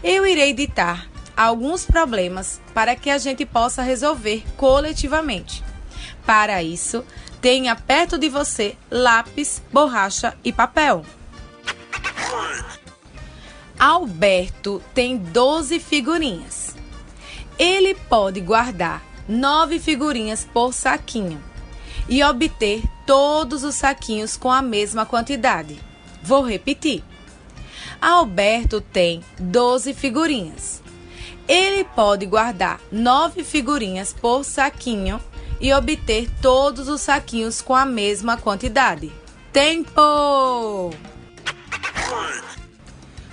Eu 0.03 0.27
irei 0.27 0.53
ditar 0.53 1.09
alguns 1.37 1.85
problemas 1.87 2.61
para 2.75 2.97
que 2.97 3.09
a 3.11 3.16
gente 3.16 3.47
possa 3.47 3.81
resolver 3.81 4.43
coletivamente. 4.57 5.62
Para 6.27 6.61
isso, 6.61 7.05
tenha 7.41 7.77
perto 7.77 8.18
de 8.18 8.29
você 8.29 8.77
lápis, 8.91 9.62
borracha 9.73 10.37
e 10.43 10.53
papel. 10.53 11.07
Alberto 13.79 14.83
tem 14.93 15.16
12 15.16 15.79
figurinhas. 15.79 16.75
Ele 17.57 17.95
pode 17.95 18.41
guardar 18.41 19.11
9 19.29 19.79
figurinhas 19.79 20.47
por 20.53 20.73
saquinho 20.73 21.43
e 22.09 22.23
obter 22.23 22.83
todos 23.07 23.62
os 23.62 23.75
saquinhos 23.75 24.37
com 24.37 24.51
a 24.51 24.61
mesma 24.61 25.07
quantidade. 25.07 25.79
Vou 26.23 26.43
repetir. 26.43 27.03
Alberto 28.01 28.81
tem 28.81 29.23
12 29.39 29.95
figurinhas. 29.95 30.83
Ele 31.47 31.85
pode 31.85 32.27
guardar 32.27 32.81
9 32.91 33.45
figurinhas 33.45 34.12
por 34.12 34.45
saquinho 34.45 35.20
e 35.61 35.73
obter 35.73 36.29
todos 36.41 36.89
os 36.89 37.01
saquinhos 37.01 37.61
com 37.61 37.75
a 37.75 37.85
mesma 37.85 38.37
quantidade. 38.37 39.12
Tempo! 39.53 40.93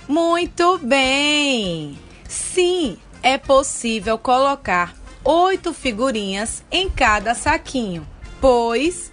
Muito 0.06 0.78
bem! 0.78 1.98
Sim, 2.28 2.96
é 3.22 3.36
possível 3.38 4.18
colocar 4.18 4.99
oito 5.24 5.72
figurinhas 5.72 6.62
em 6.70 6.88
cada 6.88 7.34
saquinho 7.34 8.06
pois 8.40 9.12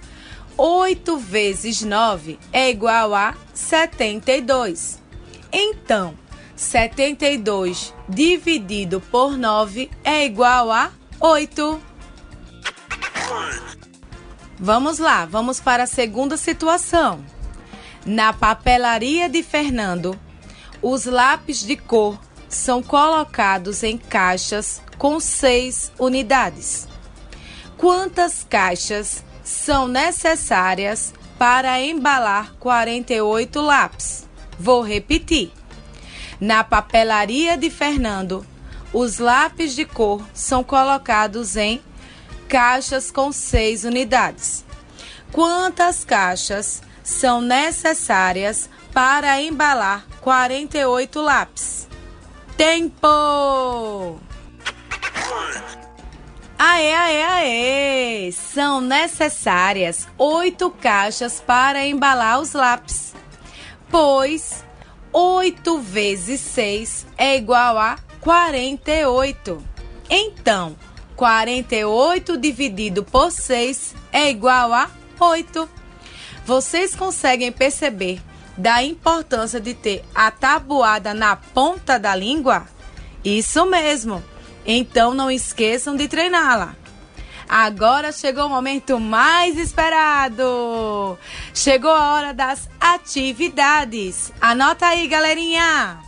8 0.58 1.18
vezes 1.18 1.82
9 1.82 2.40
é 2.52 2.70
igual 2.70 3.14
a 3.14 3.36
72. 3.54 5.00
Então, 5.52 6.16
72 6.56 7.94
dividido 8.10 9.00
por 9.00 9.38
9 9.38 9.92
é 10.04 10.26
igual 10.26 10.72
a 10.72 10.92
8. 11.20 11.82
Vamos 14.60 14.98
lá, 14.98 15.26
vamos 15.26 15.60
para 15.60 15.84
a 15.84 15.88
segunda 15.88 16.38
situação. 16.38 17.24
Na 18.04 18.34
papelaria 18.34 19.30
de 19.30 19.44
Fernando, 19.44 20.20
os 20.82 21.06
lápis 21.06 21.60
de 21.60 21.76
cor 21.76 22.18
são 22.50 22.82
colocados 22.82 23.84
em 23.84 23.98
caixas 23.98 24.82
com 24.98 25.20
seis 25.20 25.92
unidades. 26.00 26.88
Quantas 27.78 28.46
caixas 28.50 29.24
são 29.44 29.88
necessárias 29.88 31.14
para 31.38 31.80
embalar 31.80 32.54
48 32.60 33.62
lápis? 33.62 34.28
Vou 34.60 34.82
repetir. 34.82 35.52
Na 36.40 36.64
papelaria 36.64 37.58
de 37.58 37.70
Fernando, 37.70 38.46
os 38.92 39.20
lápis 39.20 39.76
de 39.76 39.86
cor 39.86 40.24
são 40.34 40.64
colocados 40.64 41.56
em 41.56 41.82
caixas 42.48 43.12
com 43.12 43.32
seis 43.32 43.84
unidades. 43.84 44.66
Quantas 45.32 46.04
caixas 46.04 46.82
são 47.04 47.42
necessárias 47.42 48.70
para 48.94 49.42
embalar 49.42 50.06
48 50.22 51.22
lápis? 51.22 51.88
Tempo! 52.56 54.27
Aê, 56.60 56.94
aê, 56.94 57.24
aê! 57.24 58.32
São 58.32 58.82
necessárias 58.82 60.08
oito 60.18 60.72
caixas 60.72 61.40
para 61.40 61.86
embalar 61.86 62.40
os 62.40 62.54
lápis, 62.54 63.14
pois 63.90 64.66
8 65.14 65.80
vezes 65.80 66.42
6 66.42 67.08
é 67.18 67.38
igual 67.38 67.78
a 67.78 67.98
48. 68.22 69.64
Então, 70.10 70.76
48 71.16 72.38
dividido 72.38 73.04
por 73.04 73.32
6 73.32 73.96
é 74.12 74.30
igual 74.30 74.74
a 74.74 74.90
8. 75.20 75.70
Vocês 76.46 76.96
conseguem 76.96 77.52
perceber 77.52 78.22
da 78.58 78.84
importância 78.84 79.60
de 79.60 79.74
ter 79.74 80.04
a 80.14 80.32
tabuada 80.32 81.14
na 81.14 81.36
ponta 81.36 82.00
da 82.00 82.16
língua? 82.16 82.68
Isso 83.24 83.66
mesmo! 83.66 84.24
Então 84.68 85.14
não 85.14 85.32
esqueçam 85.32 85.96
de 85.96 86.10
treiná-la. 86.10 86.76
Agora 87.48 88.12
chegou 88.12 88.48
o 88.48 88.50
momento 88.50 89.00
mais 89.00 89.58
esperado. 89.58 91.18
Chegou 91.54 91.90
a 91.90 92.14
hora 92.14 92.34
das 92.34 92.70
atividades. 92.78 94.34
Anota 94.42 94.88
aí, 94.88 95.08
galerinha. 95.08 96.00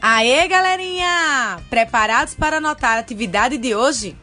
Aê, 0.00 0.46
galerinha! 0.46 1.58
Preparados 1.70 2.34
para 2.34 2.58
anotar 2.58 2.98
a 2.98 3.00
atividade 3.00 3.56
de 3.56 3.74
hoje? 3.74 4.14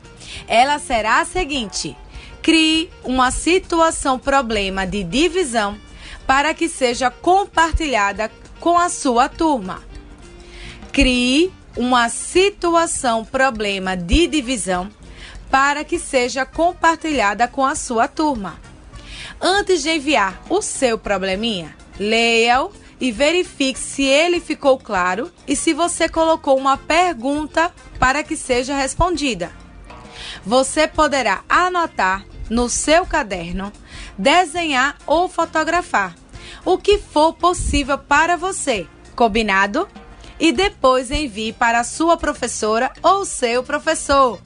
Ela 0.47 0.77
será 0.77 1.19
a 1.21 1.25
seguinte: 1.25 1.97
crie 2.41 2.89
uma 3.03 3.31
situação 3.31 4.19
problema 4.19 4.85
de 4.85 5.03
divisão 5.03 5.77
para 6.27 6.53
que 6.53 6.69
seja 6.69 7.09
compartilhada 7.09 8.31
com 8.59 8.77
a 8.77 8.89
sua 8.89 9.27
turma. 9.27 9.83
Crie 10.95 11.51
uma 11.75 12.07
situação 12.07 13.25
problema 13.25 13.97
de 13.97 14.27
divisão 14.27 14.89
para 15.51 15.83
que 15.83 15.99
seja 15.99 16.45
compartilhada 16.45 17.49
com 17.49 17.65
a 17.65 17.75
sua 17.75 18.07
turma. 18.07 18.57
Antes 19.41 19.83
de 19.83 19.89
enviar 19.89 20.41
o 20.49 20.61
seu 20.61 20.97
probleminha, 20.97 21.75
leia-o 21.99 22.71
e 22.97 23.11
verifique 23.11 23.77
se 23.77 24.03
ele 24.03 24.39
ficou 24.39 24.77
claro 24.77 25.29
e 25.45 25.53
se 25.53 25.73
você 25.73 26.07
colocou 26.07 26.57
uma 26.57 26.77
pergunta 26.77 27.73
para 27.99 28.23
que 28.23 28.37
seja 28.37 28.73
respondida. 28.73 29.51
Você 30.45 30.87
poderá 30.87 31.43
anotar 31.49 32.25
no 32.49 32.69
seu 32.69 33.05
caderno, 33.05 33.69
desenhar 34.17 34.97
ou 35.05 35.27
fotografar 35.27 36.15
o 36.63 36.77
que 36.77 36.97
for 36.97 37.33
possível 37.33 37.97
para 37.97 38.37
você. 38.37 38.87
Combinado? 39.13 39.89
E 40.39 40.51
depois 40.51 41.11
envie 41.11 41.53
para 41.53 41.83
sua 41.83 42.17
professora 42.17 42.91
ou 43.01 43.25
seu 43.25 43.63
professor. 43.63 44.39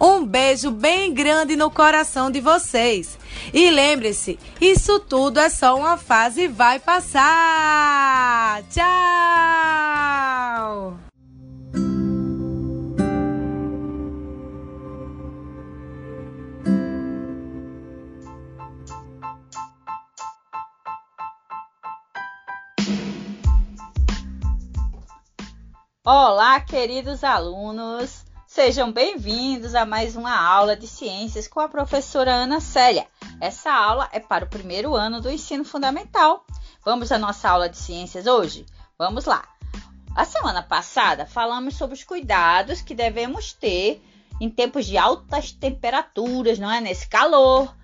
Um 0.00 0.24
beijo 0.24 0.70
bem 0.70 1.12
grande 1.12 1.56
no 1.56 1.70
coração 1.70 2.30
de 2.30 2.40
vocês. 2.40 3.18
E 3.52 3.70
lembre-se, 3.70 4.38
isso 4.60 4.98
tudo 5.00 5.40
é 5.40 5.48
só 5.48 5.76
uma 5.76 5.96
fase 5.96 6.42
e 6.42 6.48
vai 6.48 6.78
passar. 6.78 8.62
Tchau! 8.70 8.86
Olá, 26.08 26.60
queridos 26.60 27.24
alunos! 27.24 28.24
Sejam 28.46 28.92
bem-vindos 28.92 29.74
a 29.74 29.84
mais 29.84 30.14
uma 30.14 30.38
aula 30.40 30.76
de 30.76 30.86
ciências 30.86 31.48
com 31.48 31.58
a 31.58 31.68
professora 31.68 32.32
Ana 32.32 32.60
Célia. 32.60 33.08
Essa 33.40 33.72
aula 33.72 34.08
é 34.12 34.20
para 34.20 34.44
o 34.44 34.48
primeiro 34.48 34.94
ano 34.94 35.20
do 35.20 35.28
ensino 35.28 35.64
fundamental. 35.64 36.46
Vamos 36.84 37.10
à 37.10 37.18
nossa 37.18 37.50
aula 37.50 37.68
de 37.68 37.76
ciências 37.76 38.28
hoje? 38.28 38.64
Vamos 38.96 39.24
lá! 39.24 39.48
A 40.14 40.24
semana 40.24 40.62
passada 40.62 41.26
falamos 41.26 41.74
sobre 41.74 41.96
os 41.96 42.04
cuidados 42.04 42.80
que 42.80 42.94
devemos 42.94 43.52
ter 43.52 44.00
em 44.40 44.48
tempos 44.48 44.86
de 44.86 44.96
altas 44.96 45.50
temperaturas, 45.50 46.56
não 46.56 46.70
é? 46.70 46.80
Nesse 46.80 47.08
calor, 47.08 47.74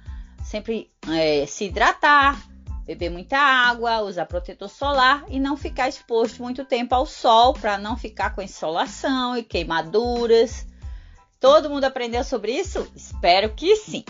sempre 0.45 0.89
é, 1.11 1.45
se 1.45 1.65
hidratar, 1.65 2.41
beber 2.85 3.11
muita 3.11 3.39
água, 3.39 4.01
usar 4.01 4.27
protetor 4.27 4.69
solar 4.69 5.25
e 5.29 5.39
não 5.39 5.57
ficar 5.57 5.89
exposto 5.89 6.43
muito 6.43 6.65
tempo 6.65 6.95
ao 6.95 7.07
sol 7.07 7.55
para 7.55 7.79
não 7.79 7.97
ficar 7.97 8.35
com 8.35 8.43
insolação 8.43 9.37
e 9.37 9.43
queimaduras. 9.43 10.67
Todo 11.41 11.71
mundo 11.71 11.85
aprendeu 11.85 12.23
sobre 12.25 12.53
isso? 12.53 12.91
Espero 12.95 13.55
que 13.55 13.77
sim. 13.77 14.05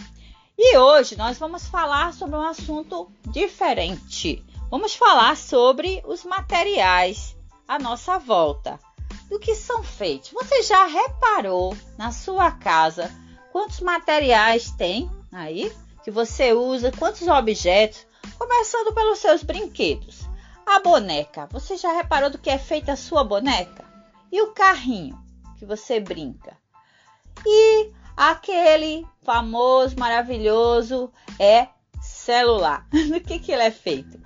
E 0.59 0.77
hoje 0.77 1.17
nós 1.17 1.39
vamos 1.39 1.67
falar 1.67 2.13
sobre 2.13 2.37
um 2.37 2.43
assunto 2.43 3.11
diferente. 3.31 4.45
Vamos 4.71 4.95
falar 4.95 5.37
sobre 5.37 6.03
os 6.07 6.25
materiais 6.25 7.37
à 7.67 7.79
nossa 7.79 8.19
volta. 8.19 8.79
Do 9.29 9.39
que 9.39 9.55
são 9.55 9.83
feitos? 9.83 10.31
Você 10.31 10.63
já 10.63 10.85
reparou 10.85 11.77
na 11.97 12.13
sua 12.13 12.51
casa 12.51 13.11
quantos 13.51 13.81
materiais 13.81 14.71
tem 14.73 15.11
aí 15.31 15.73
que 16.05 16.11
você 16.11 16.53
usa, 16.53 16.93
quantos 16.93 17.27
objetos? 17.29 18.07
Começando 18.43 18.93
pelos 18.93 19.21
seus 19.21 19.45
brinquedos. 19.45 20.29
A 20.67 20.81
boneca, 20.81 21.47
você 21.53 21.77
já 21.77 21.93
reparou 21.93 22.29
do 22.29 22.39
que 22.39 22.51
é 22.51 22.59
feita 22.59 22.95
a 22.95 22.97
sua 22.97 23.23
boneca? 23.23 23.85
E 24.33 24.43
o 24.43 24.51
carrinho 24.51 25.17
que 25.57 25.65
você 25.65 26.01
brinca? 26.01 26.59
E 27.47 27.93
aquele 28.17 29.07
famoso, 29.23 29.97
maravilhoso 29.97 31.09
é 31.39 31.69
celular. 32.01 32.85
do 32.91 33.21
que, 33.21 33.39
que 33.39 33.53
ele 33.53 33.63
é 33.63 33.71
feito? 33.71 34.21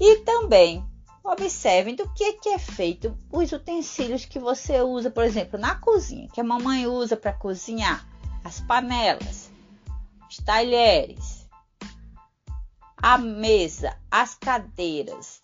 E 0.00 0.16
também 0.24 0.84
observem 1.22 1.94
do 1.94 2.12
que, 2.12 2.32
que 2.32 2.48
é 2.48 2.58
feito 2.58 3.16
os 3.30 3.52
utensílios 3.52 4.24
que 4.24 4.40
você 4.40 4.80
usa, 4.80 5.08
por 5.08 5.22
exemplo, 5.22 5.56
na 5.56 5.76
cozinha, 5.76 6.28
que 6.32 6.40
a 6.40 6.44
mamãe 6.44 6.88
usa 6.88 7.16
para 7.16 7.32
cozinhar, 7.32 8.04
as 8.42 8.58
panelas, 8.58 9.52
os 10.28 10.36
talheres, 10.38 11.39
a 13.02 13.16
mesa, 13.16 13.96
as 14.10 14.34
cadeiras, 14.34 15.40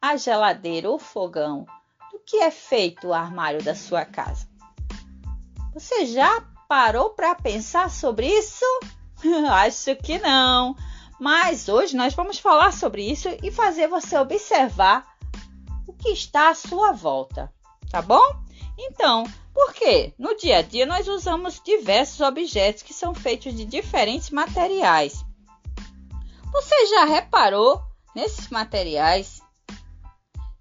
a 0.00 0.16
geladeira 0.16 0.90
ou 0.90 0.98
fogão, 0.98 1.66
do 2.10 2.18
que 2.20 2.38
é 2.38 2.50
feito 2.50 3.08
o 3.08 3.12
armário 3.12 3.62
da 3.62 3.74
sua 3.74 4.04
casa? 4.04 4.48
Você 5.74 6.06
já 6.06 6.40
parou 6.66 7.10
para 7.10 7.34
pensar 7.34 7.90
sobre 7.90 8.26
isso? 8.26 8.64
Acho 9.50 9.94
que 9.96 10.18
não. 10.18 10.74
Mas 11.20 11.68
hoje 11.68 11.94
nós 11.94 12.14
vamos 12.14 12.38
falar 12.38 12.72
sobre 12.72 13.02
isso 13.02 13.28
e 13.42 13.50
fazer 13.50 13.88
você 13.88 14.16
observar 14.16 15.06
o 15.86 15.92
que 15.92 16.08
está 16.10 16.50
à 16.50 16.54
sua 16.54 16.92
volta, 16.92 17.52
tá 17.90 18.00
bom? 18.00 18.24
Então, 18.78 19.24
por 19.52 19.72
quê? 19.74 20.14
No 20.18 20.34
dia 20.36 20.58
a 20.58 20.62
dia 20.62 20.86
nós 20.86 21.08
usamos 21.08 21.60
diversos 21.62 22.20
objetos 22.20 22.82
que 22.82 22.94
são 22.94 23.14
feitos 23.14 23.54
de 23.54 23.64
diferentes 23.64 24.30
materiais. 24.30 25.25
Você 26.56 26.86
já 26.86 27.04
reparou 27.04 27.82
nesses 28.14 28.48
materiais? 28.48 29.42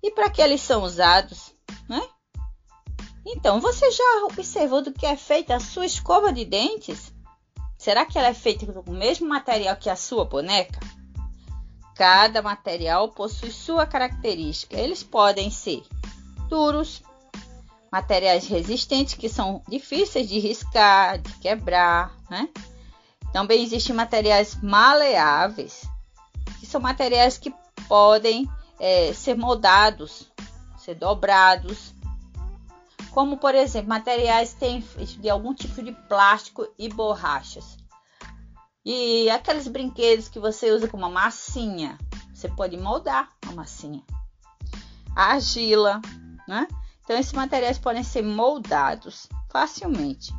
E 0.03 0.11
para 0.11 0.29
que 0.29 0.41
eles 0.41 0.59
são 0.59 0.83
usados? 0.83 1.55
Né? 1.87 2.05
Então, 3.25 3.61
você 3.61 3.89
já 3.91 4.25
observou 4.25 4.81
do 4.81 4.91
que 4.91 5.05
é 5.05 5.15
feita 5.15 5.55
a 5.55 5.59
sua 5.61 5.85
escova 5.85 6.33
de 6.33 6.43
dentes? 6.43 7.13
será 7.77 8.05
que 8.05 8.17
ela 8.17 8.27
é 8.27 8.33
feita 8.33 8.65
com 8.65 8.91
o 8.91 8.93
mesmo 8.93 9.25
material 9.29 9.77
que 9.77 9.89
a 9.89 9.95
sua 9.95 10.25
boneca? 10.25 10.81
Cada 11.95 12.41
material 12.41 13.07
possui 13.13 13.51
sua 13.51 13.85
característica. 13.85 14.75
Eles 14.75 15.01
podem 15.01 15.49
ser 15.49 15.81
duros, 16.49 17.01
materiais 17.89 18.47
resistentes 18.47 19.13
que 19.13 19.29
são 19.29 19.63
difíceis 19.65 20.27
de 20.27 20.39
riscar, 20.39 21.19
de 21.19 21.31
quebrar, 21.35 22.13
né? 22.29 22.49
Também 23.35 23.63
existem 23.63 23.93
materiais 23.93 24.55
maleáveis, 24.63 25.85
que 26.57 26.65
são 26.65 26.79
materiais 26.79 27.37
que 27.37 27.53
podem 27.85 28.49
é, 28.79 29.11
ser 29.11 29.35
moldados, 29.35 30.31
ser 30.77 30.95
dobrados, 30.95 31.93
como 33.11 33.35
por 33.35 33.53
exemplo 33.53 33.89
materiais 33.89 34.55
de 35.19 35.29
algum 35.29 35.53
tipo 35.53 35.83
de 35.83 35.91
plástico 35.91 36.65
e 36.79 36.87
borrachas. 36.87 37.75
E 38.85 39.29
aqueles 39.29 39.67
brinquedos 39.67 40.29
que 40.29 40.39
você 40.39 40.71
usa 40.71 40.87
com 40.87 40.95
uma 40.95 41.09
massinha, 41.09 41.97
você 42.33 42.47
pode 42.47 42.77
moldar 42.77 43.33
a 43.45 43.51
massinha. 43.51 44.01
A 45.13 45.33
argila, 45.33 45.99
né? 46.47 46.69
Então 47.03 47.17
esses 47.17 47.33
materiais 47.33 47.77
podem 47.77 48.01
ser 48.01 48.21
moldados 48.21 49.27
facilmente. 49.51 50.33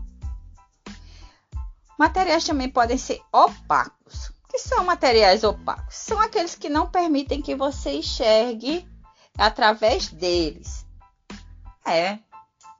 Materiais 1.98 2.44
também 2.44 2.68
podem 2.68 2.98
ser 2.98 3.20
opacos. 3.32 4.28
O 4.28 4.48
que 4.48 4.58
são 4.58 4.84
materiais 4.84 5.44
opacos? 5.44 5.94
São 5.94 6.20
aqueles 6.20 6.54
que 6.54 6.68
não 6.68 6.88
permitem 6.88 7.42
que 7.42 7.54
você 7.54 7.96
enxergue 7.96 8.86
através 9.36 10.08
deles. 10.08 10.86
É, 11.84 12.18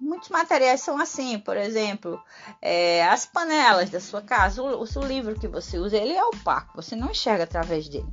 muitos 0.01 0.29
materiais 0.29 0.81
são 0.81 0.99
assim, 0.99 1.39
por 1.39 1.57
exemplo, 1.57 2.21
é, 2.61 3.07
as 3.07 3.25
panelas 3.25 3.91
da 3.91 4.01
sua 4.01 4.21
casa, 4.21 4.63
o, 4.63 4.83
o 4.83 5.05
livro 5.05 5.39
que 5.39 5.49
você 5.49 5.79
usa, 5.79 5.97
ele 5.97 6.13
é 6.13 6.25
opaco, 6.25 6.77
você 6.77 6.97
não 6.97 7.11
enxerga 7.11 7.45
através 7.45 7.89
dele. 7.89 8.13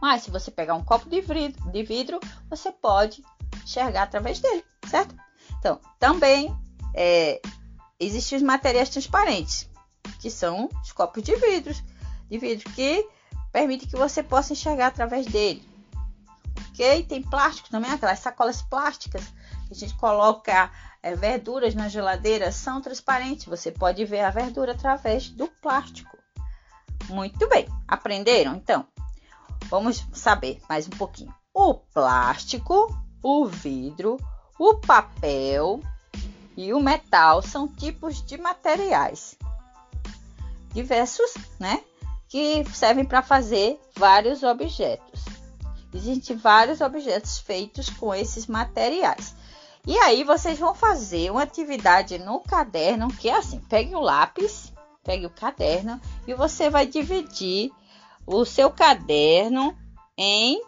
Mas 0.00 0.22
se 0.22 0.30
você 0.30 0.50
pegar 0.50 0.74
um 0.74 0.84
copo 0.84 1.08
de 1.08 1.20
vidro, 1.20 1.70
de 1.70 1.82
vidro 1.82 2.20
você 2.48 2.70
pode 2.70 3.24
enxergar 3.64 4.02
através 4.02 4.38
dele, 4.38 4.64
certo? 4.88 5.14
Então, 5.58 5.80
também 5.98 6.54
é, 6.94 7.40
existem 7.98 8.36
os 8.36 8.42
materiais 8.42 8.90
transparentes, 8.90 9.68
que 10.20 10.30
são 10.30 10.68
os 10.82 10.92
copos 10.92 11.22
de 11.22 11.34
vidros, 11.36 11.82
de 12.30 12.38
vidro 12.38 12.70
que 12.70 13.06
permite 13.52 13.86
que 13.86 13.96
você 13.96 14.22
possa 14.22 14.52
enxergar 14.52 14.88
através 14.88 15.26
dele. 15.26 15.62
Ok? 16.70 17.04
Tem 17.04 17.22
plástico 17.22 17.70
também, 17.70 17.90
aquelas 17.90 18.18
sacolas 18.18 18.62
plásticas 18.62 19.22
que 19.68 19.72
a 19.72 19.76
gente 19.76 19.94
coloca 19.96 20.70
é, 21.02 21.14
verduras 21.14 21.74
na 21.74 21.88
geladeira, 21.88 22.50
são 22.50 22.80
transparentes. 22.80 23.46
Você 23.46 23.70
pode 23.70 24.04
ver 24.04 24.20
a 24.20 24.30
verdura 24.30 24.72
através 24.72 25.28
do 25.28 25.46
plástico. 25.46 26.16
Muito 27.08 27.48
bem, 27.48 27.68
aprenderam? 27.86 28.56
Então, 28.56 28.86
vamos 29.66 30.04
saber 30.12 30.60
mais 30.68 30.86
um 30.86 30.90
pouquinho. 30.90 31.34
O 31.52 31.74
plástico, 31.74 32.98
o 33.22 33.46
vidro, 33.46 34.16
o 34.58 34.74
papel 34.76 35.80
e 36.56 36.72
o 36.72 36.80
metal 36.80 37.42
são 37.42 37.68
tipos 37.68 38.24
de 38.24 38.38
materiais 38.38 39.36
diversos, 40.74 41.32
né? 41.58 41.80
Que 42.28 42.64
servem 42.74 43.04
para 43.04 43.22
fazer 43.22 43.80
vários 43.96 44.42
objetos. 44.42 45.24
Existem 45.94 46.36
vários 46.36 46.80
objetos 46.80 47.38
feitos 47.38 47.88
com 47.88 48.12
esses 48.12 48.48
materiais. 48.48 49.34
E 49.86 49.96
aí 49.98 50.24
vocês 50.24 50.58
vão 50.58 50.74
fazer 50.74 51.30
uma 51.30 51.42
atividade 51.42 52.18
no 52.18 52.40
caderno 52.40 53.08
que 53.08 53.28
é 53.28 53.36
assim: 53.36 53.60
pegue 53.60 53.94
o 53.94 54.00
lápis, 54.00 54.72
pegue 55.04 55.26
o 55.26 55.30
caderno 55.30 56.00
e 56.26 56.34
você 56.34 56.68
vai 56.68 56.86
dividir 56.86 57.70
o 58.26 58.44
seu 58.44 58.70
caderno 58.70 59.76
em 60.16 60.60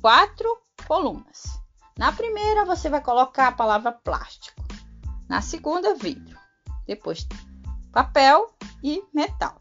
quatro 0.00 0.58
colunas. 0.86 1.60
Na 1.96 2.10
primeira 2.10 2.64
você 2.64 2.88
vai 2.88 3.02
colocar 3.02 3.48
a 3.48 3.52
palavra 3.52 3.92
plástico, 3.92 4.64
na 5.28 5.42
segunda 5.42 5.94
vidro, 5.94 6.36
depois 6.86 7.28
papel 7.92 8.52
e 8.82 9.02
metal. 9.12 9.56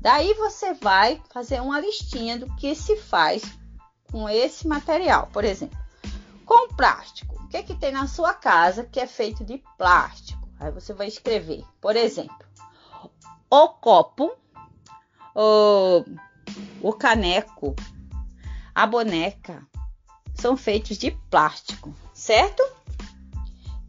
Daí 0.00 0.32
você 0.34 0.72
vai 0.74 1.22
fazer 1.32 1.60
uma 1.60 1.80
listinha 1.80 2.38
do 2.38 2.54
que 2.56 2.74
se 2.74 2.96
faz 2.96 3.42
com 4.10 4.28
esse 4.28 4.66
material. 4.66 5.28
Por 5.32 5.44
exemplo, 5.44 5.78
com 6.46 6.68
plástico, 6.74 7.36
o 7.36 7.48
que, 7.48 7.62
que 7.62 7.74
tem 7.74 7.92
na 7.92 8.06
sua 8.06 8.32
casa 8.32 8.84
que 8.84 8.98
é 8.98 9.06
feito 9.06 9.44
de 9.44 9.62
plástico? 9.76 10.48
Aí 10.58 10.70
você 10.70 10.92
vai 10.92 11.06
escrever, 11.06 11.64
por 11.80 11.96
exemplo, 11.96 12.36
o 13.48 13.68
copo, 13.68 14.32
o, 15.34 16.04
o 16.82 16.92
caneco, 16.92 17.74
a 18.74 18.86
boneca 18.86 19.66
são 20.34 20.56
feitos 20.56 20.96
de 20.98 21.10
plástico, 21.30 21.94
certo? 22.12 22.62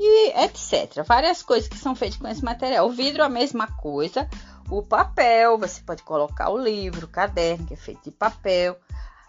E 0.04 0.34
etc. 0.44 1.04
Várias 1.06 1.44
coisas 1.44 1.70
que 1.70 1.78
são 1.78 1.94
feitas 1.94 2.18
com 2.18 2.28
esse 2.28 2.44
material. 2.44 2.88
O 2.88 2.92
vidro, 2.92 3.24
a 3.24 3.30
mesma 3.30 3.68
coisa. 3.68 4.28
O 4.70 4.82
papel, 4.82 5.60
você 5.60 5.82
pode 5.82 6.02
colocar 6.02 6.50
o 6.50 6.58
livro, 6.58 7.06
o 7.06 7.10
caderno, 7.10 7.68
que 7.68 7.76
é 7.76 7.78
feito 7.78 8.06
de 8.06 8.12
papel 8.12 8.76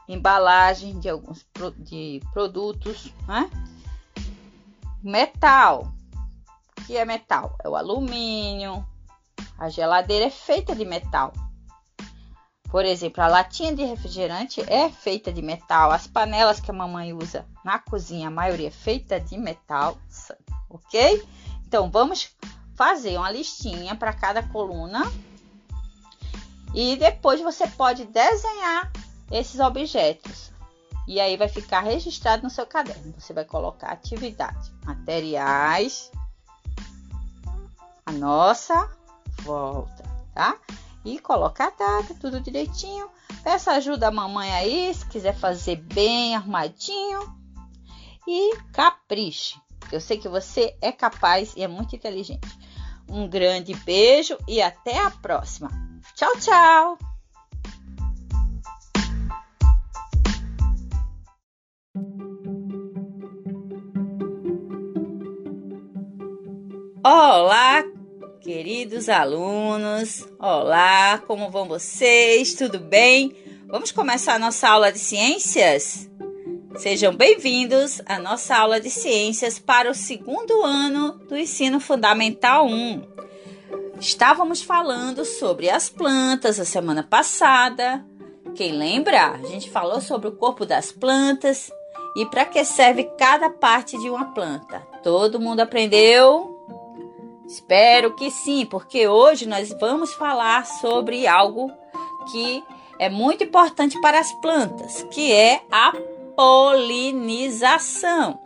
embalagem 0.08 0.98
de 0.98 1.08
alguns 1.08 1.46
de 1.78 2.20
produtos, 2.32 3.12
né? 3.26 3.50
Metal. 5.02 5.92
Que 6.86 6.96
é 6.96 7.04
metal? 7.04 7.56
É 7.62 7.68
o 7.68 7.76
alumínio. 7.76 8.86
A 9.58 9.68
geladeira 9.68 10.26
é 10.26 10.30
feita 10.30 10.74
de 10.74 10.84
metal. 10.84 11.32
Por 12.70 12.84
exemplo, 12.84 13.22
a 13.22 13.26
latinha 13.26 13.74
de 13.74 13.84
refrigerante 13.84 14.62
é 14.66 14.90
feita 14.90 15.30
de 15.32 15.42
metal. 15.42 15.90
As 15.90 16.06
panelas 16.06 16.58
que 16.58 16.70
a 16.70 16.74
mamãe 16.74 17.12
usa 17.12 17.46
na 17.64 17.78
cozinha, 17.78 18.28
a 18.28 18.30
maioria 18.30 18.68
é 18.68 18.70
feita 18.70 19.20
de 19.20 19.36
metal, 19.36 19.98
ok? 20.72 21.26
Então, 21.66 21.90
vamos 21.90 22.30
fazer 22.74 23.16
uma 23.16 23.30
listinha 23.30 23.94
para 23.94 24.12
cada 24.12 24.42
coluna. 24.42 25.10
E 26.74 26.96
depois 26.96 27.40
você 27.40 27.66
pode 27.66 28.04
desenhar 28.06 28.90
esses 29.30 29.60
objetos. 29.60 30.50
E 31.06 31.20
aí 31.20 31.36
vai 31.36 31.48
ficar 31.48 31.80
registrado 31.80 32.42
no 32.42 32.50
seu 32.50 32.66
caderno. 32.66 33.14
Você 33.18 33.32
vai 33.32 33.44
colocar 33.44 33.88
atividade, 33.88 34.72
materiais, 34.84 36.10
a 38.06 38.12
nossa 38.12 38.88
volta, 39.42 40.02
tá? 40.34 40.56
E 41.04 41.18
coloca 41.18 41.64
a 41.64 41.70
data, 41.70 42.14
tudo 42.20 42.40
direitinho. 42.40 43.10
Peça 43.42 43.72
ajuda 43.72 44.08
a 44.08 44.12
mamãe 44.12 44.52
aí, 44.52 44.94
se 44.94 45.04
quiser 45.06 45.34
fazer 45.34 45.76
bem 45.76 46.36
arrumadinho. 46.36 47.20
E 48.26 48.56
capriche. 48.72 49.60
Eu 49.92 50.00
sei 50.00 50.16
que 50.16 50.28
você 50.28 50.74
é 50.80 50.90
capaz 50.90 51.52
e 51.54 51.62
é 51.62 51.68
muito 51.68 51.94
inteligente. 51.94 52.48
Um 53.06 53.28
grande 53.28 53.74
beijo 53.74 54.38
e 54.48 54.62
até 54.62 54.98
a 54.98 55.10
próxima. 55.10 55.70
Tchau, 56.14 56.32
tchau! 56.40 56.98
Olá, 67.04 67.84
queridos 68.40 69.10
alunos. 69.10 70.26
Olá, 70.38 71.18
como 71.26 71.50
vão 71.50 71.68
vocês? 71.68 72.54
Tudo 72.54 72.78
bem? 72.78 73.36
Vamos 73.66 73.92
começar 73.92 74.36
a 74.36 74.38
nossa 74.38 74.70
aula 74.70 74.90
de 74.90 74.98
ciências? 74.98 76.08
Sejam 76.76 77.14
bem-vindos 77.14 78.00
à 78.06 78.18
nossa 78.18 78.56
aula 78.56 78.80
de 78.80 78.90
ciências 78.90 79.58
para 79.58 79.90
o 79.90 79.94
segundo 79.94 80.62
ano 80.62 81.12
do 81.28 81.36
ensino 81.36 81.78
fundamental 81.78 82.66
1. 82.66 83.02
Estávamos 84.00 84.62
falando 84.62 85.24
sobre 85.24 85.68
as 85.70 85.88
plantas 85.88 86.58
a 86.58 86.64
semana 86.64 87.02
passada. 87.02 88.04
Quem 88.54 88.72
lembra? 88.72 89.32
A 89.32 89.46
gente 89.46 89.70
falou 89.70 90.00
sobre 90.00 90.28
o 90.28 90.36
corpo 90.36 90.64
das 90.64 90.90
plantas 90.90 91.70
e 92.16 92.26
para 92.26 92.44
que 92.46 92.64
serve 92.64 93.04
cada 93.18 93.50
parte 93.50 93.98
de 93.98 94.08
uma 94.08 94.32
planta. 94.32 94.80
Todo 95.02 95.40
mundo 95.40 95.60
aprendeu? 95.60 96.58
Espero 97.46 98.14
que 98.14 98.30
sim, 98.30 98.64
porque 98.66 99.06
hoje 99.06 99.46
nós 99.46 99.70
vamos 99.78 100.14
falar 100.14 100.64
sobre 100.64 101.26
algo 101.26 101.70
que 102.30 102.64
é 102.98 103.10
muito 103.10 103.44
importante 103.44 104.00
para 104.00 104.18
as 104.18 104.32
plantas, 104.34 105.02
que 105.10 105.32
é 105.32 105.62
a 105.70 105.92
polinização. 106.36 108.38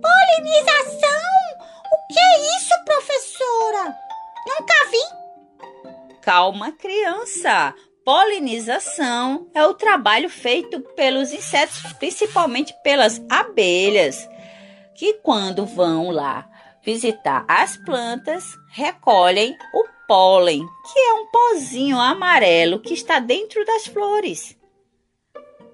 Polinização? 0.00 1.22
O 1.92 1.96
que 2.12 2.18
é 2.18 2.56
isso, 2.56 2.74
professora? 2.84 3.96
Nunca 4.46 4.74
vi. 4.90 4.98
Calma, 6.20 6.72
criança. 6.72 7.72
Polinização 8.04 9.48
é 9.54 9.64
o 9.66 9.74
trabalho 9.74 10.28
feito 10.28 10.80
pelos 10.96 11.32
insetos, 11.32 11.80
principalmente 11.94 12.74
pelas 12.82 13.22
abelhas, 13.28 14.28
que 14.94 15.14
quando 15.14 15.64
vão 15.64 16.10
lá 16.10 16.48
visitar 16.84 17.44
as 17.46 17.76
plantas, 17.76 18.44
recolhem 18.72 19.56
o 19.72 19.84
pólen, 20.08 20.66
que 20.92 20.98
é 20.98 21.14
um 21.14 21.26
pozinho 21.26 22.00
amarelo 22.00 22.80
que 22.80 22.92
está 22.92 23.20
dentro 23.20 23.64
das 23.64 23.86
flores. 23.86 24.60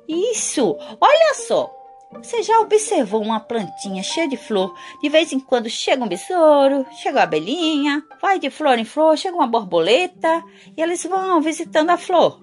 Isso! 0.09 0.77
Olha 0.99 1.35
só! 1.35 1.71
Você 2.13 2.43
já 2.43 2.59
observou 2.61 3.23
uma 3.23 3.39
plantinha 3.39 4.03
cheia 4.03 4.27
de 4.27 4.37
flor? 4.37 4.75
De 5.03 5.11
vez 5.11 5.31
em 5.31 5.39
quando 5.39 5.69
chega 5.69 6.03
um 6.03 6.09
besouro, 6.09 6.87
chega 7.03 7.19
uma 7.19 7.25
abelhinha, 7.25 8.03
vai 8.21 8.39
de 8.39 8.49
flor 8.49 8.79
em 8.79 8.85
flor, 8.85 9.19
chega 9.19 9.37
uma 9.37 9.47
borboleta 9.47 10.43
e 10.75 10.81
eles 10.81 11.05
vão 11.05 11.43
visitando 11.43 11.91
a 11.91 11.99
flor. 11.99 12.41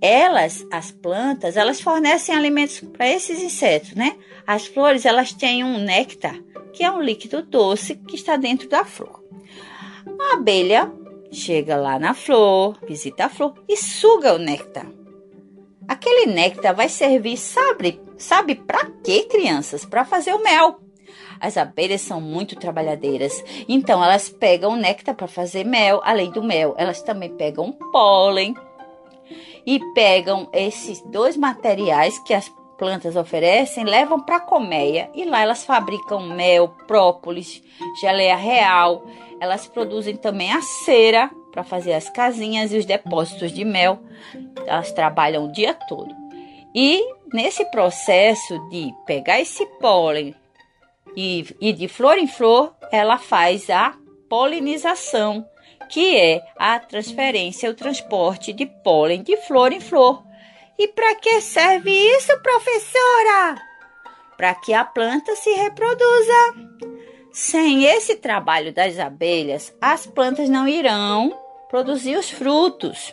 Elas, 0.00 0.66
as 0.70 0.90
plantas, 0.90 1.56
elas 1.56 1.80
fornecem 1.80 2.34
alimentos 2.34 2.80
para 2.80 3.08
esses 3.08 3.42
insetos, 3.42 3.92
né? 3.94 4.16
As 4.46 4.66
flores, 4.66 5.04
elas 5.04 5.32
têm 5.32 5.62
um 5.62 5.78
néctar, 5.78 6.36
que 6.72 6.82
é 6.82 6.90
um 6.90 7.02
líquido 7.02 7.42
doce 7.42 7.94
que 7.94 8.16
está 8.16 8.36
dentro 8.36 8.68
da 8.68 8.84
flor. 8.84 9.22
A 10.18 10.34
abelha 10.34 10.90
chega 11.30 11.76
lá 11.76 11.98
na 11.98 12.14
flor, 12.14 12.78
visita 12.86 13.26
a 13.26 13.28
flor 13.28 13.54
e 13.68 13.76
suga 13.76 14.34
o 14.34 14.38
néctar. 14.38 14.86
Aquele 15.88 16.32
néctar 16.32 16.74
vai 16.74 16.88
servir, 16.88 17.36
sabe, 17.36 18.00
sabe 18.16 18.54
para 18.54 18.90
quê, 19.02 19.24
crianças? 19.24 19.84
Para 19.84 20.04
fazer 20.04 20.32
o 20.32 20.42
mel. 20.42 20.78
As 21.40 21.56
abelhas 21.56 22.00
são 22.00 22.20
muito 22.20 22.56
trabalhadeiras, 22.56 23.44
então 23.68 24.02
elas 24.02 24.28
pegam 24.28 24.76
néctar 24.76 25.14
para 25.14 25.26
fazer 25.26 25.64
mel. 25.64 26.00
Além 26.02 26.30
do 26.30 26.42
mel, 26.42 26.74
elas 26.78 27.02
também 27.02 27.28
pegam 27.30 27.72
pólen 27.92 28.54
e 29.66 29.78
pegam 29.94 30.48
esses 30.52 31.00
dois 31.02 31.36
materiais 31.36 32.18
que 32.20 32.32
as 32.32 32.50
plantas 32.78 33.16
oferecem, 33.16 33.84
levam 33.84 34.20
para 34.20 34.36
a 34.36 34.40
colmeia 34.40 35.10
e 35.14 35.24
lá 35.24 35.42
elas 35.42 35.64
fabricam 35.64 36.20
mel, 36.20 36.68
própolis, 36.86 37.62
geleia 38.00 38.36
real. 38.36 39.04
Elas 39.40 39.66
produzem 39.66 40.16
também 40.16 40.52
a 40.52 40.62
cera 40.62 41.30
para 41.54 41.62
fazer 41.62 41.92
as 41.92 42.10
casinhas 42.10 42.72
e 42.72 42.76
os 42.76 42.84
depósitos 42.84 43.52
de 43.52 43.64
mel. 43.64 44.00
Elas 44.66 44.90
trabalham 44.90 45.44
o 45.44 45.52
dia 45.52 45.72
todo. 45.72 46.12
E 46.74 47.00
nesse 47.32 47.64
processo 47.66 48.58
de 48.70 48.92
pegar 49.06 49.40
esse 49.40 49.64
pólen 49.78 50.34
e, 51.16 51.46
e 51.60 51.72
de 51.72 51.86
flor 51.86 52.18
em 52.18 52.26
flor, 52.26 52.74
ela 52.90 53.18
faz 53.18 53.70
a 53.70 53.94
polinização, 54.28 55.46
que 55.88 56.16
é 56.16 56.42
a 56.58 56.80
transferência, 56.80 57.70
o 57.70 57.74
transporte 57.74 58.52
de 58.52 58.66
pólen 58.66 59.22
de 59.22 59.36
flor 59.36 59.72
em 59.72 59.80
flor. 59.80 60.24
E 60.76 60.88
para 60.88 61.14
que 61.14 61.40
serve 61.40 61.92
isso, 61.92 62.36
professora? 62.42 63.62
Para 64.36 64.56
que 64.56 64.74
a 64.74 64.84
planta 64.84 65.36
se 65.36 65.52
reproduza. 65.52 66.54
Sem 67.32 67.84
esse 67.84 68.16
trabalho 68.16 68.72
das 68.72 68.98
abelhas, 68.98 69.72
as 69.80 70.04
plantas 70.04 70.48
não 70.48 70.66
irão 70.66 71.43
produzir 71.74 72.16
os 72.16 72.30
frutos. 72.30 73.12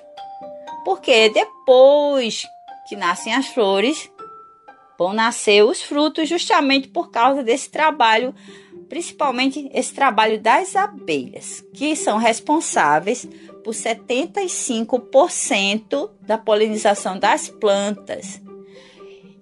Porque 0.86 1.30
depois 1.30 2.45
que 2.88 2.95
nascem 2.95 3.34
as 3.34 3.47
flores, 3.47 4.07
vão 4.99 5.14
nascer 5.14 5.66
os 5.66 5.82
frutos 5.82 6.30
justamente 6.30 6.88
por 6.88 7.09
causa 7.09 7.41
desse 7.41 7.72
trabalho, 7.72 8.36
principalmente 8.88 9.68
esse 9.74 9.91
trabalho 9.91 10.39
das 10.39 10.76
abelhas, 10.76 11.66
que 11.74 11.95
são 11.95 12.20
responsáveis 12.20 13.28
por 13.64 13.74
75% 13.74 16.12
da 16.22 16.38
polinização 16.38 17.18
das 17.18 17.49
plantas. 17.49 18.39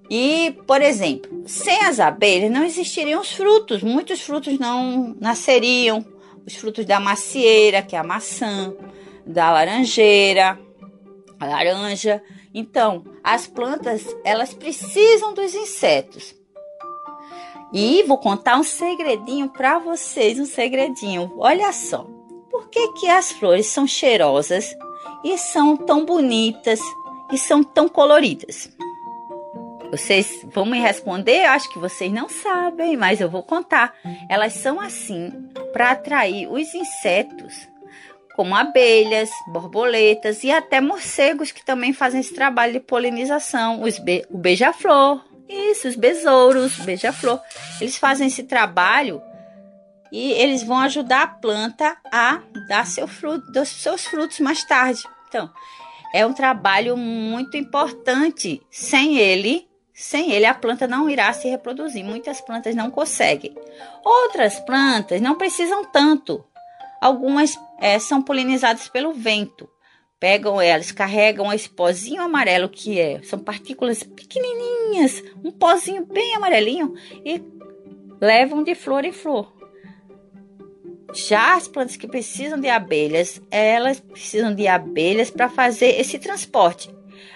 E, 0.09 0.55
por 0.65 0.81
exemplo, 0.81 1.43
sem 1.45 1.81
as 1.81 1.99
abelhas 1.99 2.49
não 2.49 2.63
existiriam 2.63 3.19
os 3.19 3.33
frutos, 3.33 3.83
muitos 3.83 4.21
frutos 4.21 4.57
não 4.57 5.13
nasceriam, 5.19 6.05
os 6.47 6.55
frutos 6.55 6.85
da 6.85 7.01
macieira, 7.01 7.81
que 7.81 7.97
é 7.97 7.99
a 7.99 8.03
maçã, 8.03 8.73
da 9.29 9.51
laranjeira, 9.51 10.59
a 11.39 11.45
laranja. 11.45 12.21
Então, 12.53 13.03
as 13.23 13.45
plantas, 13.45 14.03
elas 14.23 14.53
precisam 14.53 15.33
dos 15.33 15.53
insetos. 15.53 16.35
E 17.71 18.03
vou 18.03 18.17
contar 18.17 18.57
um 18.57 18.63
segredinho 18.63 19.49
para 19.49 19.77
vocês, 19.77 20.39
um 20.39 20.45
segredinho. 20.45 21.31
Olha 21.37 21.71
só. 21.71 22.07
Por 22.49 22.67
que 22.69 22.93
que 22.93 23.07
as 23.07 23.31
flores 23.31 23.67
são 23.67 23.85
cheirosas 23.85 24.75
e 25.23 25.37
são 25.37 25.77
tão 25.77 26.03
bonitas 26.03 26.79
e 27.31 27.37
são 27.37 27.63
tão 27.63 27.87
coloridas? 27.87 28.75
Vocês 29.91 30.43
vão 30.51 30.65
me 30.65 30.79
responder? 30.79 31.45
Eu 31.45 31.51
acho 31.51 31.71
que 31.71 31.79
vocês 31.79 32.11
não 32.11 32.27
sabem, 32.27 32.97
mas 32.97 33.21
eu 33.21 33.29
vou 33.29 33.43
contar. 33.43 33.93
Elas 34.27 34.53
são 34.53 34.79
assim 34.79 35.31
para 35.71 35.91
atrair 35.91 36.51
os 36.51 36.73
insetos 36.73 37.67
como 38.39 38.55
abelhas, 38.55 39.29
borboletas 39.47 40.45
e 40.45 40.49
até 40.49 40.79
morcegos 40.79 41.51
que 41.51 41.61
também 41.61 41.91
fazem 41.91 42.21
esse 42.21 42.33
trabalho 42.33 42.71
de 42.71 42.79
polinização. 42.79 43.81
Be 44.01 44.25
o 44.29 44.37
beija-flor, 44.37 45.25
isso, 45.49 45.89
os 45.89 45.97
besouros, 45.97 46.77
beija-flor, 46.77 47.41
eles 47.81 47.97
fazem 47.97 48.27
esse 48.27 48.43
trabalho 48.43 49.21
e 50.09 50.31
eles 50.31 50.63
vão 50.63 50.79
ajudar 50.79 51.23
a 51.23 51.27
planta 51.27 51.97
a 52.09 52.39
dar 52.69 52.85
seu 52.85 53.09
fruto, 53.09 53.51
dos 53.51 53.67
seus 53.67 54.05
frutos 54.05 54.39
mais 54.39 54.63
tarde. 54.63 55.03
Então, 55.27 55.51
é 56.13 56.25
um 56.25 56.31
trabalho 56.31 56.95
muito 56.95 57.57
importante. 57.57 58.61
Sem 58.71 59.17
ele, 59.17 59.67
sem 59.93 60.31
ele 60.31 60.45
a 60.45 60.53
planta 60.53 60.87
não 60.87 61.09
irá 61.09 61.33
se 61.33 61.49
reproduzir. 61.49 62.05
Muitas 62.05 62.39
plantas 62.39 62.73
não 62.73 62.89
conseguem. 62.89 63.53
Outras 64.01 64.61
plantas 64.61 65.19
não 65.19 65.35
precisam 65.35 65.83
tanto. 65.83 66.45
Algumas 67.01 67.57
é, 67.79 67.97
são 67.99 68.21
polinizadas 68.21 68.87
pelo 68.89 69.13
vento. 69.13 69.69
Pegam 70.19 70.59
elas, 70.59 70.91
carregam 70.91 71.51
esse 71.53 71.69
pozinho 71.69 72.21
amarelo 72.21 72.67
que 72.67 72.99
é, 72.99 73.21
são 73.23 73.39
partículas 73.39 74.03
pequenininhas, 74.03 75.23
um 75.43 75.51
pozinho 75.51 76.05
bem 76.05 76.35
amarelinho 76.35 76.93
e 77.23 77.41
levam 78.19 78.61
de 78.61 78.75
flor 78.75 79.05
em 79.05 79.13
flor. 79.13 79.53
Já 81.13 81.55
as 81.55 81.67
plantas 81.67 81.95
que 81.95 82.07
precisam 82.07 82.59
de 82.59 82.67
abelhas, 82.67 83.41
elas 83.49 83.99
precisam 83.99 84.53
de 84.53 84.67
abelhas 84.67 85.31
para 85.31 85.49
fazer 85.49 85.99
esse 85.99 86.19
transporte. 86.19 86.93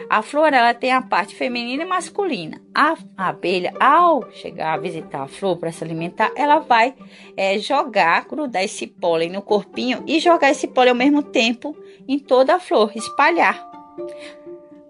A 0.10 0.22
flor 0.22 0.54
ela 0.54 0.74
tem 0.74 0.92
a 0.92 1.02
parte 1.02 1.36
feminina 1.36 1.84
e 1.84 1.86
masculina. 1.86 2.62
A, 2.74 2.96
abelha, 3.18 3.74
ao 3.80 4.30
chegar 4.32 4.74
a 4.74 4.78
visitar 4.78 5.24
a 5.24 5.28
flor 5.28 5.58
para 5.58 5.72
se 5.72 5.84
alimentar, 5.84 6.32
ela 6.36 6.60
vai 6.60 6.94
é, 7.38 7.58
jogar, 7.60 8.26
grudar 8.26 8.64
esse 8.64 8.88
pólen 8.88 9.32
no 9.32 9.42
corpinho 9.42 10.04
e 10.08 10.20
jogar 10.20 10.52
esse 10.52 10.68
pólen 10.68 10.90
ao 10.92 10.96
mesmo 10.96 11.24
tempo 11.24 11.76
em 12.08 12.20
toda 12.20 12.56
a 12.56 12.60
flor, 12.60 12.92
espalhar. 12.96 13.70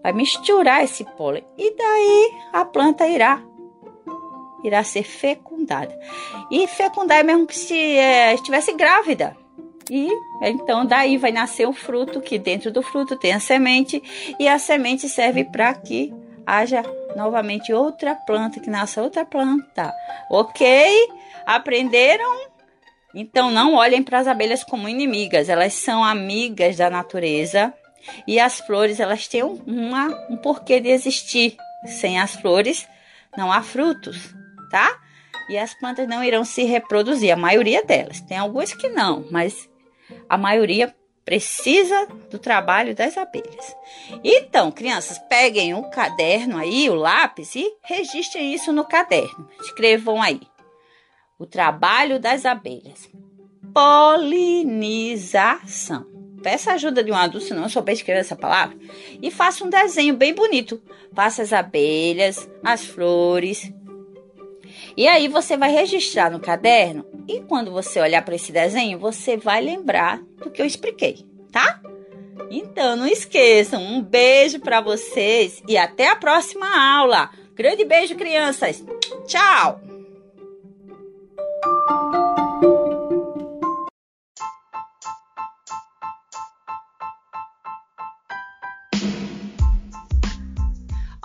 Vai 0.01 0.13
misturar 0.13 0.83
esse 0.83 1.03
pólen 1.15 1.43
e 1.57 1.75
daí 1.75 2.31
a 2.51 2.65
planta 2.65 3.07
irá 3.07 3.41
irá 4.63 4.83
ser 4.83 5.03
fecundada. 5.03 5.93
E 6.49 6.65
fecundar 6.67 7.19
é 7.19 7.23
mesmo 7.23 7.45
que 7.45 7.57
se 7.57 7.75
é, 7.75 8.33
estivesse 8.33 8.73
grávida. 8.73 9.35
E 9.89 10.09
então 10.41 10.85
daí 10.85 11.17
vai 11.17 11.31
nascer 11.31 11.67
o 11.67 11.73
fruto, 11.73 12.21
que 12.21 12.39
dentro 12.39 12.71
do 12.71 12.81
fruto 12.81 13.17
tem 13.17 13.33
a 13.33 13.39
semente, 13.39 14.01
e 14.39 14.47
a 14.47 14.57
semente 14.57 15.09
serve 15.09 15.43
para 15.43 15.73
que 15.73 16.13
haja 16.45 16.83
novamente 17.15 17.73
outra 17.73 18.15
planta, 18.15 18.59
que 18.59 18.69
nasça 18.69 19.01
outra 19.01 19.25
planta. 19.25 19.93
Ok? 20.29 21.09
Aprenderam? 21.45 22.53
Então 23.13 23.51
não 23.51 23.75
olhem 23.75 24.01
para 24.01 24.19
as 24.19 24.27
abelhas 24.27 24.63
como 24.63 24.89
inimigas, 24.89 25.49
elas 25.49 25.73
são 25.73 26.03
amigas 26.03 26.77
da 26.77 26.89
natureza. 26.89 27.73
E 28.27 28.39
as 28.39 28.59
flores, 28.59 28.99
elas 28.99 29.27
têm 29.27 29.43
uma, 29.43 30.07
um 30.29 30.35
porquê 30.35 30.79
de 30.79 30.89
existir. 30.89 31.55
Sem 31.85 32.19
as 32.19 32.35
flores, 32.35 32.87
não 33.37 33.51
há 33.51 33.61
frutos, 33.61 34.33
tá? 34.69 34.97
E 35.49 35.57
as 35.57 35.73
plantas 35.73 36.07
não 36.07 36.23
irão 36.23 36.45
se 36.45 36.63
reproduzir, 36.63 37.31
a 37.31 37.37
maioria 37.37 37.83
delas. 37.83 38.21
Tem 38.21 38.37
algumas 38.37 38.73
que 38.73 38.87
não, 38.87 39.25
mas 39.29 39.69
a 40.29 40.37
maioria 40.37 40.95
precisa 41.25 42.07
do 42.29 42.37
trabalho 42.37 42.93
das 42.95 43.17
abelhas. 43.17 43.75
Então, 44.23 44.71
crianças, 44.71 45.17
peguem 45.29 45.73
o 45.73 45.89
caderno 45.89 46.57
aí, 46.57 46.89
o 46.89 46.95
lápis 46.95 47.55
e 47.55 47.65
registrem 47.81 48.53
isso 48.53 48.73
no 48.73 48.85
caderno. 48.85 49.49
Escrevam 49.61 50.21
aí. 50.21 50.41
O 51.39 51.45
trabalho 51.45 52.19
das 52.19 52.45
abelhas. 52.45 53.09
Polinização. 53.73 56.11
Peça 56.43 56.73
ajuda 56.73 57.03
de 57.03 57.11
um 57.11 57.15
adulto 57.15 57.47
se 57.47 57.53
não 57.53 57.69
souber 57.69 57.95
escrever 57.95 58.19
essa 58.19 58.35
palavra 58.35 58.77
e 59.21 59.31
faça 59.31 59.63
um 59.63 59.69
desenho 59.69 60.13
bem 60.13 60.35
bonito. 60.35 60.81
Faça 61.13 61.41
as 61.41 61.53
abelhas, 61.53 62.49
as 62.61 62.85
flores, 62.85 63.71
e 64.95 65.07
aí 65.07 65.27
você 65.27 65.57
vai 65.57 65.71
registrar 65.71 66.29
no 66.29 66.39
caderno 66.39 67.05
e 67.27 67.41
quando 67.41 67.71
você 67.71 67.99
olhar 67.99 68.21
para 68.23 68.35
esse 68.35 68.51
desenho, 68.51 68.99
você 68.99 69.35
vai 69.35 69.59
lembrar 69.59 70.21
do 70.37 70.51
que 70.51 70.61
eu 70.61 70.65
expliquei, 70.65 71.25
tá? 71.51 71.81
Então 72.51 72.95
não 72.95 73.07
esqueçam, 73.07 73.81
um 73.81 74.01
beijo 74.01 74.59
para 74.59 74.81
vocês 74.81 75.63
e 75.67 75.77
até 75.77 76.09
a 76.09 76.15
próxima 76.15 76.67
aula. 76.97 77.31
Grande 77.55 77.83
beijo, 77.83 78.15
crianças. 78.15 78.83
Tchau. 79.25 79.81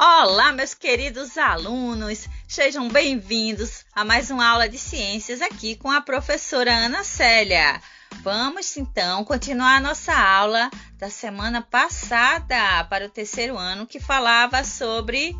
Olá, 0.01 0.53
meus 0.53 0.75
queridos 0.75 1.37
alunos 1.37 2.29
sejam 2.49 2.89
bem-vindos 2.89 3.85
a 3.95 4.07
mais 4.07 4.31
uma 4.31 4.49
aula 4.49 4.67
de 4.67 4.79
ciências 4.79 5.43
aqui 5.43 5.77
com 5.77 5.91
a 5.91 6.01
professora 6.01 6.73
Ana 6.73 7.05
Célia. 7.05 7.79
Vamos 8.23 8.75
então 8.79 9.23
continuar 9.23 9.77
a 9.77 9.81
nossa 9.81 10.19
aula 10.19 10.71
da 10.97 11.11
semana 11.11 11.61
passada 11.61 12.85
para 12.85 13.05
o 13.05 13.11
terceiro 13.11 13.59
ano 13.59 13.87
que 13.87 14.01
falava 14.01 14.65
sobre 14.65 15.37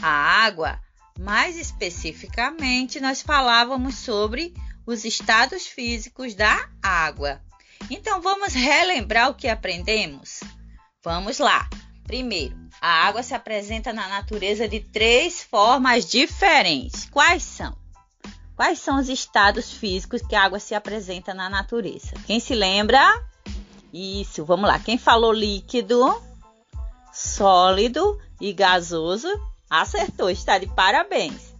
a 0.00 0.10
água. 0.10 0.78
Mais 1.18 1.56
especificamente, 1.56 3.00
nós 3.00 3.22
falávamos 3.22 3.96
sobre 3.96 4.52
os 4.86 5.06
estados 5.06 5.66
físicos 5.66 6.34
da 6.34 6.68
água. 6.82 7.40
Então 7.90 8.20
vamos 8.20 8.52
relembrar 8.52 9.30
o 9.30 9.34
que 9.34 9.48
aprendemos? 9.48 10.40
Vamos 11.02 11.38
lá. 11.38 11.66
Primeiro, 12.04 12.56
a 12.80 13.06
água 13.06 13.22
se 13.22 13.34
apresenta 13.34 13.92
na 13.92 14.08
natureza 14.08 14.68
de 14.68 14.80
três 14.80 15.42
formas 15.42 16.04
diferentes. 16.04 17.08
Quais 17.10 17.42
são? 17.42 17.76
Quais 18.56 18.78
são 18.78 18.98
os 18.98 19.08
estados 19.08 19.72
físicos 19.72 20.22
que 20.22 20.34
a 20.34 20.44
água 20.44 20.58
se 20.58 20.74
apresenta 20.74 21.32
na 21.32 21.48
natureza? 21.48 22.14
Quem 22.26 22.38
se 22.38 22.54
lembra? 22.54 23.00
Isso, 23.92 24.44
vamos 24.44 24.68
lá. 24.68 24.78
Quem 24.78 24.98
falou 24.98 25.32
líquido, 25.32 26.20
sólido 27.12 28.20
e 28.40 28.52
gasoso, 28.52 29.28
acertou, 29.68 30.30
está 30.30 30.58
de 30.58 30.66
parabéns. 30.66 31.54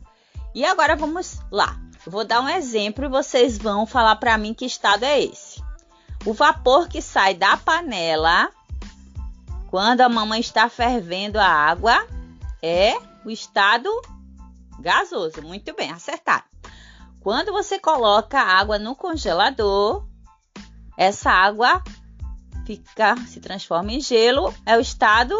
E 0.55 0.65
agora 0.65 0.95
vamos 0.97 1.39
lá. 1.51 1.79
Vou 2.07 2.25
dar 2.25 2.41
um 2.41 2.49
exemplo 2.49 3.05
e 3.05 3.09
vocês 3.09 3.57
vão 3.59 3.87
falar 3.87 4.17
para 4.17 4.37
mim 4.37 4.53
que 4.53 4.65
estado 4.65 5.05
é 5.05 5.23
esse. 5.23 5.63
O 6.25 6.33
vapor 6.33 6.89
que 6.89 7.01
sai 7.01 7.35
da 7.35 7.57
panela 7.57 8.51
quando 9.73 10.03
a 10.03 10.09
mamãe 10.09 10.39
está 10.39 10.69
fervendo 10.69 11.41
a 11.41 11.47
água, 11.47 12.07
é 12.63 12.93
o 13.25 13.31
estado 13.31 13.89
gasoso. 14.79 15.41
Muito 15.41 15.75
bem, 15.75 15.91
acertado. 15.91 16.45
Quando 17.21 17.53
você 17.53 17.79
coloca 17.79 18.39
a 18.39 18.59
água 18.59 18.79
no 18.79 18.95
congelador, 18.95 20.07
essa 20.95 21.31
água 21.31 21.83
fica 22.67 23.17
se 23.27 23.41
transforma 23.41 23.93
em 23.93 24.01
gelo, 24.01 24.55
é 24.67 24.77
o 24.77 24.81
estado 24.81 25.35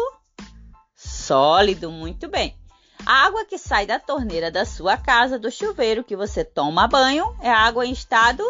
sólido. 0.95 1.91
Muito 1.91 2.27
bem. 2.27 2.57
A 3.05 3.27
água 3.27 3.45
que 3.45 3.59
sai 3.59 3.85
da 3.85 3.99
torneira 3.99 4.49
da 4.49 4.65
sua 4.65 4.97
casa, 4.97 5.37
do 5.37 5.51
chuveiro 5.51 6.03
que 6.03 6.15
você 6.15 6.43
toma 6.43 6.87
banho, 6.87 7.37
é 7.39 7.51
água 7.51 7.85
em 7.85 7.91
estado 7.91 8.43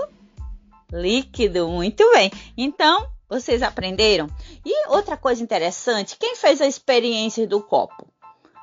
líquido. 0.90 1.68
Muito 1.68 2.10
bem. 2.14 2.32
Então, 2.56 3.12
vocês 3.30 3.62
aprenderam? 3.62 4.28
E 4.66 4.88
outra 4.88 5.18
coisa 5.18 5.42
interessante, 5.42 6.18
quem 6.18 6.36
fez 6.36 6.62
a 6.62 6.68
experiência 6.68 7.48
do 7.48 7.62
copo? 7.62 8.08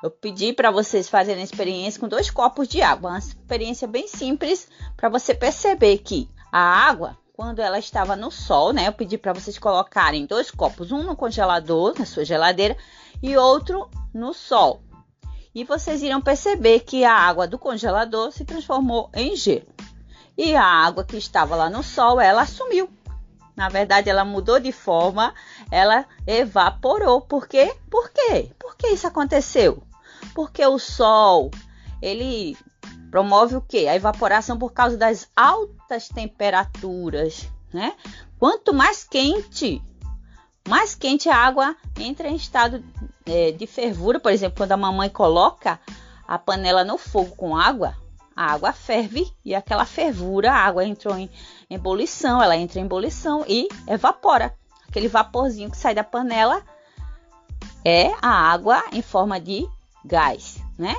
Eu 0.01 0.09
pedi 0.09 0.51
para 0.51 0.71
vocês 0.71 1.07
fazerem 1.07 1.41
a 1.41 1.45
experiência 1.45 1.99
com 1.99 2.07
dois 2.07 2.31
copos 2.31 2.67
de 2.67 2.81
água, 2.81 3.11
uma 3.11 3.19
experiência 3.19 3.87
bem 3.87 4.07
simples 4.07 4.67
para 4.97 5.09
você 5.09 5.35
perceber 5.35 5.99
que 5.99 6.27
a 6.51 6.59
água, 6.59 7.17
quando 7.33 7.59
ela 7.59 7.77
estava 7.77 8.15
no 8.15 8.31
sol, 8.31 8.73
né? 8.73 8.87
Eu 8.87 8.93
pedi 8.93 9.17
para 9.17 9.33
vocês 9.33 9.59
colocarem 9.59 10.25
dois 10.25 10.49
copos, 10.49 10.91
um 10.91 11.03
no 11.03 11.15
congelador, 11.15 11.93
na 11.99 12.05
sua 12.05 12.25
geladeira, 12.25 12.75
e 13.21 13.37
outro 13.37 13.89
no 14.11 14.33
sol. 14.33 14.81
E 15.53 15.63
vocês 15.63 16.01
irão 16.01 16.19
perceber 16.19 16.79
que 16.79 17.03
a 17.03 17.13
água 17.13 17.47
do 17.47 17.59
congelador 17.59 18.31
se 18.31 18.43
transformou 18.43 19.09
em 19.13 19.35
gelo. 19.35 19.67
E 20.37 20.55
a 20.55 20.63
água 20.63 21.03
que 21.03 21.17
estava 21.17 21.55
lá 21.55 21.69
no 21.69 21.83
sol, 21.83 22.19
ela 22.19 22.45
sumiu. 22.45 22.89
Na 23.55 23.69
verdade, 23.69 24.09
ela 24.09 24.25
mudou 24.25 24.59
de 24.59 24.71
forma, 24.71 25.33
ela 25.69 26.05
evaporou. 26.25 27.21
Por 27.21 27.47
quê? 27.47 27.75
Por 27.89 28.09
quê? 28.09 28.51
Por 28.59 28.75
que 28.75 28.87
isso 28.87 29.07
aconteceu? 29.07 29.83
Porque 30.33 30.65
o 30.65 30.79
sol, 30.79 31.51
ele 32.01 32.57
promove 33.09 33.55
o 33.55 33.61
quê? 33.61 33.87
A 33.89 33.95
evaporação 33.95 34.57
por 34.57 34.71
causa 34.71 34.97
das 34.97 35.29
altas 35.35 36.07
temperaturas, 36.07 37.49
né? 37.73 37.93
Quanto 38.39 38.73
mais 38.73 39.03
quente, 39.03 39.83
mais 40.67 40.95
quente 40.95 41.29
a 41.29 41.35
água 41.35 41.75
entra 41.99 42.27
em 42.27 42.35
estado 42.35 42.83
é, 43.25 43.51
de 43.51 43.67
fervura. 43.67 44.19
Por 44.19 44.31
exemplo, 44.31 44.57
quando 44.57 44.71
a 44.71 44.77
mamãe 44.77 45.09
coloca 45.09 45.79
a 46.27 46.39
panela 46.39 46.83
no 46.83 46.97
fogo 46.97 47.35
com 47.35 47.55
água, 47.55 47.95
a 48.35 48.53
água 48.53 48.71
ferve 48.73 49.31
e 49.43 49.53
aquela 49.53 49.85
fervura, 49.85 50.51
a 50.51 50.57
água 50.57 50.85
entrou 50.85 51.17
em 51.17 51.29
ebulição, 51.69 52.41
ela 52.41 52.55
entra 52.55 52.79
em 52.79 52.85
ebulição 52.85 53.43
e 53.47 53.67
evapora. 53.87 54.53
Aquele 54.87 55.07
vaporzinho 55.07 55.71
que 55.71 55.77
sai 55.77 55.95
da 55.95 56.03
panela 56.03 56.63
é 57.85 58.11
a 58.21 58.29
água 58.29 58.83
em 58.91 59.01
forma 59.01 59.39
de 59.39 59.67
gás, 60.03 60.61
né? 60.77 60.95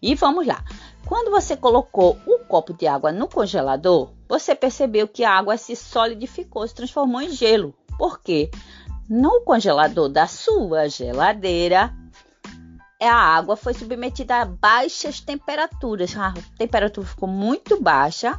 E 0.00 0.14
vamos 0.14 0.46
lá. 0.46 0.62
Quando 1.04 1.30
você 1.30 1.56
colocou 1.56 2.18
o 2.26 2.38
copo 2.40 2.72
de 2.72 2.86
água 2.86 3.10
no 3.10 3.28
congelador, 3.28 4.10
você 4.28 4.54
percebeu 4.54 5.08
que 5.08 5.24
a 5.24 5.32
água 5.32 5.56
se 5.56 5.74
solidificou, 5.74 6.68
se 6.68 6.74
transformou 6.74 7.20
em 7.20 7.30
gelo. 7.30 7.74
Por 7.98 8.20
quê? 8.20 8.50
No 9.08 9.40
congelador 9.40 10.08
da 10.08 10.26
sua 10.26 10.88
geladeira, 10.88 11.94
a 13.06 13.14
água 13.14 13.56
foi 13.56 13.74
submetida 13.74 14.36
a 14.40 14.44
baixas 14.44 15.20
temperaturas. 15.20 16.16
A 16.16 16.34
temperatura 16.56 17.06
ficou 17.06 17.28
muito 17.28 17.80
baixa, 17.80 18.38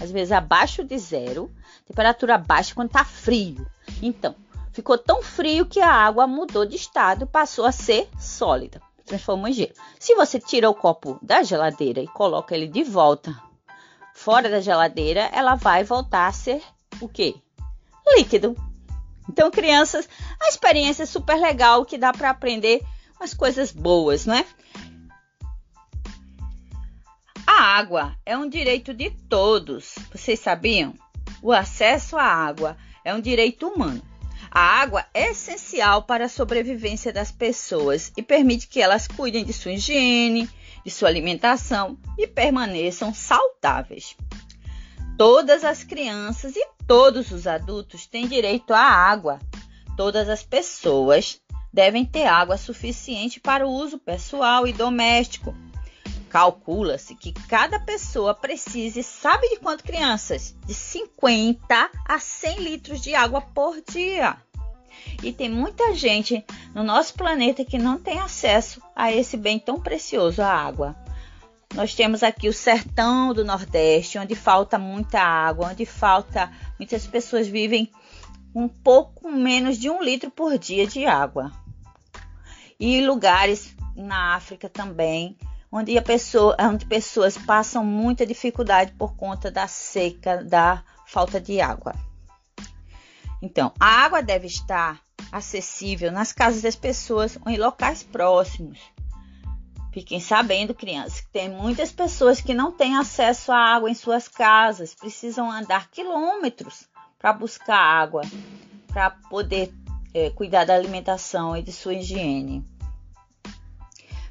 às 0.00 0.10
vezes 0.10 0.32
abaixo 0.32 0.84
de 0.84 0.96
zero. 0.98 1.50
Temperatura 1.86 2.38
baixa 2.38 2.74
quando 2.74 2.88
está 2.88 3.04
frio. 3.04 3.66
Então, 4.00 4.34
ficou 4.72 4.96
tão 4.96 5.22
frio 5.22 5.66
que 5.66 5.80
a 5.80 5.90
água 5.90 6.26
mudou 6.26 6.64
de 6.64 6.76
estado, 6.76 7.26
passou 7.26 7.64
a 7.64 7.72
ser 7.72 8.08
sólida, 8.18 8.80
transformou 9.04 9.48
em 9.48 9.52
gelo. 9.52 9.72
Se 9.98 10.14
você 10.14 10.38
tira 10.38 10.70
o 10.70 10.74
copo 10.74 11.18
da 11.20 11.42
geladeira 11.42 12.00
e 12.00 12.06
coloca 12.06 12.54
ele 12.54 12.68
de 12.68 12.84
volta 12.84 13.34
fora 14.14 14.48
da 14.48 14.60
geladeira, 14.60 15.28
ela 15.32 15.56
vai 15.56 15.82
voltar 15.82 16.28
a 16.28 16.32
ser 16.32 16.62
o 17.00 17.08
quê? 17.08 17.34
Líquido. 18.16 18.56
Então, 19.28 19.50
crianças, 19.50 20.08
a 20.40 20.48
experiência 20.48 21.02
é 21.02 21.06
super 21.06 21.38
legal 21.38 21.84
que 21.84 21.98
dá 21.98 22.12
para 22.12 22.30
aprender 22.30 22.82
as 23.20 23.34
coisas 23.34 23.72
boas, 23.72 24.26
não 24.26 24.34
é? 24.34 24.44
A 27.46 27.78
água 27.78 28.16
é 28.24 28.36
um 28.36 28.48
direito 28.48 28.94
de 28.94 29.10
todos. 29.10 29.94
Vocês 30.12 30.38
sabiam? 30.38 30.94
O 31.42 31.52
acesso 31.52 32.16
à 32.16 32.24
água 32.24 32.76
é 33.04 33.14
um 33.14 33.20
direito 33.20 33.66
humano. 33.66 34.02
A 34.50 34.60
água 34.60 35.04
é 35.12 35.30
essencial 35.30 36.02
para 36.02 36.26
a 36.26 36.28
sobrevivência 36.28 37.12
das 37.12 37.30
pessoas 37.30 38.12
e 38.16 38.22
permite 38.22 38.68
que 38.68 38.80
elas 38.80 39.06
cuidem 39.06 39.44
de 39.44 39.52
sua 39.52 39.72
higiene, 39.72 40.48
de 40.84 40.90
sua 40.90 41.08
alimentação 41.08 41.98
e 42.16 42.26
permaneçam 42.26 43.12
saudáveis. 43.12 44.16
Todas 45.18 45.64
as 45.64 45.82
crianças 45.82 46.54
e 46.56 46.64
todos 46.86 47.30
os 47.32 47.46
adultos 47.46 48.06
têm 48.06 48.28
direito 48.28 48.72
à 48.72 48.80
água. 48.80 49.38
Todas 49.96 50.28
as 50.28 50.42
pessoas 50.42 51.40
devem 51.78 52.04
ter 52.04 52.26
água 52.26 52.56
suficiente 52.56 53.38
para 53.38 53.64
o 53.64 53.70
uso 53.70 54.00
pessoal 54.00 54.66
e 54.66 54.72
doméstico. 54.72 55.54
Calcula-se 56.28 57.14
que 57.14 57.32
cada 57.32 57.78
pessoa 57.78 58.34
precise, 58.34 59.00
sabe 59.04 59.48
de 59.48 59.58
quanto, 59.58 59.84
crianças? 59.84 60.56
De 60.66 60.74
50 60.74 61.90
a 62.04 62.18
100 62.18 62.58
litros 62.58 63.00
de 63.00 63.14
água 63.14 63.40
por 63.40 63.80
dia. 63.92 64.36
E 65.22 65.32
tem 65.32 65.48
muita 65.48 65.94
gente 65.94 66.44
no 66.74 66.82
nosso 66.82 67.14
planeta 67.14 67.64
que 67.64 67.78
não 67.78 67.96
tem 67.96 68.18
acesso 68.18 68.82
a 68.96 69.12
esse 69.12 69.36
bem 69.36 69.56
tão 69.56 69.80
precioso, 69.80 70.42
a 70.42 70.52
água. 70.52 70.96
Nós 71.76 71.94
temos 71.94 72.24
aqui 72.24 72.48
o 72.48 72.52
sertão 72.52 73.32
do 73.32 73.44
Nordeste, 73.44 74.18
onde 74.18 74.34
falta 74.34 74.80
muita 74.80 75.20
água, 75.20 75.68
onde 75.68 75.86
falta. 75.86 76.50
Muitas 76.76 77.06
pessoas 77.06 77.46
vivem 77.46 77.88
um 78.52 78.66
pouco 78.66 79.30
menos 79.30 79.78
de 79.78 79.88
um 79.88 80.02
litro 80.02 80.28
por 80.28 80.58
dia 80.58 80.84
de 80.84 81.06
água. 81.06 81.52
E 82.78 83.04
lugares 83.04 83.74
na 83.96 84.34
África 84.34 84.68
também, 84.68 85.36
onde, 85.70 86.00
pessoa, 86.00 86.56
onde 86.60 86.86
pessoas 86.86 87.36
passam 87.36 87.84
muita 87.84 88.24
dificuldade 88.24 88.92
por 88.92 89.16
conta 89.16 89.50
da 89.50 89.66
seca, 89.66 90.44
da 90.44 90.84
falta 91.06 91.40
de 91.40 91.60
água. 91.60 91.94
Então, 93.42 93.72
a 93.78 94.04
água 94.04 94.22
deve 94.22 94.46
estar 94.46 95.00
acessível 95.30 96.10
nas 96.10 96.32
casas 96.32 96.62
das 96.62 96.76
pessoas 96.76 97.38
ou 97.44 97.50
em 97.50 97.56
locais 97.56 98.02
próximos. 98.02 98.78
Fiquem 99.92 100.20
sabendo, 100.20 100.74
crianças, 100.74 101.20
que 101.20 101.28
tem 101.30 101.48
muitas 101.48 101.90
pessoas 101.90 102.40
que 102.40 102.54
não 102.54 102.70
têm 102.70 102.96
acesso 102.96 103.50
à 103.50 103.58
água 103.58 103.90
em 103.90 103.94
suas 103.94 104.28
casas, 104.28 104.94
precisam 104.94 105.50
andar 105.50 105.90
quilômetros 105.90 106.88
para 107.18 107.32
buscar 107.32 107.78
água, 107.78 108.22
para 108.92 109.10
poder 109.10 109.72
é, 110.18 110.30
cuidar 110.30 110.64
da 110.64 110.74
alimentação 110.74 111.56
e 111.56 111.62
de 111.62 111.72
sua 111.72 111.94
higiene. 111.94 112.66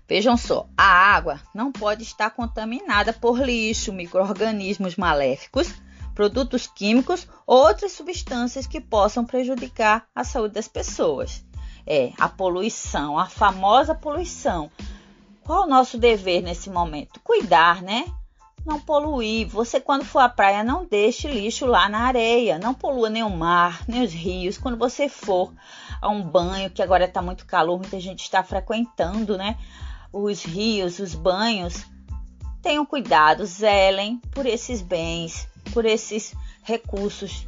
Vejam 0.08 0.38
só, 0.38 0.68
a 0.78 0.86
água 0.86 1.42
não 1.54 1.72
pode 1.72 2.04
estar 2.04 2.30
contaminada 2.30 3.12
por 3.12 3.40
lixo, 3.40 3.92
micro-organismos 3.92 4.96
maléficos, 4.96 5.74
produtos 6.16 6.66
químicos 6.66 7.28
ou 7.46 7.58
outras 7.58 7.92
substâncias 7.92 8.66
que 8.66 8.80
possam 8.80 9.26
prejudicar 9.26 10.08
a 10.16 10.24
saúde 10.24 10.54
das 10.54 10.68
pessoas. 10.68 11.46
É, 11.86 12.12
a 12.20 12.28
poluição, 12.28 13.18
a 13.18 13.28
famosa 13.28 13.96
poluição. 13.96 14.70
Qual 15.44 15.64
o 15.64 15.70
nosso 15.70 15.98
dever 15.98 16.42
nesse 16.42 16.70
momento? 16.70 17.20
Cuidar, 17.22 17.82
né? 17.82 18.06
Não 18.68 18.82
poluir. 18.82 19.47
Você, 19.47 19.80
quando 19.80 20.03
for 20.03 20.20
à 20.20 20.28
praia, 20.28 20.61
não 20.61 20.84
deixe 20.84 21.26
lixo 21.26 21.65
lá 21.65 21.88
na 21.88 21.99
areia. 21.99 22.59
Não 22.59 22.74
polua 22.74 23.09
nem 23.09 23.24
o 23.24 23.30
mar, 23.30 23.82
nem 23.88 24.03
os 24.03 24.11
rios. 24.11 24.57
Quando 24.57 24.78
você 24.78 25.07
for 25.07 25.53
a 26.01 26.09
um 26.09 26.22
banho, 26.22 26.70
que 26.70 26.82
agora 26.82 27.05
está 27.05 27.22
muito 27.22 27.45
calor, 27.45 27.80
muita 27.80 27.97
gente 27.97 28.24
está 28.24 28.43
frequentando, 28.43 29.38
né? 29.38 29.57
Os 30.11 30.43
rios, 30.43 30.99
os 30.99 31.15
banhos. 31.15 31.86
Tenham 32.61 32.86
cuidado, 32.86 33.45
zelem 33.45 34.18
por 34.32 34.45
esses 34.45 34.82
bens, 34.82 35.47
por 35.74 35.86
esses 35.86 36.36
recursos. 36.61 37.47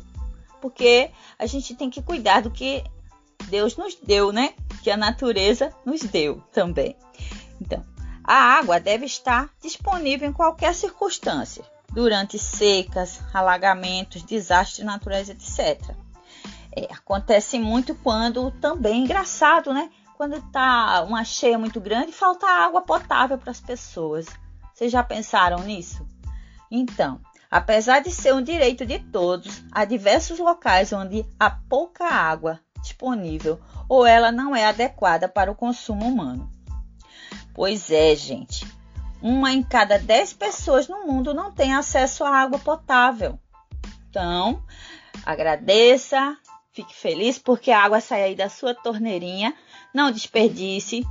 Porque 0.61 1.11
a 1.37 1.45
gente 1.45 1.75
tem 1.75 1.89
que 1.89 2.01
cuidar 2.01 2.43
do 2.43 2.49
que 2.49 2.81
Deus 3.49 3.75
nos 3.75 3.93
deu, 3.95 4.31
né? 4.31 4.53
Que 4.81 4.89
a 4.89 4.95
natureza 4.95 5.73
nos 5.85 5.99
deu 5.99 6.41
também. 6.53 6.95
Então, 7.59 7.83
a 8.29 8.59
água 8.59 8.79
deve 8.79 9.07
estar 9.07 9.49
disponível 9.59 10.29
em 10.29 10.31
qualquer 10.31 10.75
circunstância, 10.75 11.63
durante 11.91 12.37
secas, 12.37 13.19
alagamentos, 13.33 14.21
desastres 14.21 14.85
naturais, 14.85 15.29
etc. 15.29 15.95
É, 16.71 16.93
acontece 16.93 17.57
muito 17.57 17.95
quando 17.95 18.51
também 18.51 19.03
engraçado, 19.03 19.73
né? 19.73 19.89
Quando 20.15 20.35
está 20.35 21.01
uma 21.01 21.23
cheia 21.23 21.57
muito 21.57 21.81
grande, 21.81 22.11
falta 22.11 22.45
água 22.45 22.81
potável 22.81 23.35
para 23.35 23.49
as 23.49 23.59
pessoas. 23.59 24.27
Vocês 24.75 24.91
já 24.91 25.01
pensaram 25.01 25.63
nisso? 25.63 26.07
Então, 26.69 27.19
apesar 27.49 27.99
de 27.99 28.11
ser 28.11 28.35
um 28.35 28.43
direito 28.43 28.85
de 28.85 28.99
todos, 28.99 29.63
há 29.71 29.85
diversos 29.85 30.37
locais 30.37 30.93
onde 30.93 31.25
há 31.39 31.49
pouca 31.49 32.05
água 32.05 32.59
disponível 32.79 33.59
ou 33.87 34.05
ela 34.05 34.31
não 34.31 34.55
é 34.55 34.65
adequada 34.65 35.27
para 35.27 35.51
o 35.51 35.55
consumo 35.55 36.05
humano. 36.05 36.58
Pois 37.59 37.91
é, 37.91 38.15
gente. 38.15 38.65
Uma 39.21 39.51
em 39.51 39.61
cada 39.61 39.99
dez 39.99 40.31
pessoas 40.31 40.87
no 40.87 41.05
mundo 41.05 41.33
não 41.33 41.51
tem 41.51 41.75
acesso 41.75 42.23
à 42.23 42.29
água 42.29 42.57
potável. 42.57 43.37
Então, 44.09 44.63
agradeça, 45.25 46.37
fique 46.71 46.95
feliz 46.95 47.37
porque 47.37 47.69
a 47.69 47.83
água 47.83 47.99
sai 47.99 48.23
aí 48.23 48.33
da 48.33 48.47
sua 48.47 48.73
torneirinha. 48.73 49.53
Não 49.93 50.09
desperdice, 50.09 51.05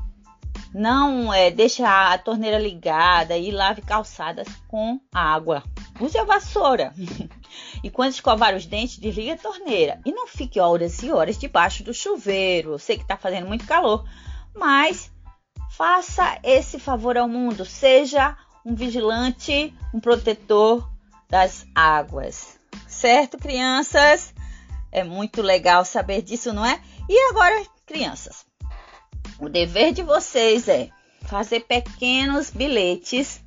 não 0.72 1.30
é, 1.34 1.50
deixe 1.50 1.82
a 1.82 2.16
torneira 2.16 2.58
ligada 2.58 3.36
e 3.36 3.50
lave 3.50 3.82
calçadas 3.82 4.48
com 4.68 4.98
água. 5.12 5.62
Use 6.00 6.16
a 6.16 6.24
vassoura. 6.24 6.94
E 7.82 7.90
quando 7.90 8.12
escovar 8.12 8.54
os 8.54 8.66
dentes, 8.66 8.98
desligue 8.98 9.32
a 9.32 9.36
torneira. 9.36 10.00
E 10.04 10.12
não 10.12 10.26
fique 10.26 10.58
horas 10.58 11.02
e 11.02 11.10
horas 11.10 11.36
debaixo 11.36 11.82
do 11.84 11.92
chuveiro. 11.92 12.72
Eu 12.72 12.78
sei 12.78 12.96
que 12.96 13.02
está 13.02 13.16
fazendo 13.16 13.46
muito 13.46 13.66
calor, 13.66 14.04
mas 14.54 15.10
faça 15.78 16.40
esse 16.42 16.76
favor 16.76 17.16
ao 17.16 17.28
mundo. 17.28 17.64
Seja 17.64 18.36
um 18.66 18.74
vigilante, 18.74 19.72
um 19.94 20.00
protetor 20.00 20.90
das 21.30 21.64
águas. 21.72 22.58
Certo, 22.88 23.38
crianças? 23.38 24.34
É 24.90 25.04
muito 25.04 25.40
legal 25.40 25.84
saber 25.84 26.20
disso, 26.20 26.52
não 26.52 26.66
é? 26.66 26.80
E 27.08 27.30
agora, 27.30 27.64
crianças, 27.86 28.44
o 29.38 29.48
dever 29.48 29.92
de 29.92 30.02
vocês 30.02 30.66
é 30.66 30.90
fazer 31.22 31.60
pequenos 31.60 32.50
bilhetes 32.50 33.40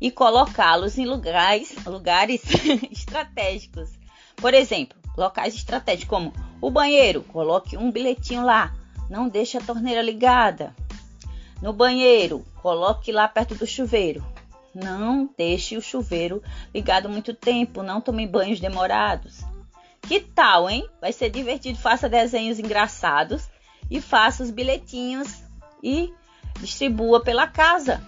e 0.00 0.10
colocá-los 0.10 0.98
em 0.98 1.06
lugares, 1.06 1.76
lugares 1.86 2.42
estratégicos. 2.90 3.90
Por 4.34 4.52
exemplo, 4.52 4.98
locais 5.16 5.54
estratégicos 5.54 6.08
como 6.08 6.32
o 6.60 6.72
banheiro, 6.72 7.22
coloque 7.22 7.76
um 7.76 7.92
bilhetinho 7.92 8.44
lá, 8.44 8.74
não 9.08 9.28
deixe 9.28 9.56
a 9.56 9.60
torneira 9.60 10.02
ligada. 10.02 10.74
No 11.60 11.72
banheiro, 11.72 12.44
coloque 12.62 13.12
lá 13.12 13.26
perto 13.26 13.54
do 13.54 13.66
chuveiro. 13.66 14.24
Não 14.74 15.28
deixe 15.36 15.76
o 15.76 15.82
chuveiro 15.82 16.42
ligado 16.74 17.08
muito 17.08 17.34
tempo, 17.34 17.82
não 17.82 18.00
tome 18.00 18.26
banhos 18.26 18.60
demorados. 18.60 19.40
Que 20.02 20.20
tal, 20.20 20.70
hein? 20.70 20.88
Vai 21.00 21.12
ser 21.12 21.30
divertido. 21.30 21.78
Faça 21.78 22.08
desenhos 22.08 22.58
engraçados 22.58 23.48
e 23.90 24.00
faça 24.00 24.42
os 24.42 24.50
bilhetinhos 24.50 25.42
e 25.82 26.12
distribua 26.60 27.20
pela 27.22 27.46
casa 27.46 28.00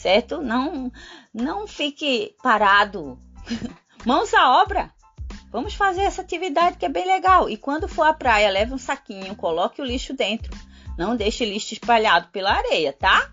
certo? 0.00 0.40
Não, 0.40 0.90
não 1.32 1.66
fique 1.66 2.34
parado. 2.42 3.18
Mãos 4.04 4.32
à 4.32 4.62
obra. 4.62 4.90
Vamos 5.52 5.74
fazer 5.74 6.02
essa 6.02 6.22
atividade 6.22 6.78
que 6.78 6.86
é 6.86 6.88
bem 6.88 7.06
legal. 7.06 7.50
E 7.50 7.56
quando 7.56 7.88
for 7.88 8.04
à 8.04 8.12
praia, 8.12 8.50
leve 8.50 8.72
um 8.72 8.78
saquinho, 8.78 9.34
coloque 9.34 9.82
o 9.82 9.84
lixo 9.84 10.14
dentro. 10.14 10.56
Não 11.00 11.16
deixe 11.16 11.46
lixo 11.46 11.72
espalhado 11.72 12.28
pela 12.30 12.52
areia, 12.52 12.92
tá? 12.92 13.30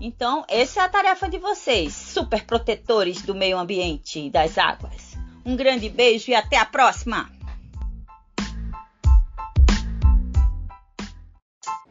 Então, 0.00 0.46
essa 0.48 0.80
é 0.80 0.84
a 0.84 0.88
tarefa 0.88 1.28
de 1.28 1.36
vocês, 1.36 1.92
super 1.92 2.46
protetores 2.46 3.20
do 3.20 3.34
meio 3.34 3.58
ambiente 3.58 4.18
e 4.18 4.30
das 4.30 4.56
águas. 4.56 5.18
Um 5.44 5.54
grande 5.54 5.90
beijo 5.90 6.30
e 6.30 6.34
até 6.34 6.56
a 6.56 6.64
próxima! 6.64 7.30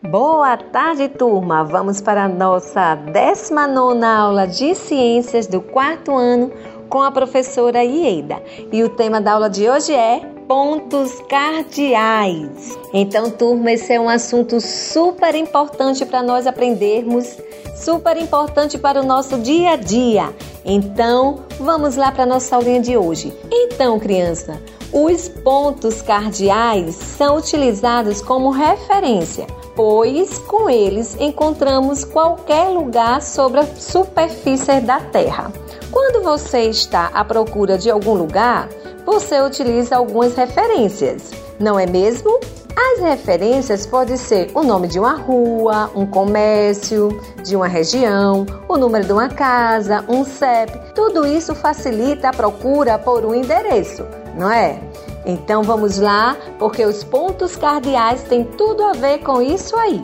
Boa 0.01 0.57
tarde, 0.57 1.07
turma! 1.07 1.63
Vamos 1.65 2.01
para 2.01 2.23
a 2.23 2.27
nossa 2.27 2.95
19 2.95 4.03
aula 4.03 4.47
de 4.47 4.73
Ciências 4.73 5.45
do 5.45 5.61
quarto 5.61 6.17
ano 6.17 6.51
com 6.91 7.01
a 7.01 7.09
professora 7.09 7.83
Ieda. 7.83 8.43
E 8.71 8.83
o 8.83 8.89
tema 8.89 9.21
da 9.21 9.31
aula 9.31 9.49
de 9.49 9.67
hoje 9.67 9.93
é 9.93 10.19
pontos 10.45 11.21
cardeais. 11.29 12.77
Então, 12.93 13.31
turma, 13.31 13.71
esse 13.71 13.93
é 13.93 13.99
um 13.99 14.09
assunto 14.09 14.59
super 14.59 15.33
importante 15.33 16.05
para 16.05 16.21
nós 16.21 16.45
aprendermos, 16.45 17.37
super 17.73 18.17
importante 18.17 18.77
para 18.77 18.99
o 18.99 19.05
nosso 19.05 19.39
dia 19.39 19.71
a 19.71 19.75
dia. 19.77 20.33
Então, 20.65 21.39
vamos 21.57 21.95
lá 21.95 22.11
para 22.11 22.23
a 22.23 22.27
nossa 22.27 22.57
aulinha 22.57 22.81
de 22.81 22.97
hoje. 22.97 23.33
Então, 23.49 23.97
criança, 23.97 24.61
os 24.91 25.29
pontos 25.29 26.01
cardeais 26.01 26.95
são 26.95 27.37
utilizados 27.37 28.21
como 28.21 28.49
referência 28.49 29.47
pois 29.75 30.37
com 30.39 30.69
eles 30.69 31.15
encontramos 31.19 32.03
qualquer 32.03 32.69
lugar 32.69 33.21
sobre 33.21 33.61
a 33.61 33.65
superfície 33.75 34.81
da 34.81 34.99
Terra. 34.99 35.51
Quando 35.91 36.23
você 36.23 36.63
está 36.63 37.07
à 37.13 37.23
procura 37.23 37.77
de 37.77 37.89
algum 37.89 38.13
lugar, 38.13 38.69
você 39.05 39.41
utiliza 39.41 39.95
algumas 39.95 40.35
referências, 40.35 41.31
não 41.59 41.77
é 41.77 41.85
mesmo? 41.85 42.39
As 42.75 43.01
referências 43.01 43.85
podem 43.85 44.17
ser 44.17 44.51
o 44.53 44.63
nome 44.63 44.87
de 44.87 44.99
uma 44.99 45.15
rua, 45.15 45.89
um 45.95 46.05
comércio, 46.05 47.09
de 47.43 47.55
uma 47.55 47.67
região, 47.67 48.45
o 48.67 48.77
número 48.77 49.05
de 49.05 49.13
uma 49.13 49.29
casa, 49.29 50.03
um 50.07 50.23
CEP. 50.23 50.93
Tudo 50.93 51.25
isso 51.25 51.53
facilita 51.53 52.29
a 52.29 52.33
procura 52.33 52.97
por 52.97 53.25
um 53.25 53.33
endereço, 53.35 54.05
não 54.37 54.51
é? 54.51 54.79
Então 55.25 55.63
vamos 55.63 55.99
lá, 55.99 56.35
porque 56.57 56.85
os 56.85 57.03
pontos 57.03 57.55
cardeais 57.55 58.23
têm 58.23 58.43
tudo 58.43 58.83
a 58.83 58.93
ver 58.93 59.19
com 59.19 59.41
isso 59.41 59.75
aí. 59.77 60.01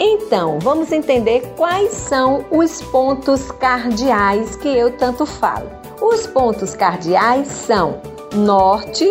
Então, 0.00 0.60
vamos 0.60 0.92
entender 0.92 1.54
quais 1.56 1.90
são 1.90 2.44
os 2.52 2.80
pontos 2.82 3.50
cardeais 3.50 4.54
que 4.54 4.68
eu 4.68 4.96
tanto 4.96 5.26
falo. 5.26 5.68
Os 6.00 6.24
pontos 6.28 6.76
cardeais 6.76 7.48
são 7.48 8.00
norte, 8.32 9.04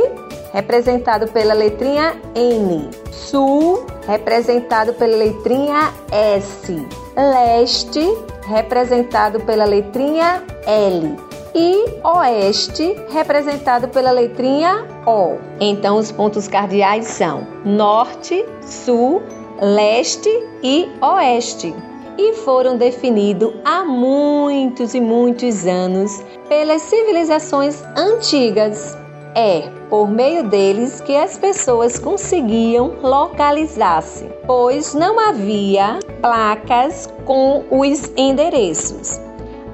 representado 0.54 1.28
pela 1.28 1.54
letrinha 1.54 2.16
N, 2.36 2.90
sul, 3.12 3.86
representado 4.08 4.94
pela 4.94 5.16
letrinha 5.18 5.94
S, 6.12 6.88
leste, 7.16 8.18
representado 8.48 9.40
pela 9.42 9.66
letrinha 9.66 10.44
L 10.66 11.28
e 11.58 11.86
oeste, 12.04 12.96
representado 13.10 13.88
pela 13.88 14.12
letrinha 14.12 14.86
O. 15.06 15.38
Então, 15.60 15.98
os 15.98 16.12
pontos 16.12 16.48
cardeais 16.48 17.08
são 17.08 17.48
norte, 17.66 18.46
sul, 18.62 19.24
leste 19.60 20.30
e 20.62 20.88
oeste. 21.02 21.74
E 22.18 22.34
foram 22.34 22.78
definidos 22.78 23.54
há 23.64 23.84
muitos 23.84 24.94
e 24.94 25.02
muitos 25.02 25.66
anos 25.66 26.24
pelas 26.48 26.82
civilizações 26.84 27.84
antigas. 27.96 28.98
É 29.40 29.70
por 29.88 30.10
meio 30.10 30.50
deles 30.50 31.00
que 31.00 31.16
as 31.16 31.38
pessoas 31.38 32.00
conseguiam 32.00 32.96
localizar-se, 33.04 34.26
pois 34.48 34.96
não 34.96 35.20
havia 35.20 36.00
placas 36.24 37.08
com 37.24 37.64
os 37.70 38.12
endereços. 38.18 39.20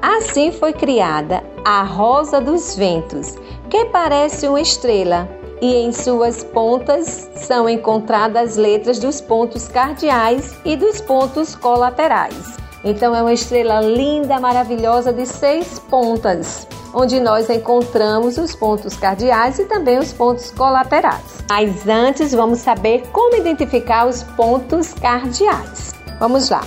Assim 0.01 0.51
foi 0.51 0.73
criada 0.73 1.41
a 1.63 1.81
Rosa 1.81 2.41
dos 2.41 2.75
Ventos, 2.75 3.35
que 3.69 3.85
parece 3.85 4.49
uma 4.49 4.59
estrela, 4.59 5.29
e 5.61 5.77
em 5.77 5.93
suas 5.93 6.43
pontas 6.43 7.31
são 7.33 7.69
encontradas 7.69 8.49
as 8.49 8.57
letras 8.57 8.99
dos 8.99 9.21
pontos 9.21 9.69
cardeais 9.69 10.53
e 10.65 10.75
dos 10.75 10.99
pontos 10.99 11.55
colaterais. 11.55 12.62
Então 12.83 13.15
é 13.15 13.21
uma 13.21 13.33
estrela 13.33 13.81
linda, 13.81 14.39
maravilhosa 14.39 15.13
de 15.13 15.25
seis 15.25 15.79
pontas. 15.79 16.67
onde 16.93 17.19
nós 17.19 17.49
encontramos 17.49 18.37
os 18.37 18.55
pontos 18.55 18.95
cardeais 18.95 19.57
e 19.57 19.65
também 19.65 19.97
os 19.97 20.13
pontos 20.13 20.51
colaterais. 20.51 21.43
Mas 21.49 21.87
antes 21.87 22.33
vamos 22.33 22.59
saber 22.59 23.03
como 23.11 23.35
identificar 23.35 24.05
os 24.05 24.21
pontos 24.21 24.93
cardeais. 24.93 25.91
Vamos 26.19 26.49
lá. 26.49 26.61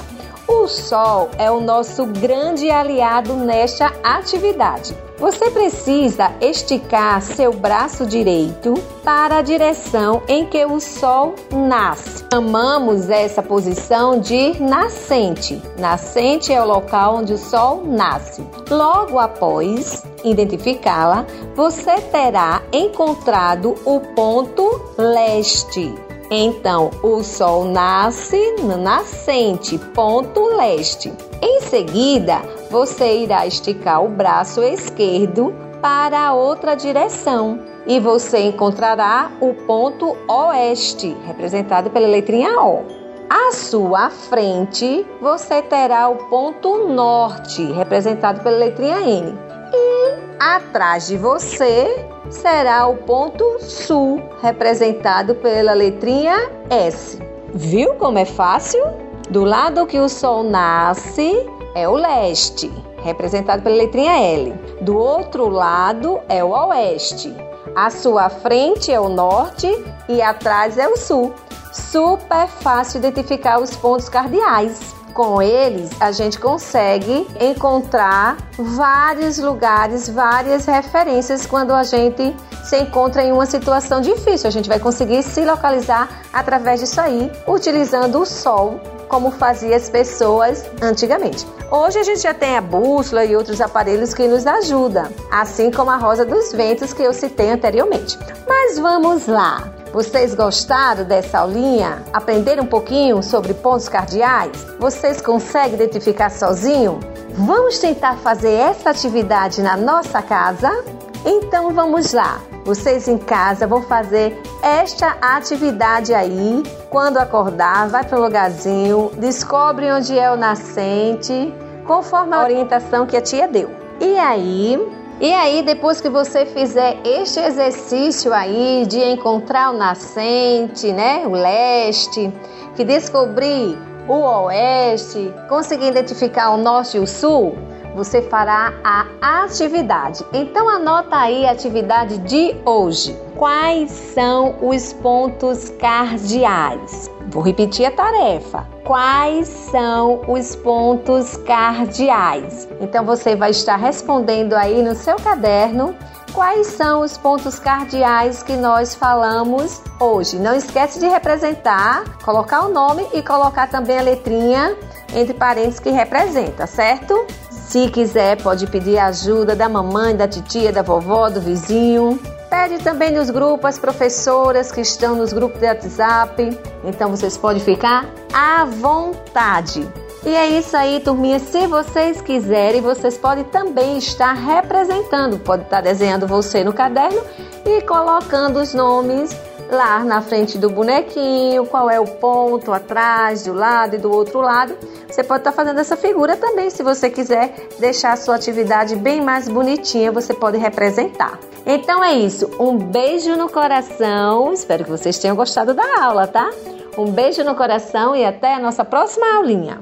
O 0.48 0.68
Sol 0.68 1.31
é 1.39 1.51
o 1.51 1.60
nosso 1.60 2.06
grande 2.06 2.70
aliado 2.70 3.35
nesta 3.35 3.93
atividade. 4.02 4.97
Você 5.18 5.51
precisa 5.51 6.31
esticar 6.40 7.20
seu 7.20 7.52
braço 7.52 8.06
direito 8.06 8.74
para 9.02 9.39
a 9.39 9.43
direção 9.43 10.23
em 10.28 10.47
que 10.47 10.64
o 10.64 10.78
Sol 10.78 11.35
nasce. 11.51 12.24
Chamamos 12.32 13.10
essa 13.10 13.43
posição 13.43 14.20
de 14.20 14.60
nascente. 14.62 15.60
Nascente 15.78 16.52
é 16.52 16.62
o 16.62 16.66
local 16.66 17.16
onde 17.16 17.32
o 17.32 17.39
Sol 17.39 17.82
nasce. 17.85 18.47
Logo 18.70 19.18
após 19.18 20.05
identificá-la, 20.23 21.27
você 21.56 22.01
terá 22.02 22.62
encontrado 22.73 23.74
o 23.85 24.01
ponto 24.14 24.93
leste. 24.97 26.06
Então, 26.31 26.90
o 27.03 27.23
Sol 27.23 27.65
nasce 27.66 28.57
no 28.61 28.77
nascente, 28.77 29.78
ponto 29.94 30.57
leste. 30.57 31.12
Em 31.40 31.61
seguida, 31.61 32.43
você 32.70 33.19
irá 33.19 33.47
esticar 33.47 34.05
o 34.05 34.09
braço 34.09 34.62
esquerdo 34.62 35.55
para 35.81 36.28
a 36.28 36.35
outra 36.35 36.74
direção 36.74 37.61
e 37.86 38.01
você 38.01 38.40
encontrará 38.48 39.31
o 39.40 39.55
ponto 39.66 40.16
oeste, 40.28 41.16
representado 41.24 41.90
pela 41.90 42.09
letrinha 42.09 42.61
O. 42.61 42.85
À 43.31 43.53
sua 43.53 44.11
frente, 44.11 45.07
você 45.20 45.62
terá 45.62 46.09
o 46.09 46.16
ponto 46.28 46.89
norte, 46.89 47.62
representado 47.73 48.40
pela 48.40 48.57
letrinha 48.57 49.01
N. 49.01 49.45
E 49.78 50.15
atrás 50.40 51.07
de 51.07 51.19
você 51.19 52.07
será 52.31 52.86
o 52.86 52.97
ponto 52.97 53.59
sul, 53.61 54.23
representado 54.40 55.35
pela 55.35 55.74
letrinha 55.74 56.51
S. 56.70 57.20
Viu 57.53 57.94
como 57.94 58.19
é 58.19 58.24
fácil? 58.24 58.82
Do 59.28 59.44
lado 59.44 59.86
que 59.86 59.98
o 59.98 60.09
sol 60.09 60.43
nasce 60.43 61.47
é 61.74 61.86
o 61.86 61.94
leste, 61.94 62.73
representado 63.03 63.62
pela 63.62 63.77
letrinha 63.77 64.19
L. 64.19 64.55
Do 64.81 64.97
outro 64.97 65.48
lado 65.48 66.20
é 66.27 66.43
o 66.43 66.51
oeste. 66.69 67.35
À 67.74 67.90
sua 67.90 68.31
frente 68.31 68.90
é 68.90 68.98
o 68.98 69.11
norte 69.11 69.69
e 70.09 70.23
atrás 70.23 70.78
é 70.78 70.89
o 70.89 70.97
sul. 70.97 71.35
Super 71.70 72.48
fácil 72.48 72.98
identificar 72.98 73.61
os 73.61 73.77
pontos 73.77 74.09
cardeais 74.09 74.95
com 75.16 75.40
eles, 75.40 75.90
a 75.98 76.12
gente 76.12 76.38
consegue 76.38 77.26
encontrar 77.40 78.36
vários 78.59 79.38
lugares, 79.38 80.10
várias 80.10 80.66
referências 80.66 81.47
quando 81.47 81.72
a 81.72 81.82
gente 81.82 82.36
se 82.62 82.76
encontra 82.78 83.24
em 83.24 83.32
uma 83.32 83.47
situação 83.47 84.02
difícil. 84.02 84.47
A 84.47 84.51
gente 84.51 84.68
vai 84.68 84.78
conseguir 84.78 85.22
se 85.22 85.43
localizar 85.43 86.10
através 86.30 86.80
disso 86.80 87.01
aí, 87.01 87.32
utilizando 87.48 88.20
o 88.20 88.26
sol 88.26 88.78
como 89.09 89.30
fazia 89.30 89.76
as 89.76 89.88
pessoas 89.88 90.66
antigamente. 90.82 91.47
Hoje 91.70 91.98
a 91.98 92.02
gente 92.02 92.20
já 92.20 92.34
tem 92.34 92.59
a 92.59 92.60
bússola 92.60 93.24
e 93.24 93.34
outros 93.34 93.62
aparelhos 93.62 94.12
que 94.12 94.28
nos 94.28 94.47
ajudam, 94.47 95.09
assim 95.30 95.70
como 95.70 95.90
a 95.93 95.97
rosa 95.97 96.26
dos 96.26 96.52
ventos 96.52 96.93
que 96.93 97.02
eu 97.02 97.14
citei 97.14 97.51
anteriormente. 97.51 98.18
Mas 98.47 98.78
vamos 98.78 99.26
lá. 99.26 99.72
Vocês 99.97 100.35
gostaram 100.35 101.05
dessa 101.05 101.39
aulinha? 101.39 102.02
Aprenderam 102.12 102.64
um 102.64 102.66
pouquinho 102.66 103.23
sobre 103.23 103.55
pontos 103.55 103.89
cardeais? 103.89 104.52
Vocês 104.78 105.23
conseguem 105.23 105.73
identificar 105.73 106.31
sozinho? 106.31 107.01
Vamos 107.31 107.78
tentar 107.78 108.18
fazer 108.18 108.52
essa 108.52 108.90
atividade 108.90 109.62
na 109.62 109.74
nossa 109.74 110.20
casa? 110.20 110.85
Então 111.24 111.73
vamos 111.73 112.12
lá. 112.12 112.43
Vocês 112.62 113.09
em 113.09 113.16
casa 113.16 113.66
vão 113.66 113.81
fazer 113.81 114.39
esta 114.62 115.16
atividade 115.18 116.12
aí. 116.12 116.62
Quando 116.90 117.16
acordar, 117.16 117.89
vai 117.89 118.05
para 118.05 118.18
o 118.18 118.23
lugarzinho, 118.23 119.10
descobre 119.16 119.90
onde 119.90 120.18
é 120.18 120.31
o 120.31 120.36
nascente, 120.36 121.55
conforme 121.86 122.35
a 122.35 122.43
orientação 122.43 123.06
que 123.06 123.16
a 123.16 123.23
tia 123.23 123.48
deu. 123.48 123.70
E 123.98 124.18
aí, 124.18 124.78
e 125.18 125.32
aí, 125.32 125.62
depois 125.62 126.01
que 126.01 126.10
você 126.10 126.44
fizer 126.44 126.98
este 127.02 127.40
exercício 127.40 128.34
aí 128.34 128.84
de 128.86 129.02
encontrar 129.02 129.70
o 129.70 129.78
nascente, 129.78 130.93
né, 130.93 131.26
o 131.26 131.30
leste, 131.30 132.30
que 132.74 132.84
descobrir 132.84 133.78
o 134.06 134.44
oeste, 134.44 135.32
conseguir 135.48 135.88
identificar 135.88 136.51
o 136.51 136.59
norte 136.59 136.98
e 136.98 137.01
o 137.01 137.06
sul, 137.06 137.56
você 137.97 138.20
fará 138.20 138.74
a 138.85 139.43
atividade. 139.43 140.23
Então 140.35 140.68
anota 140.68 141.16
aí 141.16 141.47
a 141.47 141.52
atividade 141.52 142.18
de 142.18 142.55
hoje. 142.66 143.18
Quais 143.35 143.90
são 143.90 144.55
os 144.60 144.93
pontos 144.93 145.70
cardeais? 145.70 147.10
Vou 147.28 147.43
repetir 147.43 147.86
a 147.86 147.90
tarefa. 147.90 148.66
Quais 148.85 149.48
são 149.48 150.20
os 150.28 150.55
pontos 150.55 151.39
cardeais? 151.39 152.68
Então 152.81 153.05
você 153.05 153.35
vai 153.35 153.51
estar 153.51 153.77
respondendo 153.77 154.52
aí 154.52 154.82
no 154.82 154.94
seu 154.94 155.16
caderno 155.16 155.97
quais 156.35 156.66
são 156.66 157.01
os 157.01 157.16
pontos 157.16 157.59
cardeais 157.59 158.43
que 158.43 158.56
nós 158.59 158.94
falamos 158.94 159.81
hoje. 159.98 160.39
Não 160.39 160.55
esquece 160.55 161.01
de 161.01 161.06
representar, 161.06 162.05
colocar 162.23 162.66
o 162.66 162.68
nome 162.68 163.06
e 163.14 163.23
colocar 163.23 163.68
também 163.68 163.98
a 163.98 164.02
letrinha 164.02 164.77
entre 165.14 165.32
parênteses 165.32 165.81
que 165.81 165.89
representa, 165.89 166.66
certo? 166.66 167.27
Se 167.68 167.88
quiser, 167.88 168.40
pode 168.43 168.66
pedir 168.68 168.97
ajuda 168.98 169.56
da 169.56 169.68
mamãe, 169.68 170.14
da 170.14 170.28
titia, 170.28 170.72
da 170.72 170.82
vovó, 170.82 171.28
do 171.28 171.40
vizinho. 171.40 172.18
Pede 172.48 172.78
também 172.78 173.10
nos 173.10 173.28
grupos 173.28 173.70
as 173.70 173.78
professoras 173.78 174.70
que 174.70 174.80
estão 174.80 175.16
nos 175.16 175.32
grupos 175.32 175.59
de 175.59 175.66
WhatsApp. 175.66 176.59
Então 176.84 177.10
vocês 177.10 177.36
podem 177.36 177.60
ficar 177.60 178.06
à 178.32 178.64
vontade. 178.64 179.86
E 180.24 180.28
é 180.28 180.48
isso 180.59 180.76
aí, 180.76 181.01
turminha. 181.01 181.40
Se 181.40 181.66
vocês 181.66 182.20
quiserem, 182.20 182.80
vocês 182.80 183.18
podem 183.18 183.44
também 183.44 183.98
estar 183.98 184.32
representando. 184.32 185.38
Pode 185.38 185.64
estar 185.64 185.80
desenhando 185.80 186.26
você 186.26 186.62
no 186.62 186.72
caderno 186.72 187.20
e 187.64 187.80
colocando 187.82 188.60
os 188.60 188.74
nomes 188.74 189.36
lá 189.70 190.01
na 190.05 190.22
frente 190.22 190.59
do 190.59 190.70
bonequinho, 190.70 191.66
qual 191.66 191.90
é 191.90 191.98
o 191.98 192.06
ponto 192.06 192.72
atrás, 192.72 193.44
do 193.44 193.52
lado 193.52 193.97
e 193.97 193.98
do 193.98 194.10
outro 194.10 194.40
lado. 194.40 194.76
Você 195.09 195.22
pode 195.22 195.40
estar 195.40 195.52
fazendo 195.52 195.80
essa 195.80 195.97
figura 195.97 196.36
também, 196.36 196.70
se 196.70 196.82
você 196.82 197.10
quiser 197.10 197.68
deixar 197.78 198.12
a 198.12 198.16
sua 198.16 198.36
atividade 198.36 198.97
bem 198.97 199.20
mais 199.20 199.48
bonitinha, 199.48 200.12
você 200.12 200.34
pode 200.34 200.59
representar. 200.59 201.38
Então 201.64 202.02
é 202.02 202.14
isso, 202.14 202.51
um 202.60 202.76
beijo 202.76 203.36
no 203.36 203.48
coração, 203.48 204.52
espero 204.52 204.84
que 204.84 204.90
vocês 204.90 205.18
tenham 205.18 205.36
gostado 205.36 205.74
da 205.74 206.02
aula, 206.02 206.26
tá? 206.26 206.51
Um 206.97 207.10
beijo 207.10 207.44
no 207.44 207.55
coração 207.55 208.16
e 208.16 208.24
até 208.24 208.55
a 208.55 208.59
nossa 208.59 208.84
próxima 208.84 209.36
aulinha. 209.36 209.80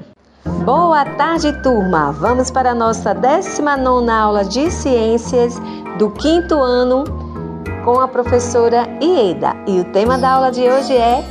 Boa 0.65 1.05
tarde, 1.05 1.51
turma! 1.61 2.11
Vamos 2.11 2.49
para 2.49 2.71
a 2.71 2.75
nossa 2.75 3.13
19 3.13 4.09
aula 4.09 4.43
de 4.43 4.71
Ciências 4.71 5.55
do 5.97 6.09
quinto 6.11 6.55
ano 6.55 7.24
com 7.85 7.99
a 7.99 8.07
professora 8.07 8.89
Ieda. 8.99 9.55
E 9.67 9.79
o 9.79 9.85
tema 9.85 10.17
da 10.17 10.31
aula 10.31 10.51
de 10.51 10.61
hoje 10.61 10.97
é 10.97 11.23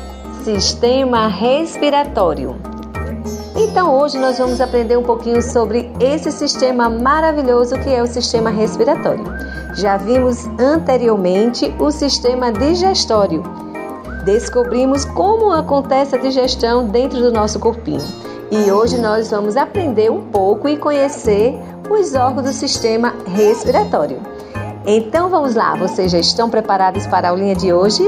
Sistema 0.45 1.27
Respiratório. 1.27 2.55
Então, 3.57 3.93
hoje 3.93 4.19
nós 4.19 4.39
vamos 4.39 4.61
aprender 4.61 4.97
um 4.97 5.03
pouquinho 5.03 5.43
sobre 5.43 5.91
esse 5.99 6.31
sistema 6.31 6.89
maravilhoso 6.89 7.77
que 7.81 7.91
é 7.91 8.01
o 8.01 8.07
sistema 8.07 8.51
respiratório. 8.51 9.25
Já 9.75 9.97
vimos 9.97 10.47
anteriormente 10.59 11.75
o 11.81 11.91
sistema 11.91 12.53
digestório. 12.53 13.43
Descobrimos 14.25 15.05
como 15.05 15.51
acontece 15.51 16.15
a 16.15 16.19
digestão 16.19 16.87
dentro 16.87 17.19
do 17.21 17.33
nosso 17.33 17.59
corpinho. 17.59 18.07
E 18.53 18.71
hoje 18.71 19.01
nós 19.01 19.29
vamos 19.31 19.57
aprender 19.57 20.11
um 20.11 20.21
pouco 20.27 20.69
e 20.69 20.77
conhecer 20.77 21.59
os 21.91 22.15
órgãos 22.15 22.47
do 22.47 22.53
sistema 22.53 23.13
respiratório. 23.27 24.35
Então 24.87 25.31
vamos 25.31 25.55
lá, 25.55 25.75
vocês 25.77 26.13
já 26.13 26.19
estão 26.19 26.51
preparados 26.51 27.07
para 27.07 27.29
a 27.29 27.31
aulinha 27.31 27.55
de 27.55 27.73
hoje? 27.73 28.05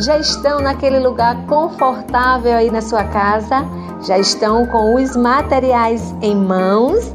Já 0.00 0.16
estão 0.16 0.58
naquele 0.58 0.98
lugar 1.00 1.36
confortável 1.46 2.54
aí 2.54 2.70
na 2.70 2.80
sua 2.80 3.04
casa? 3.04 3.56
Já 4.06 4.18
estão 4.18 4.64
com 4.66 4.94
os 4.94 5.14
materiais 5.14 6.14
em 6.22 6.34
mãos? 6.34 7.14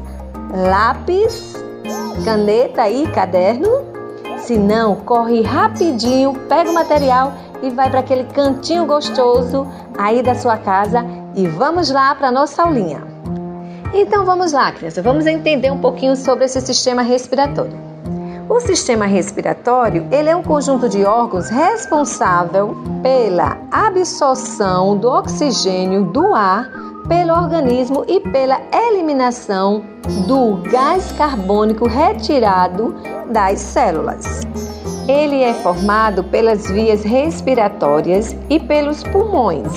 Lápis, 0.52 1.56
caneta 2.24 2.88
e 2.88 3.08
caderno? 3.08 3.68
Se 4.38 4.56
não, 4.56 4.94
corre 4.94 5.42
rapidinho, 5.42 6.34
pega 6.48 6.70
o 6.70 6.74
material 6.74 7.32
e 7.62 7.70
vai 7.70 7.90
para 7.90 7.98
aquele 7.98 8.24
cantinho 8.24 8.86
gostoso 8.86 9.66
aí 9.98 10.22
da 10.22 10.36
sua 10.36 10.56
casa 10.56 11.04
e 11.34 11.48
vamos 11.48 11.90
lá 11.90 12.14
para 12.14 12.28
a 12.28 12.32
nossa 12.32 12.62
aulinha. 12.62 13.02
Então 13.92 14.24
vamos 14.24 14.52
lá, 14.52 14.70
criança, 14.70 15.02
vamos 15.02 15.26
entender 15.26 15.72
um 15.72 15.80
pouquinho 15.80 16.14
sobre 16.14 16.44
esse 16.44 16.60
sistema 16.60 17.02
respiratório. 17.02 17.83
O 18.48 18.60
sistema 18.60 19.06
respiratório 19.06 20.06
ele 20.12 20.28
é 20.28 20.36
um 20.36 20.42
conjunto 20.42 20.88
de 20.88 21.04
órgãos 21.04 21.48
responsável 21.48 22.76
pela 23.02 23.56
absorção 23.70 24.96
do 24.98 25.08
oxigênio 25.08 26.04
do 26.04 26.34
ar 26.34 26.70
pelo 27.08 27.32
organismo 27.32 28.04
e 28.06 28.20
pela 28.20 28.60
eliminação 28.72 29.82
do 30.26 30.56
gás 30.70 31.12
carbônico 31.12 31.86
retirado 31.86 32.94
das 33.30 33.60
células. 33.60 34.42
Ele 35.08 35.42
é 35.42 35.54
formado 35.54 36.22
pelas 36.24 36.70
vias 36.70 37.02
respiratórias 37.02 38.36
e 38.50 38.60
pelos 38.60 39.02
pulmões. 39.02 39.72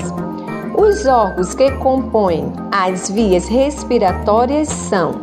Os 0.77 1.05
órgãos 1.05 1.53
que 1.55 1.71
compõem 1.77 2.51
as 2.71 3.09
vias 3.09 3.47
respiratórias 3.47 4.67
são 4.67 5.21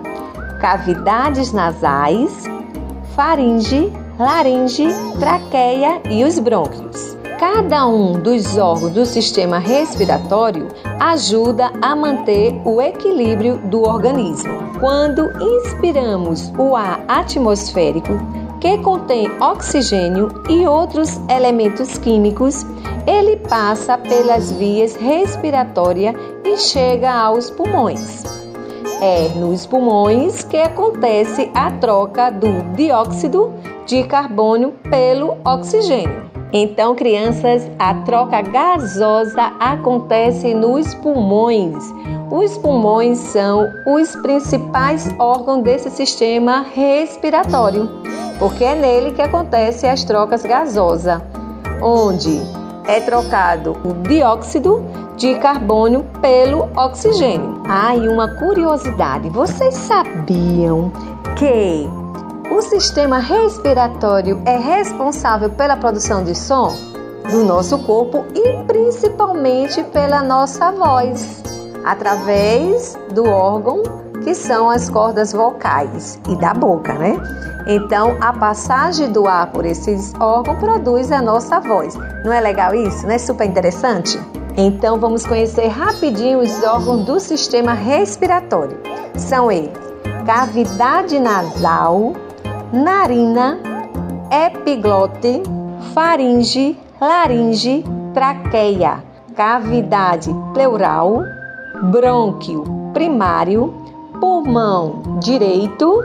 cavidades 0.60 1.52
nasais, 1.52 2.44
faringe, 3.14 3.92
laringe, 4.18 4.88
traqueia 5.18 6.02
e 6.10 6.24
os 6.24 6.38
brônquios. 6.38 7.16
Cada 7.38 7.86
um 7.86 8.12
dos 8.12 8.56
órgãos 8.56 8.92
do 8.92 9.06
sistema 9.06 9.58
respiratório 9.58 10.68
ajuda 11.00 11.72
a 11.82 11.94
manter 11.94 12.60
o 12.64 12.80
equilíbrio 12.80 13.58
do 13.58 13.82
organismo. 13.82 14.52
Quando 14.80 15.30
inspiramos 15.40 16.52
o 16.58 16.74
ar 16.74 17.04
atmosférico, 17.08 18.14
que 18.60 18.78
contém 18.78 19.30
oxigênio 19.40 20.28
e 20.48 20.66
outros 20.66 21.20
elementos 21.28 21.98
químicos, 21.98 22.64
ele 23.06 23.36
passa 23.36 23.98
pelas 23.98 24.50
vias 24.52 24.96
respiratórias 24.96 26.14
e 26.44 26.56
chega 26.56 27.12
aos 27.12 27.50
pulmões. 27.50 28.33
É 29.06 29.28
nos 29.36 29.66
pulmões 29.66 30.44
que 30.44 30.56
acontece 30.56 31.50
a 31.54 31.70
troca 31.72 32.30
do 32.30 32.62
dióxido 32.74 33.52
de 33.84 34.02
carbono 34.04 34.72
pelo 34.88 35.36
oxigênio. 35.44 36.30
Então, 36.50 36.94
crianças, 36.94 37.70
a 37.78 37.92
troca 37.96 38.40
gasosa 38.40 39.52
acontece 39.60 40.54
nos 40.54 40.94
pulmões. 40.94 41.84
Os 42.30 42.56
pulmões 42.56 43.18
são 43.18 43.68
os 43.86 44.16
principais 44.16 45.06
órgãos 45.18 45.62
desse 45.62 45.90
sistema 45.90 46.64
respiratório, 46.74 47.90
porque 48.38 48.64
é 48.64 48.74
nele 48.74 49.12
que 49.12 49.20
acontecem 49.20 49.90
as 49.90 50.02
trocas 50.02 50.42
gasosas, 50.42 51.20
onde 51.82 52.40
é 52.86 53.00
trocado 53.00 53.76
o 53.84 53.92
dióxido 54.08 54.82
de 55.16 55.34
carbono 55.36 56.04
pelo 56.20 56.68
oxigênio. 56.76 57.62
Ah, 57.68 57.96
e 57.96 58.08
uma 58.08 58.28
curiosidade: 58.36 59.28
vocês 59.30 59.74
sabiam 59.74 60.92
que 61.36 61.88
o 62.50 62.60
sistema 62.62 63.18
respiratório 63.18 64.40
é 64.44 64.56
responsável 64.56 65.50
pela 65.50 65.76
produção 65.76 66.24
de 66.24 66.34
som 66.34 66.74
do 67.30 67.42
nosso 67.44 67.78
corpo 67.78 68.24
e 68.34 68.62
principalmente 68.64 69.82
pela 69.84 70.22
nossa 70.22 70.70
voz, 70.72 71.42
através 71.84 72.98
do 73.14 73.24
órgão 73.24 73.82
que 74.22 74.34
são 74.34 74.70
as 74.70 74.88
cordas 74.88 75.32
vocais 75.32 76.18
e 76.28 76.36
da 76.36 76.54
boca, 76.54 76.94
né? 76.94 77.16
Então, 77.66 78.16
a 78.20 78.32
passagem 78.32 79.10
do 79.10 79.26
ar 79.26 79.50
por 79.52 79.64
esses 79.64 80.14
órgãos 80.20 80.58
produz 80.58 81.10
a 81.10 81.20
nossa 81.20 81.60
voz. 81.60 81.94
Não 82.24 82.32
é 82.32 82.40
legal 82.40 82.74
isso? 82.74 83.06
Não 83.06 83.14
é 83.14 83.18
super 83.18 83.46
interessante? 83.46 84.20
Então, 84.56 85.00
vamos 85.00 85.26
conhecer 85.26 85.66
rapidinho 85.66 86.38
os 86.38 86.62
órgãos 86.62 87.04
do 87.04 87.18
sistema 87.18 87.72
respiratório. 87.72 88.78
São 89.16 89.50
eles: 89.50 89.72
cavidade 90.24 91.18
nasal, 91.18 92.12
narina, 92.72 93.58
epiglote, 94.30 95.42
faringe, 95.92 96.78
laringe, 97.00 97.84
traqueia, 98.12 99.02
cavidade 99.34 100.30
pleural, 100.52 101.24
brônquio 101.90 102.64
primário, 102.92 103.74
pulmão 104.20 105.18
direito, 105.20 106.00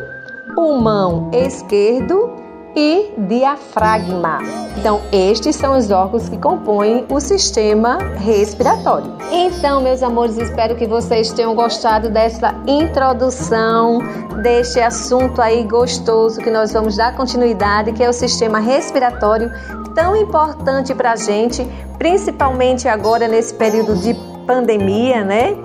pulmão 0.55 1.29
esquerdo 1.31 2.38
e 2.75 3.13
diafragma. 3.17 4.39
Então, 4.77 5.01
estes 5.11 5.55
são 5.55 5.77
os 5.77 5.89
órgãos 5.91 6.29
que 6.29 6.37
compõem 6.37 7.05
o 7.09 7.19
sistema 7.19 7.97
respiratório. 8.15 9.13
Então, 9.31 9.81
meus 9.81 10.01
amores, 10.03 10.37
espero 10.37 10.75
que 10.75 10.87
vocês 10.87 11.31
tenham 11.33 11.53
gostado 11.55 12.09
dessa 12.09 12.55
introdução 12.67 13.99
deste 14.41 14.79
assunto 14.79 15.41
aí 15.41 15.63
gostoso 15.63 16.39
que 16.39 16.49
nós 16.49 16.71
vamos 16.71 16.95
dar 16.95 17.15
continuidade, 17.15 17.91
que 17.91 18.03
é 18.03 18.09
o 18.09 18.13
sistema 18.13 18.59
respiratório, 18.59 19.51
tão 19.93 20.15
importante 20.15 20.95
para 20.95 21.13
a 21.13 21.15
gente, 21.15 21.67
principalmente 21.97 22.87
agora 22.87 23.27
nesse 23.27 23.53
período 23.53 23.95
de 23.95 24.13
pandemia, 24.47 25.23
né? 25.23 25.55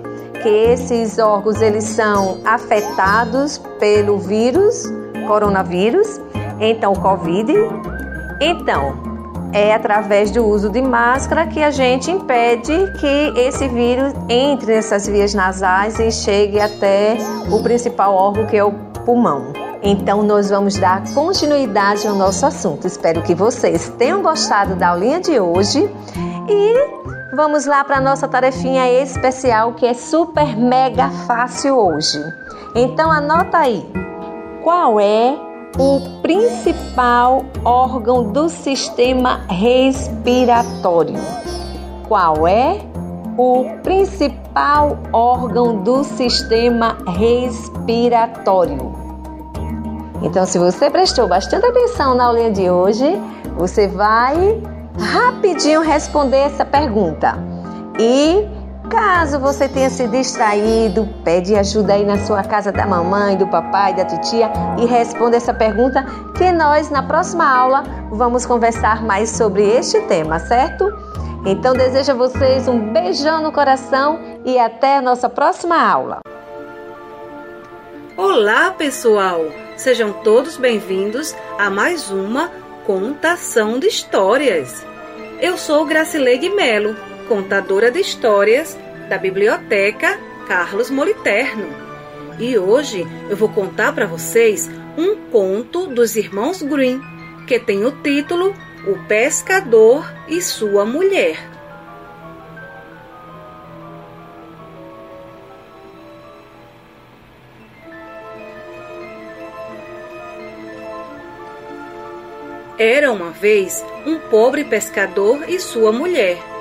Que 0.43 0.49
esses 0.49 1.19
órgãos 1.19 1.63
eles 1.63 1.85
são 1.85 2.39
afetados 2.45 3.59
pelo 3.79 4.19
vírus, 4.19 4.85
coronavírus 5.27 6.21
então, 6.61 6.95
Covid. 6.95 7.53
Então, 8.41 9.15
é 9.53 9.73
através 9.73 10.33
do 10.33 10.45
uso 10.45 10.69
de 10.69 10.83
máscara 10.83 11.47
que 11.47 11.63
a 11.63 11.71
gente 11.71 12.11
impede 12.11 12.93
que 12.99 13.41
esse 13.41 13.69
vírus 13.69 14.13
entre 14.29 14.75
nessas 14.75 15.07
vias 15.07 15.33
nasais 15.33 15.99
e 16.01 16.11
chegue 16.11 16.59
até 16.59 17.17
o 17.51 17.63
principal 17.63 18.15
órgão 18.15 18.47
que 18.47 18.57
é 18.57 18.65
o 18.65 18.73
pulmão. 19.05 19.53
Então, 19.81 20.23
nós 20.23 20.51
vamos 20.51 20.77
dar 20.77 21.05
continuidade 21.13 22.09
ao 22.09 22.17
nosso 22.17 22.45
assunto. 22.47 22.87
Espero 22.87 23.23
que 23.23 23.35
vocês 23.35 23.91
tenham 23.99 24.23
gostado 24.23 24.75
da 24.75 24.89
aulinha 24.89 25.21
de 25.21 25.39
hoje 25.39 25.89
e 26.49 27.35
vamos 27.37 27.67
lá 27.67 27.85
para 27.85 27.99
a 27.99 28.01
nossa 28.01 28.27
tarefinha 28.27 28.91
especial 29.03 29.75
que 29.75 29.87
é 29.87 29.95
super 29.95 30.57
mega 30.57 31.11
fácil 31.27 31.77
hoje. 31.77 32.19
Então, 32.75 33.11
anota 33.13 33.59
aí. 33.59 33.87
Qual 34.63 34.99
é 34.99 35.37
o 35.79 36.01
principal 36.23 37.45
órgão 37.65 38.33
do 38.33 38.49
sistema 38.49 39.41
respiratório. 39.49 41.17
Qual 42.07 42.47
é 42.47 42.81
o 43.37 43.65
principal 43.83 44.97
órgão 45.13 45.83
do 45.83 46.05
sistema 46.05 46.97
respiratório? 47.09 48.93
Então, 50.23 50.47
se 50.47 50.59
você 50.59 50.89
prestou 50.89 51.27
bastante 51.27 51.67
atenção 51.67 52.15
na 52.15 52.27
aulinha 52.27 52.53
de 52.53 52.71
hoje, 52.71 53.21
você 53.57 53.89
vai 53.89 54.63
rapidinho 54.97 55.81
responder 55.81 56.39
essa 56.39 56.65
pergunta. 56.65 57.37
E 57.99 58.47
Caso 58.91 59.39
você 59.39 59.67
tenha 59.67 59.89
se 59.89 60.07
distraído, 60.07 61.09
pede 61.25 61.55
ajuda 61.55 61.95
aí 61.95 62.05
na 62.05 62.19
sua 62.27 62.43
casa 62.43 62.71
da 62.71 62.87
mamãe, 62.87 63.37
do 63.37 63.47
papai, 63.47 63.95
da 63.95 64.05
titia 64.05 64.51
e 64.79 64.85
responda 64.85 65.37
essa 65.37 65.55
pergunta 65.55 66.05
que 66.37 66.53
nós 66.53 66.91
na 66.91 67.03
próxima 67.03 67.49
aula 67.49 67.83
vamos 68.11 68.45
conversar 68.45 69.03
mais 69.03 69.31
sobre 69.31 69.63
este 69.63 70.01
tema, 70.03 70.39
certo? 70.39 70.87
Então 71.47 71.73
desejo 71.73 72.13
a 72.13 72.15
vocês 72.15 72.69
um 72.69 72.93
beijão 72.93 73.43
no 73.43 73.53
coração 73.53 74.21
e 74.45 74.59
até 74.59 74.99
a 74.99 75.03
nossa 75.03 75.29
próxima 75.29 75.77
aula. 75.81 76.21
Olá, 78.17 78.71
pessoal! 78.71 79.41
Sejam 79.77 80.13
todos 80.13 80.57
bem-vindos 80.57 81.35
a 81.59 81.71
mais 81.71 82.11
uma 82.11 82.51
contação 82.87 83.79
de 83.79 83.87
histórias. 83.87 84.85
Eu 85.41 85.57
sou 85.57 85.85
Gracileide 85.85 86.49
Melo 86.51 86.95
contadora 87.29 87.91
de 87.91 88.01
histórias 88.01 88.77
da 89.09 89.19
Biblioteca 89.19 90.19
Carlos 90.47 90.91
Moliterno. 90.91 91.69
E 92.39 92.59
hoje 92.59 93.07
eu 93.29 93.37
vou 93.37 93.49
contar 93.49 93.93
para 93.93 94.07
vocês 94.07 94.71
um 94.97 95.17
conto 95.31 95.87
dos 95.87 96.17
irmãos 96.17 96.63
Grimm, 96.63 97.01
que 97.47 97.59
tem 97.59 97.85
o 97.85 97.93
título 98.03 98.55
O 98.87 98.99
Pescador 99.07 100.05
e 100.29 100.41
Sua 100.41 100.85
Mulher. 100.85 101.39
Era 112.77 113.13
uma 113.13 113.31
vez 113.31 113.85
um 114.05 114.19
pobre 114.19 114.65
pescador 114.65 115.49
e 115.49 115.61
sua 115.61 115.93
mulher 115.93 116.54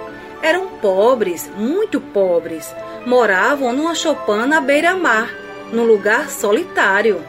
eram 0.43 0.67
pobres, 0.81 1.49
muito 1.57 2.01
pobres. 2.01 2.75
Moravam 3.05 3.71
numa 3.71 3.95
choupana 3.95 4.57
à 4.57 4.61
beira-mar, 4.61 5.29
num 5.71 5.85
lugar 5.85 6.29
solitário. 6.29 7.21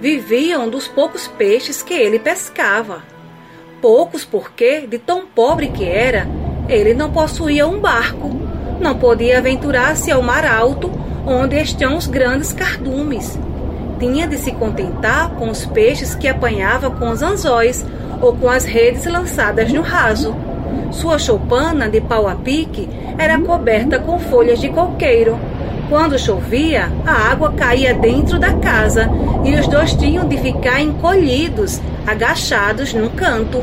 Viviam 0.00 0.68
dos 0.68 0.86
poucos 0.86 1.26
peixes 1.26 1.82
que 1.82 1.92
ele 1.92 2.20
pescava. 2.20 3.02
Poucos 3.82 4.24
porque, 4.24 4.86
de 4.86 4.98
tão 4.98 5.26
pobre 5.26 5.68
que 5.68 5.84
era, 5.84 6.28
ele 6.68 6.94
não 6.94 7.12
possuía 7.12 7.66
um 7.66 7.80
barco. 7.80 8.30
Não 8.80 8.96
podia 8.96 9.38
aventurar-se 9.38 10.12
ao 10.12 10.22
mar 10.22 10.46
alto, 10.46 10.90
onde 11.26 11.60
estão 11.60 11.96
os 11.96 12.06
grandes 12.06 12.52
cardumes. 12.52 13.36
Tinha 13.98 14.28
de 14.28 14.38
se 14.38 14.52
contentar 14.52 15.30
com 15.34 15.50
os 15.50 15.66
peixes 15.66 16.14
que 16.14 16.28
apanhava 16.28 16.88
com 16.88 17.10
os 17.10 17.20
anzóis 17.20 17.84
ou 18.20 18.36
com 18.36 18.48
as 18.48 18.64
redes 18.64 19.04
lançadas 19.06 19.72
no 19.72 19.82
raso. 19.82 20.34
Sua 20.90 21.18
choupana 21.18 21.88
de 21.88 22.00
pau 22.00 22.28
a 22.28 22.34
pique 22.34 22.88
era 23.18 23.38
coberta 23.38 23.98
com 23.98 24.18
folhas 24.18 24.60
de 24.60 24.68
coqueiro, 24.68 25.38
Quando 25.88 26.18
chovia, 26.18 26.90
a 27.06 27.30
água 27.30 27.52
caía 27.52 27.94
dentro 27.94 28.38
da 28.38 28.54
casa 28.54 29.08
e 29.44 29.54
os 29.54 29.68
dois 29.68 29.92
tinham 29.94 30.26
de 30.26 30.36
ficar 30.38 30.80
encolhidos, 30.80 31.80
agachados 32.06 32.94
num 32.94 33.10
canto. 33.10 33.62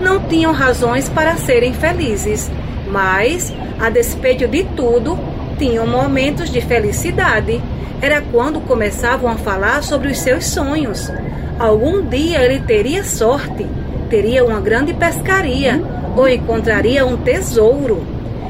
Não 0.00 0.20
tinham 0.20 0.52
razões 0.52 1.08
para 1.08 1.36
serem 1.36 1.72
felizes, 1.72 2.50
mas, 2.90 3.52
a 3.80 3.88
despeito 3.88 4.48
de 4.48 4.64
tudo, 4.76 5.18
tinham 5.56 5.86
momentos 5.86 6.50
de 6.50 6.60
felicidade. 6.60 7.62
Era 8.02 8.20
quando 8.20 8.60
começavam 8.60 9.30
a 9.30 9.36
falar 9.36 9.82
sobre 9.82 10.08
os 10.08 10.18
seus 10.18 10.46
sonhos. 10.46 11.10
Algum 11.58 12.02
dia 12.02 12.42
ele 12.42 12.60
teria 12.60 13.04
sorte, 13.04 13.64
teria 14.08 14.44
uma 14.44 14.60
grande 14.60 14.92
pescaria 14.92 15.82
ou 16.16 16.28
encontraria 16.28 17.04
um 17.04 17.16
tesouro. 17.16 18.06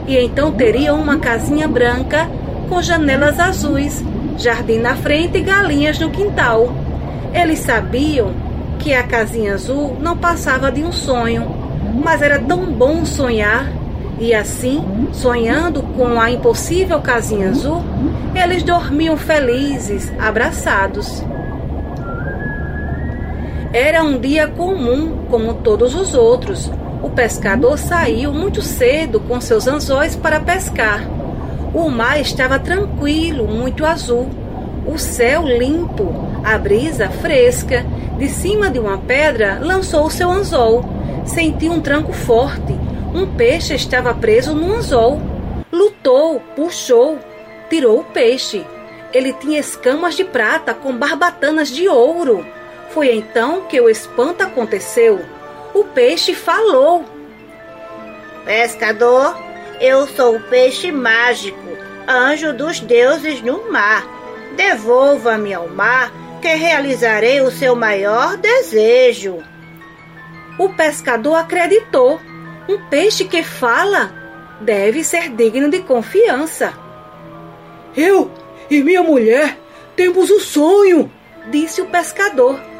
E 0.06 0.16
então 0.16 0.52
teria 0.52 0.94
uma 0.94 1.18
casinha 1.18 1.66
branca 1.66 2.28
com 2.68 2.82
janelas 2.82 3.40
azuis, 3.40 4.04
jardim 4.36 4.78
na 4.78 4.94
frente 4.94 5.38
e 5.38 5.42
galinhas 5.42 5.98
no 5.98 6.10
quintal. 6.10 6.72
Eles 7.32 7.60
sabiam 7.60 8.32
que 8.78 8.92
a 8.92 9.02
casinha 9.02 9.54
azul 9.54 9.96
não 10.00 10.16
passava 10.16 10.70
de 10.70 10.82
um 10.82 10.92
sonho, 10.92 11.46
mas 12.02 12.20
era 12.20 12.38
tão 12.38 12.66
bom 12.66 13.04
sonhar. 13.04 13.66
E 14.18 14.32
assim, 14.32 14.84
sonhando 15.12 15.82
com 15.82 16.20
a 16.20 16.30
impossível 16.30 17.00
casinha 17.00 17.48
azul, 17.48 17.82
eles 18.34 18.62
dormiam 18.62 19.16
felizes, 19.16 20.12
abraçados. 20.18 21.24
Era 23.74 24.04
um 24.04 24.20
dia 24.20 24.46
comum, 24.46 25.26
como 25.28 25.54
todos 25.54 25.96
os 25.96 26.14
outros. 26.14 26.70
O 27.02 27.10
pescador 27.10 27.76
saiu 27.76 28.32
muito 28.32 28.62
cedo 28.62 29.18
com 29.18 29.40
seus 29.40 29.66
anzóis 29.66 30.14
para 30.14 30.38
pescar. 30.38 31.04
O 31.74 31.90
mar 31.90 32.20
estava 32.20 32.56
tranquilo, 32.56 33.48
muito 33.48 33.84
azul. 33.84 34.30
O 34.86 34.96
céu 34.96 35.42
limpo, 35.42 36.14
a 36.44 36.56
brisa 36.56 37.08
fresca. 37.10 37.84
De 38.16 38.28
cima 38.28 38.70
de 38.70 38.78
uma 38.78 38.96
pedra 38.96 39.58
lançou 39.60 40.06
o 40.06 40.10
seu 40.10 40.30
anzol. 40.30 40.84
Sentiu 41.26 41.72
um 41.72 41.80
tranco 41.80 42.12
forte. 42.12 42.78
Um 43.12 43.26
peixe 43.26 43.74
estava 43.74 44.14
preso 44.14 44.54
no 44.54 44.72
anzol. 44.72 45.20
Lutou, 45.72 46.40
puxou, 46.54 47.18
tirou 47.68 47.98
o 47.98 48.04
peixe. 48.04 48.64
Ele 49.12 49.32
tinha 49.32 49.58
escamas 49.58 50.14
de 50.14 50.22
prata 50.22 50.72
com 50.72 50.96
barbatanas 50.96 51.70
de 51.70 51.88
ouro. 51.88 52.46
Foi 52.94 53.12
então 53.12 53.62
que 53.62 53.80
o 53.80 53.90
espanto 53.90 54.44
aconteceu. 54.44 55.20
O 55.74 55.82
peixe 55.82 56.32
falou: 56.32 57.04
Pescador, 58.44 59.36
eu 59.80 60.06
sou 60.06 60.36
o 60.36 60.40
peixe 60.40 60.92
mágico, 60.92 61.58
anjo 62.06 62.52
dos 62.52 62.78
deuses 62.78 63.42
no 63.42 63.68
mar. 63.72 64.06
Devolva-me 64.54 65.52
ao 65.52 65.68
mar, 65.68 66.12
que 66.40 66.54
realizarei 66.54 67.40
o 67.40 67.50
seu 67.50 67.74
maior 67.74 68.36
desejo. 68.36 69.42
O 70.56 70.68
pescador 70.68 71.34
acreditou. 71.34 72.20
Um 72.68 72.78
peixe 72.88 73.24
que 73.24 73.42
fala 73.42 74.14
deve 74.60 75.02
ser 75.02 75.30
digno 75.30 75.68
de 75.68 75.80
confiança. 75.80 76.72
Eu 77.96 78.30
e 78.70 78.82
minha 78.84 79.02
mulher 79.02 79.58
temos 79.96 80.30
um 80.30 80.38
sonho, 80.38 81.10
disse 81.50 81.82
o 81.82 81.86
pescador. 81.86 82.73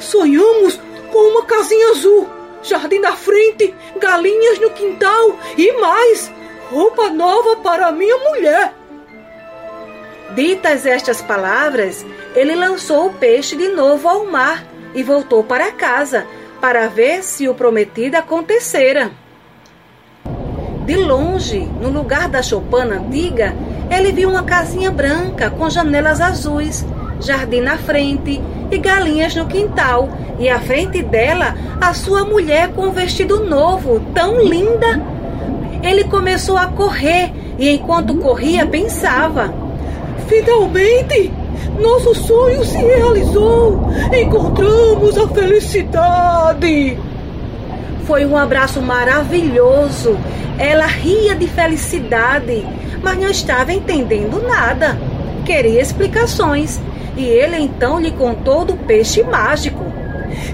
Sonhamos 0.00 0.80
com 1.12 1.30
uma 1.30 1.44
casinha 1.44 1.90
azul 1.90 2.40
jardim 2.62 2.98
na 2.98 3.12
frente, 3.12 3.74
galinhas 3.98 4.58
no 4.58 4.70
quintal 4.70 5.38
e 5.56 5.72
mais, 5.80 6.30
roupa 6.70 7.10
nova 7.10 7.56
para 7.56 7.92
minha 7.92 8.16
mulher. 8.18 8.74
Ditas 10.34 10.86
estas 10.86 11.20
palavras, 11.20 12.04
ele 12.34 12.54
lançou 12.54 13.06
o 13.06 13.14
peixe 13.14 13.56
de 13.56 13.68
novo 13.68 14.08
ao 14.08 14.26
mar 14.26 14.64
e 14.94 15.02
voltou 15.02 15.42
para 15.42 15.72
casa 15.72 16.26
para 16.60 16.88
ver 16.88 17.22
se 17.22 17.48
o 17.48 17.54
prometido 17.54 18.16
acontecera. 18.16 19.10
De 20.84 20.96
longe, 20.96 21.60
no 21.80 21.90
lugar 21.90 22.28
da 22.28 22.42
choupana 22.42 22.96
antiga, 22.96 23.54
ele 23.90 24.12
viu 24.12 24.28
uma 24.28 24.42
casinha 24.42 24.90
branca 24.90 25.50
com 25.50 25.70
janelas 25.70 26.20
azuis, 26.20 26.84
jardim 27.20 27.60
na 27.60 27.76
frente 27.76 28.40
e 28.70 28.78
galinhas 28.78 29.34
no 29.34 29.46
quintal, 29.46 30.08
e 30.38 30.48
à 30.48 30.58
frente 30.58 31.02
dela 31.02 31.54
a 31.80 31.92
sua 31.92 32.24
mulher 32.24 32.68
com 32.72 32.86
um 32.86 32.92
vestido 32.92 33.44
novo, 33.44 34.00
tão 34.14 34.40
linda. 34.40 35.00
Ele 35.82 36.04
começou 36.04 36.56
a 36.56 36.66
correr 36.66 37.32
e 37.58 37.68
enquanto 37.70 38.14
corria 38.16 38.66
pensava: 38.66 39.52
Finalmente! 40.28 41.32
Nosso 41.78 42.14
sonho 42.14 42.64
se 42.64 42.76
realizou! 42.76 43.80
Encontramos 44.12 45.16
a 45.16 45.28
felicidade! 45.28 46.98
Foi 48.04 48.24
um 48.26 48.36
abraço 48.36 48.80
maravilhoso. 48.82 50.18
Ela 50.58 50.86
ria 50.86 51.34
de 51.34 51.46
felicidade, 51.46 52.66
mas 53.02 53.16
não 53.16 53.28
estava 53.28 53.72
entendendo 53.72 54.42
nada. 54.46 54.98
Queria 55.44 55.80
explicações 55.80 56.80
e 57.16 57.24
ele 57.24 57.56
então 57.56 58.00
lhe 58.00 58.10
contou 58.10 58.64
do 58.64 58.76
peixe 58.76 59.22
mágico. 59.22 59.84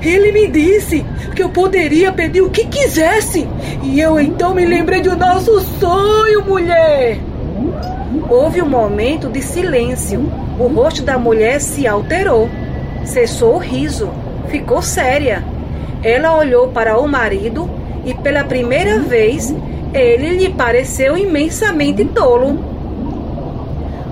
Ele 0.03 0.33
me 0.33 0.47
disse 0.49 1.05
que 1.35 1.43
eu 1.43 1.49
poderia 1.49 2.13
pedir 2.13 2.41
o 2.41 2.51
que 2.51 2.65
quisesse. 2.67 3.47
E 3.83 4.01
eu 4.01 4.19
então 4.19 4.55
me 4.55 4.65
lembrei 4.65 5.03
do 5.03 5.17
nosso 5.17 5.61
sonho, 5.79 6.45
mulher. 6.45 7.19
Houve 8.29 8.63
um 8.63 8.69
momento 8.69 9.29
de 9.29 9.43
silêncio. 9.43 10.21
O 10.59 10.67
rosto 10.69 11.03
da 11.03 11.19
mulher 11.19 11.61
se 11.61 11.87
alterou. 11.87 12.49
Cessou 13.05 13.57
o 13.57 13.59
riso. 13.59 14.09
Ficou 14.49 14.81
séria. 14.81 15.45
Ela 16.03 16.37
olhou 16.37 16.69
para 16.69 16.99
o 16.99 17.07
marido 17.07 17.69
e 18.05 18.15
pela 18.15 18.45
primeira 18.45 19.01
vez 19.01 19.55
ele 19.93 20.31
lhe 20.31 20.51
pareceu 20.51 21.17
imensamente 21.17 22.05
tolo. 22.05 22.76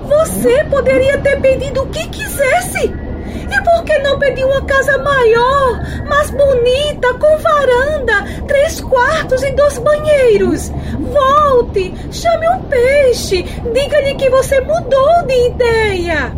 Você 0.07 0.63
poderia 0.65 1.17
ter 1.19 1.41
pedido 1.41 1.81
o 1.81 1.87
que 1.87 2.07
quisesse. 2.09 2.85
E 2.85 3.63
por 3.63 3.83
que 3.83 3.97
não 3.99 4.19
pediu 4.19 4.47
uma 4.47 4.61
casa 4.61 4.97
maior, 4.99 5.81
mais 6.07 6.29
bonita, 6.31 7.13
com 7.15 7.37
varanda, 7.37 8.43
três 8.47 8.81
quartos 8.81 9.43
e 9.43 9.51
dois 9.51 9.77
banheiros? 9.79 10.71
Volte, 10.99 11.93
chame 12.11 12.47
um 12.49 12.61
peixe, 12.63 13.43
diga-lhe 13.73 14.15
que 14.15 14.29
você 14.29 14.61
mudou 14.61 15.23
de 15.27 15.47
ideia. 15.47 16.33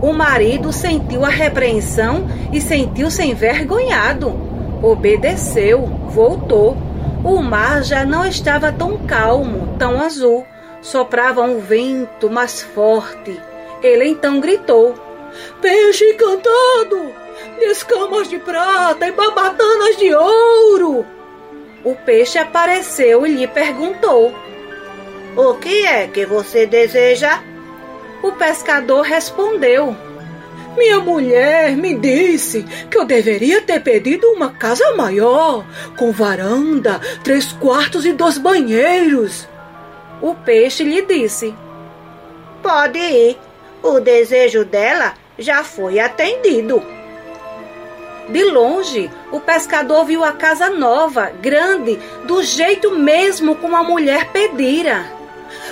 O 0.00 0.12
marido 0.12 0.72
sentiu 0.72 1.24
a 1.24 1.28
repreensão 1.28 2.26
e 2.52 2.60
sentiu-se 2.60 3.22
envergonhado. 3.22 4.32
Obedeceu, 4.82 5.84
voltou. 6.08 6.76
O 7.22 7.40
mar 7.40 7.84
já 7.84 8.04
não 8.04 8.26
estava 8.26 8.72
tão 8.72 8.98
calmo, 8.98 9.76
tão 9.78 10.00
azul 10.00 10.44
soprava 10.82 11.40
um 11.42 11.60
vento 11.60 12.28
mais 12.28 12.60
forte. 12.60 13.40
Ele 13.82 14.08
então 14.08 14.40
gritou: 14.40 14.94
Peixe 15.62 16.04
encantado! 16.04 17.14
Escamas 17.60 18.28
de 18.28 18.38
prata 18.38 19.06
e 19.06 19.12
babatanas 19.12 19.96
de 19.96 20.12
ouro! 20.12 21.06
O 21.84 21.94
peixe 21.94 22.38
apareceu 22.38 23.26
e 23.26 23.30
lhe 23.30 23.46
perguntou: 23.46 24.34
O 25.36 25.54
que 25.54 25.86
é 25.86 26.06
que 26.06 26.26
você 26.26 26.66
deseja? 26.66 27.42
O 28.22 28.32
pescador 28.32 29.02
respondeu: 29.02 29.96
Minha 30.76 31.00
mulher 31.00 31.76
me 31.76 31.94
disse 31.94 32.62
que 32.90 32.96
eu 32.96 33.04
deveria 33.04 33.60
ter 33.62 33.80
pedido 33.80 34.28
uma 34.28 34.50
casa 34.50 34.94
maior, 34.94 35.64
com 35.96 36.12
varanda, 36.12 37.00
três 37.24 37.52
quartos 37.52 38.04
e 38.04 38.12
dois 38.12 38.38
banheiros. 38.38 39.48
O 40.22 40.36
peixe 40.36 40.84
lhe 40.84 41.02
disse: 41.02 41.52
Pode 42.62 42.98
ir, 42.98 43.36
o 43.82 43.98
desejo 43.98 44.64
dela 44.64 45.14
já 45.36 45.64
foi 45.64 45.98
atendido. 45.98 46.80
De 48.28 48.44
longe, 48.44 49.10
o 49.32 49.40
pescador 49.40 50.04
viu 50.04 50.22
a 50.22 50.32
casa 50.32 50.70
nova, 50.70 51.32
grande, 51.42 51.98
do 52.24 52.40
jeito 52.42 52.92
mesmo 52.92 53.56
como 53.56 53.74
a 53.74 53.82
mulher 53.82 54.30
pedira. 54.30 55.04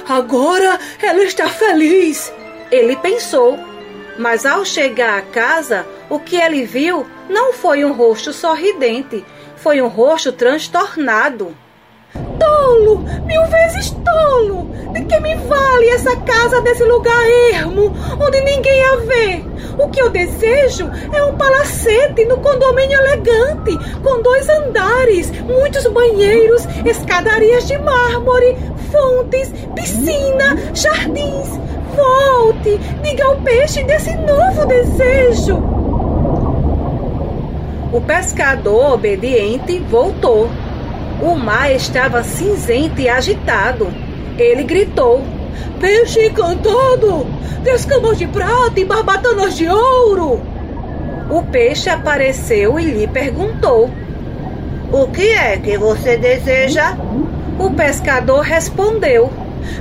Agora 0.08 0.80
ela 1.00 1.22
está 1.22 1.48
feliz, 1.48 2.32
ele 2.72 2.96
pensou. 2.96 3.56
Mas 4.18 4.44
ao 4.44 4.64
chegar 4.64 5.18
à 5.18 5.22
casa, 5.22 5.86
o 6.10 6.18
que 6.18 6.36
ele 6.36 6.64
viu 6.64 7.06
não 7.28 7.52
foi 7.52 7.84
um 7.84 7.92
rosto 7.92 8.32
sorridente, 8.32 9.24
foi 9.56 9.80
um 9.80 9.86
rosto 9.86 10.32
transtornado. 10.32 11.56
Tolo, 12.40 13.04
mil 13.26 13.44
vezes 13.46 13.90
tolo. 14.04 14.68
De 14.92 15.04
que 15.04 15.20
me 15.20 15.36
vale 15.36 15.88
essa 15.90 16.16
casa 16.16 16.60
desse 16.62 16.82
lugar 16.82 17.24
ermo, 17.52 17.94
onde 18.20 18.40
ninguém 18.40 18.82
a 18.82 18.96
vê? 18.96 19.44
O 19.78 19.88
que 19.88 20.02
eu 20.02 20.10
desejo 20.10 20.90
é 21.12 21.24
um 21.24 21.36
palacete 21.36 22.24
no 22.24 22.38
condomínio 22.38 22.98
elegante, 22.98 23.78
com 24.02 24.20
dois 24.20 24.48
andares, 24.48 25.30
muitos 25.42 25.86
banheiros, 25.86 26.66
escadarias 26.84 27.66
de 27.68 27.78
mármore, 27.78 28.56
fontes, 28.90 29.52
piscina, 29.74 30.56
jardins. 30.74 31.48
Volte, 31.94 32.78
diga 33.02 33.24
ao 33.26 33.36
peixe 33.36 33.82
desse 33.84 34.14
novo 34.16 34.66
desejo. 34.66 35.56
O 37.92 38.00
pescador 38.00 38.94
obediente 38.94 39.80
voltou. 39.90 40.48
O 41.22 41.34
mar 41.34 41.70
estava 41.70 42.22
cinzento 42.22 43.00
e 43.00 43.08
agitado. 43.08 43.88
Ele 44.38 44.64
gritou: 44.64 45.22
Peixe 45.78 46.26
encantado! 46.26 47.26
Descamas 47.62 48.18
de 48.18 48.26
prata 48.26 48.80
e 48.80 48.84
barbatanas 48.84 49.56
de 49.56 49.68
ouro! 49.68 50.40
O 51.30 51.42
peixe 51.42 51.90
apareceu 51.90 52.80
e 52.80 52.84
lhe 52.84 53.06
perguntou: 53.06 53.90
O 54.90 55.06
que 55.08 55.28
é 55.30 55.56
que 55.58 55.76
você 55.76 56.16
deseja? 56.16 56.96
O 57.58 57.70
pescador 57.70 58.40
respondeu: 58.40 59.30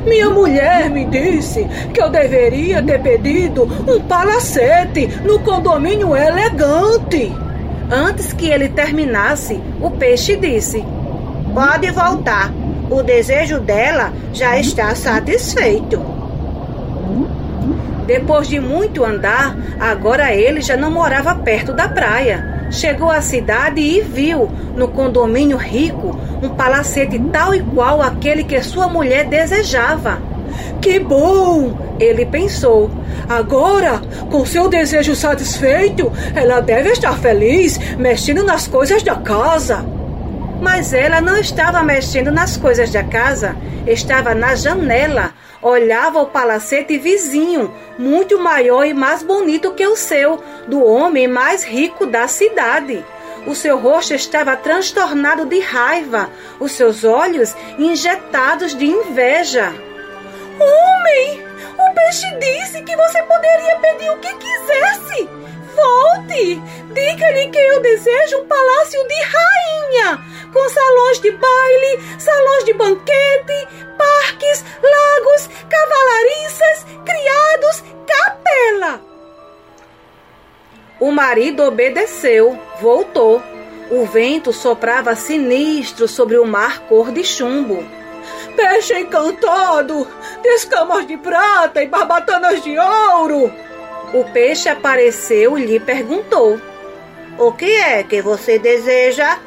minha 0.05 0.29
mulher 0.29 0.89
me 0.89 1.05
disse 1.05 1.65
que 1.93 2.01
eu 2.01 2.09
deveria 2.09 2.81
ter 2.83 3.01
pedido 3.01 3.63
um 3.87 3.99
palacete 4.01 5.07
no 5.23 5.39
condomínio 5.39 6.15
elegante. 6.15 7.31
Antes 7.91 8.33
que 8.33 8.47
ele 8.47 8.69
terminasse, 8.69 9.59
o 9.81 9.89
peixe 9.91 10.35
disse: 10.35 10.85
Pode 11.53 11.91
voltar. 11.91 12.51
O 12.89 13.03
desejo 13.03 13.59
dela 13.59 14.11
já 14.33 14.57
está 14.57 14.95
satisfeito. 14.95 15.99
Depois 18.05 18.47
de 18.47 18.59
muito 18.59 19.05
andar, 19.05 19.55
agora 19.79 20.33
ele 20.33 20.61
já 20.61 20.75
não 20.75 20.89
morava 20.89 21.35
perto 21.35 21.73
da 21.73 21.87
praia. 21.87 22.67
Chegou 22.71 23.11
à 23.11 23.21
cidade 23.21 23.81
e 23.81 24.01
viu, 24.01 24.49
no 24.75 24.87
condomínio 24.87 25.57
rico, 25.57 26.19
um 26.41 26.49
palacete 26.49 27.19
tal 27.31 27.53
e 27.53 27.61
qual 27.61 28.01
aquele 28.01 28.43
que 28.43 28.61
sua 28.63 28.87
mulher 28.87 29.25
desejava. 29.27 30.19
Que 30.81 30.99
bom! 30.99 31.77
Ele 31.99 32.25
pensou. 32.25 32.89
Agora, 33.27 34.01
com 34.31 34.45
seu 34.45 34.69
desejo 34.69 35.15
satisfeito, 35.15 36.11
ela 36.33 36.61
deve 36.61 36.89
estar 36.89 37.15
feliz 37.17 37.77
mexendo 37.97 38.43
nas 38.43 38.67
coisas 38.67 39.03
da 39.03 39.15
casa. 39.15 39.85
Mas 40.61 40.93
ela 40.93 41.21
não 41.21 41.37
estava 41.37 41.81
mexendo 41.83 42.31
nas 42.31 42.57
coisas 42.57 42.91
da 42.91 43.03
casa, 43.03 43.55
estava 43.87 44.35
na 44.35 44.55
janela. 44.55 45.33
Olhava 45.61 46.21
o 46.21 46.27
palacete 46.27 46.97
vizinho, 46.97 47.73
muito 47.97 48.39
maior 48.39 48.85
e 48.85 48.93
mais 48.93 49.23
bonito 49.23 49.73
que 49.73 49.85
o 49.85 49.95
seu, 49.95 50.41
do 50.67 50.83
homem 50.85 51.27
mais 51.27 51.63
rico 51.63 52.05
da 52.05 52.27
cidade. 52.27 53.03
O 53.45 53.55
seu 53.55 53.77
rosto 53.77 54.13
estava 54.13 54.55
transtornado 54.55 55.45
de 55.45 55.59
raiva, 55.59 56.29
os 56.59 56.73
seus 56.73 57.03
olhos 57.03 57.55
injetados 57.77 58.75
de 58.75 58.85
inveja. 58.85 59.73
Homem, 60.59 61.43
o 61.77 61.93
peixe 61.93 62.27
disse 62.37 62.81
que 62.83 62.95
você 62.95 63.23
poderia 63.23 63.77
pedir 63.79 64.09
o 64.11 64.17
que 64.17 64.33
quisesse. 64.35 65.29
Volte! 65.75 66.61
Diga-lhe 66.93 67.49
que 67.49 67.57
eu 67.57 67.81
desejo 67.81 68.39
um 68.39 68.47
palácio 68.47 69.07
de 69.07 69.21
rainha, 69.21 70.19
com 70.51 70.69
salões 70.69 71.19
de 71.21 71.31
baile, 71.31 72.19
salões 72.19 72.65
de 72.65 72.73
banquete, 72.73 73.67
parques, 73.97 74.65
lagos, 74.81 75.49
cavalariças, 75.69 76.85
criados, 77.05 77.83
capela. 78.07 79.01
O 80.99 81.11
marido 81.11 81.63
obedeceu, 81.63 82.59
voltou. 82.81 83.41
O 83.91 84.05
vento 84.05 84.53
soprava 84.53 85.15
sinistro 85.15 86.07
sobre 86.07 86.37
o 86.37 86.45
mar 86.45 86.81
cor 86.81 87.11
de 87.11 87.23
chumbo. 87.23 87.83
Peixe 88.55 88.99
encantado, 88.99 90.07
descamas 90.43 91.07
de 91.07 91.17
prata 91.17 91.81
e 91.81 91.87
barbatanas 91.87 92.61
de 92.61 92.77
ouro. 92.77 93.51
O 94.13 94.23
peixe 94.25 94.69
apareceu 94.69 95.57
e 95.57 95.65
lhe 95.65 95.79
perguntou: 95.79 96.59
O 97.37 97.51
que 97.51 97.71
é 97.75 98.03
que 98.03 98.21
você 98.21 98.57
deseja? 98.57 99.37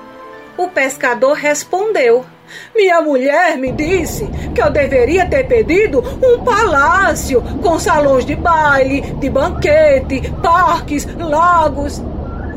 O 0.56 0.68
pescador 0.68 1.34
respondeu: 1.34 2.24
minha 2.74 3.00
mulher 3.00 3.56
me 3.56 3.72
disse 3.72 4.26
que 4.54 4.62
eu 4.62 4.70
deveria 4.70 5.26
ter 5.26 5.46
pedido 5.46 6.00
um 6.22 6.44
palácio 6.44 7.42
com 7.62 7.78
salões 7.78 8.24
de 8.24 8.34
baile, 8.34 9.00
de 9.00 9.30
banquete, 9.30 10.32
parques, 10.42 11.06
lagos. 11.16 12.02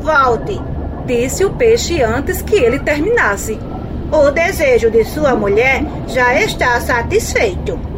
Volte, 0.00 0.60
disse 1.06 1.44
o 1.44 1.50
peixe 1.50 2.02
antes 2.02 2.42
que 2.42 2.56
ele 2.56 2.78
terminasse. 2.78 3.58
O 4.12 4.30
desejo 4.30 4.90
de 4.90 5.04
sua 5.04 5.34
mulher 5.34 5.82
já 6.06 6.40
está 6.40 6.80
satisfeito. 6.80 7.95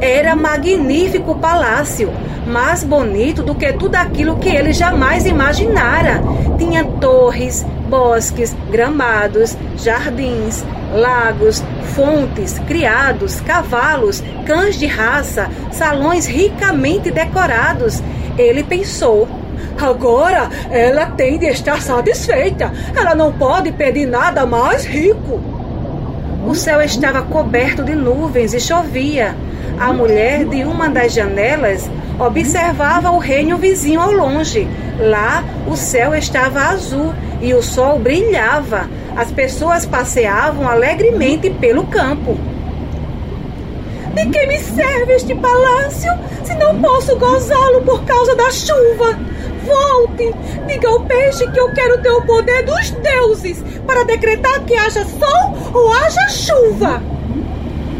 Era 0.00 0.34
magnífico 0.34 1.36
palácio, 1.36 2.10
mais 2.46 2.82
bonito 2.82 3.42
do 3.42 3.54
que 3.54 3.72
tudo 3.72 3.94
aquilo 3.94 4.36
que 4.36 4.48
ele 4.48 4.72
jamais 4.72 5.26
imaginara. 5.26 6.22
Tinha 6.58 6.84
torres, 6.84 7.64
bosques, 7.88 8.56
gramados, 8.70 9.56
jardins, 9.76 10.64
lagos, 10.94 11.62
fontes, 11.94 12.58
criados, 12.60 13.40
cavalos, 13.40 14.22
cães 14.46 14.78
de 14.78 14.86
raça, 14.86 15.48
salões 15.70 16.26
ricamente 16.26 17.10
decorados. 17.10 18.02
Ele 18.38 18.64
pensou: 18.64 19.28
agora 19.80 20.48
ela 20.70 21.06
tem 21.06 21.38
de 21.38 21.46
estar 21.46 21.80
satisfeita. 21.80 22.72
Ela 22.96 23.14
não 23.14 23.32
pode 23.32 23.72
pedir 23.72 24.06
nada 24.06 24.46
mais 24.46 24.84
rico. 24.84 25.61
O 26.52 26.54
céu 26.54 26.82
estava 26.82 27.22
coberto 27.22 27.82
de 27.82 27.94
nuvens 27.94 28.52
e 28.52 28.60
chovia. 28.60 29.34
A 29.80 29.90
mulher 29.90 30.44
de 30.44 30.64
uma 30.64 30.86
das 30.86 31.14
janelas 31.14 31.88
observava 32.18 33.10
o 33.10 33.16
reino 33.16 33.56
vizinho 33.56 33.98
ao 33.98 34.12
longe. 34.12 34.68
Lá 35.00 35.42
o 35.66 35.74
céu 35.74 36.14
estava 36.14 36.60
azul 36.64 37.14
e 37.40 37.54
o 37.54 37.62
sol 37.62 37.98
brilhava. 37.98 38.86
As 39.16 39.32
pessoas 39.32 39.86
passeavam 39.86 40.68
alegremente 40.68 41.48
pelo 41.48 41.86
campo. 41.86 42.36
De 44.12 44.26
que 44.26 44.46
me 44.46 44.58
serve 44.58 45.14
este 45.14 45.34
palácio 45.34 46.12
se 46.44 46.54
não 46.56 46.78
posso 46.82 47.16
gozá-lo 47.16 47.80
por 47.80 48.04
causa 48.04 48.36
da 48.36 48.50
chuva? 48.50 49.18
Volte! 49.64 50.34
Diga 50.66 50.88
ao 50.88 51.00
peixe 51.00 51.50
que 51.50 51.60
eu 51.60 51.72
quero 51.72 52.00
ter 52.02 52.10
o 52.10 52.22
poder 52.22 52.64
dos 52.64 52.90
deuses 52.90 53.62
para 53.86 54.04
decretar 54.04 54.60
que 54.64 54.76
haja 54.76 55.04
sol 55.04 55.72
ou 55.72 55.92
haja 55.92 56.28
chuva. 56.28 57.02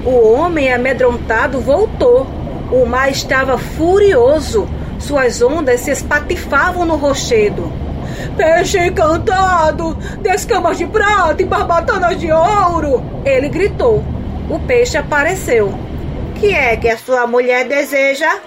O 0.05 0.33
homem 0.33 0.73
amedrontado 0.73 1.61
voltou. 1.61 2.27
O 2.71 2.85
mar 2.87 3.11
estava 3.11 3.59
furioso. 3.59 4.69
Suas 4.99 5.43
ondas 5.43 5.81
se 5.81 5.91
espatifavam 5.91 6.85
no 6.85 6.97
rochedo. 6.97 7.73
Peixe 8.37 8.79
encantado, 8.79 9.95
descamas 10.21 10.79
de 10.79 10.87
prata 10.87 11.43
e 11.43 11.45
barbatanas 11.47 12.19
de 12.19 12.31
ouro! 12.31 13.03
Ele 13.25 13.49
gritou. 13.49 14.03
O 14.49 14.59
peixe 14.61 14.97
apareceu. 14.97 15.73
Que 16.37 16.55
é 16.55 16.77
que 16.77 16.89
a 16.89 16.97
sua 16.97 17.27
mulher 17.27 17.67
deseja? 17.67 18.39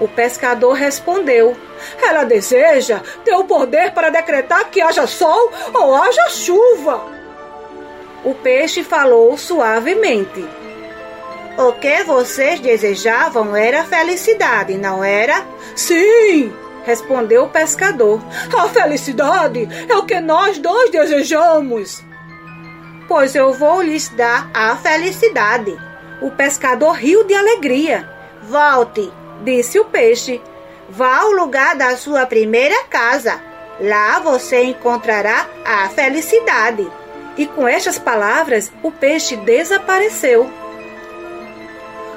O 0.00 0.08
pescador 0.08 0.72
respondeu: 0.72 1.54
Ela 2.02 2.24
deseja 2.24 3.02
ter 3.24 3.34
o 3.34 3.44
poder 3.44 3.92
para 3.92 4.08
decretar 4.08 4.70
que 4.70 4.80
haja 4.80 5.06
sol 5.06 5.52
ou 5.74 5.94
haja 5.94 6.28
chuva. 6.30 7.04
O 8.24 8.34
peixe 8.34 8.82
falou 8.82 9.36
suavemente: 9.36 10.44
O 11.58 11.72
que 11.74 12.02
vocês 12.04 12.58
desejavam 12.60 13.54
era 13.54 13.84
felicidade, 13.84 14.74
não 14.74 15.04
era? 15.04 15.44
Sim! 15.76 16.50
respondeu 16.82 17.44
o 17.44 17.50
pescador. 17.50 18.20
A 18.56 18.68
felicidade 18.68 19.68
é 19.88 19.96
o 19.96 20.04
que 20.04 20.18
nós 20.20 20.58
dois 20.58 20.90
desejamos. 20.90 22.02
Pois 23.06 23.34
eu 23.34 23.52
vou 23.52 23.82
lhes 23.82 24.08
dar 24.08 24.50
a 24.54 24.76
felicidade. 24.76 25.76
O 26.22 26.30
pescador 26.30 26.92
riu 26.92 27.24
de 27.24 27.34
alegria. 27.34 28.08
Volte, 28.42 29.12
disse 29.44 29.78
o 29.78 29.84
peixe. 29.84 30.40
Vá 30.88 31.18
ao 31.18 31.32
lugar 31.32 31.76
da 31.76 31.96
sua 31.96 32.26
primeira 32.26 32.84
casa. 32.84 33.40
Lá 33.80 34.18
você 34.18 34.64
encontrará 34.64 35.46
a 35.64 35.88
felicidade. 35.88 36.86
E 37.36 37.46
com 37.46 37.66
estas 37.66 37.98
palavras, 37.98 38.70
o 38.82 38.90
peixe 38.90 39.36
desapareceu. 39.36 40.50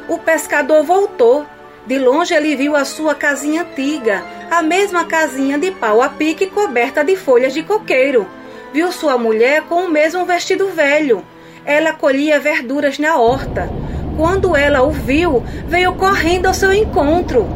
O 0.09 0.17
pescador 0.17 0.83
voltou. 0.83 1.45
De 1.85 1.99
longe 1.99 2.33
ele 2.33 2.55
viu 2.55 2.77
a 2.77 2.85
sua 2.85 3.13
casinha 3.13 3.63
antiga, 3.63 4.23
a 4.49 4.61
mesma 4.61 5.03
casinha 5.03 5.57
de 5.57 5.69
pau 5.71 6.01
a 6.01 6.07
pique 6.07 6.47
coberta 6.47 7.03
de 7.03 7.17
folhas 7.17 7.53
de 7.53 7.61
coqueiro. 7.61 8.25
Viu 8.71 8.89
sua 8.91 9.17
mulher 9.17 9.63
com 9.63 9.83
o 9.83 9.89
mesmo 9.89 10.25
vestido 10.25 10.69
velho. 10.69 11.23
ela 11.65 11.93
colhia 11.93 12.39
verduras 12.39 12.99
na 12.99 13.17
horta. 13.17 13.69
Quando 14.17 14.55
ela 14.55 14.83
o 14.83 14.91
viu, 14.91 15.43
veio 15.67 15.93
correndo 15.93 16.47
ao 16.47 16.53
seu 16.53 16.71
encontro. 16.73 17.47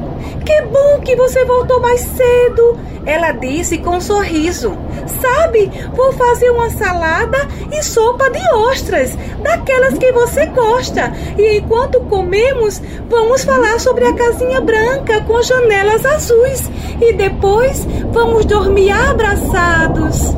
Que 0.45 0.61
bom 0.61 1.01
que 1.01 1.15
você 1.15 1.43
voltou 1.43 1.81
mais 1.81 1.99
cedo, 1.99 2.79
ela 3.05 3.31
disse 3.31 3.77
com 3.77 3.97
um 3.97 4.01
sorriso. 4.01 4.77
Sabe, 5.21 5.69
vou 5.93 6.11
fazer 6.13 6.49
uma 6.49 6.69
salada 6.69 7.37
e 7.71 7.83
sopa 7.83 8.29
de 8.29 8.39
ostras, 8.55 9.17
daquelas 9.41 9.97
que 9.97 10.11
você 10.11 10.45
gosta. 10.47 11.13
E 11.37 11.57
enquanto 11.57 11.99
comemos, 12.01 12.81
vamos 13.09 13.43
falar 13.43 13.79
sobre 13.79 14.05
a 14.05 14.13
casinha 14.13 14.61
branca 14.61 15.21
com 15.21 15.41
janelas 15.41 16.05
azuis. 16.05 16.69
E 17.01 17.13
depois 17.13 17.85
vamos 18.11 18.45
dormir 18.45 18.91
abraçados. 18.91 20.35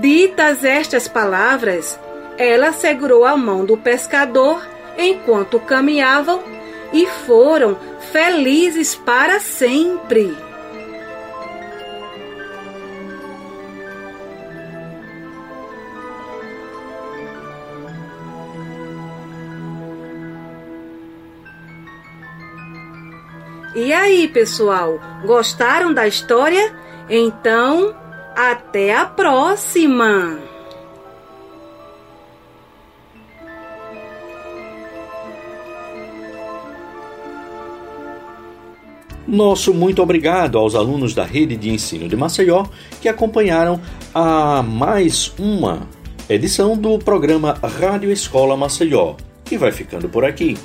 Ditas 0.00 0.64
estas 0.64 1.08
palavras, 1.08 1.98
ela 2.38 2.72
segurou 2.72 3.24
a 3.24 3.36
mão 3.36 3.64
do 3.64 3.76
pescador 3.76 4.64
enquanto 4.96 5.58
caminhavam 5.58 6.40
e 6.92 7.04
foram 7.26 7.76
felizes 8.12 8.94
para 8.94 9.40
sempre. 9.40 10.34
E 23.74 23.92
aí, 23.92 24.26
pessoal, 24.26 24.98
gostaram 25.24 25.92
da 25.92 26.06
história? 26.06 26.74
Então, 27.08 27.94
até 28.34 28.94
a 28.94 29.04
próxima! 29.04 30.47
Nosso 39.28 39.74
muito 39.74 40.02
obrigado 40.02 40.56
aos 40.56 40.74
alunos 40.74 41.14
da 41.14 41.22
rede 41.22 41.54
de 41.54 41.68
ensino 41.68 42.08
de 42.08 42.16
Maceió 42.16 42.64
que 42.98 43.10
acompanharam 43.10 43.78
a 44.14 44.62
mais 44.62 45.34
uma 45.38 45.86
edição 46.30 46.74
do 46.74 46.98
programa 46.98 47.52
Rádio 47.78 48.10
Escola 48.10 48.56
Maceió, 48.56 49.16
que 49.44 49.58
vai 49.58 49.70
ficando 49.70 50.08
por 50.08 50.24
aqui. 50.24 50.56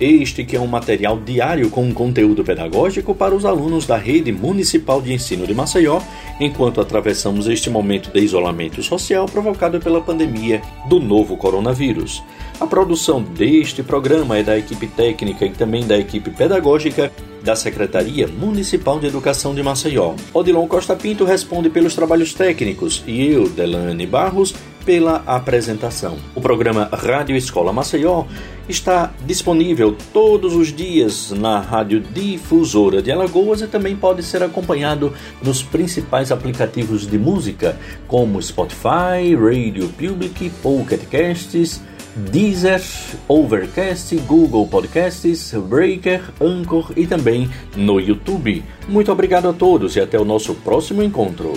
Este 0.00 0.44
que 0.44 0.54
é 0.54 0.60
um 0.60 0.66
material 0.68 1.18
diário 1.18 1.68
com 1.70 1.92
conteúdo 1.92 2.44
pedagógico 2.44 3.14
para 3.16 3.34
os 3.34 3.44
alunos 3.44 3.84
da 3.84 3.96
Rede 3.96 4.30
Municipal 4.30 5.02
de 5.02 5.12
Ensino 5.12 5.44
de 5.44 5.52
Maceió, 5.52 6.00
enquanto 6.38 6.80
atravessamos 6.80 7.48
este 7.48 7.68
momento 7.68 8.12
de 8.12 8.20
isolamento 8.20 8.80
social 8.80 9.26
provocado 9.26 9.80
pela 9.80 10.00
pandemia 10.00 10.62
do 10.88 11.00
novo 11.00 11.36
coronavírus. 11.36 12.22
A 12.60 12.66
produção 12.66 13.20
deste 13.22 13.82
programa 13.82 14.38
é 14.38 14.42
da 14.44 14.56
equipe 14.56 14.86
técnica 14.86 15.44
e 15.44 15.50
também 15.50 15.84
da 15.84 15.98
equipe 15.98 16.30
pedagógica 16.30 17.10
da 17.42 17.56
Secretaria 17.56 18.28
Municipal 18.28 19.00
de 19.00 19.06
Educação 19.06 19.54
de 19.54 19.62
Maceió. 19.62 20.14
Odilon 20.32 20.66
Costa 20.66 20.94
Pinto 20.94 21.24
responde 21.24 21.70
pelos 21.70 21.94
trabalhos 21.94 22.34
técnicos 22.34 23.02
e 23.06 23.26
eu, 23.26 23.48
Delane 23.48 24.06
Barros, 24.06 24.54
pela 24.88 25.22
apresentação. 25.26 26.16
O 26.34 26.40
programa 26.40 26.88
Rádio 26.90 27.36
Escola 27.36 27.74
Maceió 27.74 28.24
está 28.66 29.12
disponível 29.26 29.94
todos 30.14 30.54
os 30.54 30.72
dias 30.74 31.30
na 31.30 31.60
Rádio 31.60 32.00
Difusora 32.00 33.02
de 33.02 33.12
Alagoas 33.12 33.60
e 33.60 33.66
também 33.66 33.94
pode 33.94 34.22
ser 34.22 34.42
acompanhado 34.42 35.12
nos 35.42 35.62
principais 35.62 36.32
aplicativos 36.32 37.06
de 37.06 37.18
música, 37.18 37.78
como 38.06 38.40
Spotify, 38.40 39.36
Radio 39.38 39.90
Public, 39.90 40.48
Pocket 40.62 41.02
Casts, 41.10 41.82
Deezer, 42.16 42.80
Overcast, 43.28 44.16
Google 44.20 44.66
Podcasts, 44.68 45.52
Breaker, 45.52 46.22
Anchor 46.40 46.92
e 46.96 47.06
também 47.06 47.50
no 47.76 48.00
YouTube. 48.00 48.64
Muito 48.88 49.12
obrigado 49.12 49.50
a 49.50 49.52
todos 49.52 49.96
e 49.96 50.00
até 50.00 50.18
o 50.18 50.24
nosso 50.24 50.54
próximo 50.54 51.02
encontro. 51.02 51.52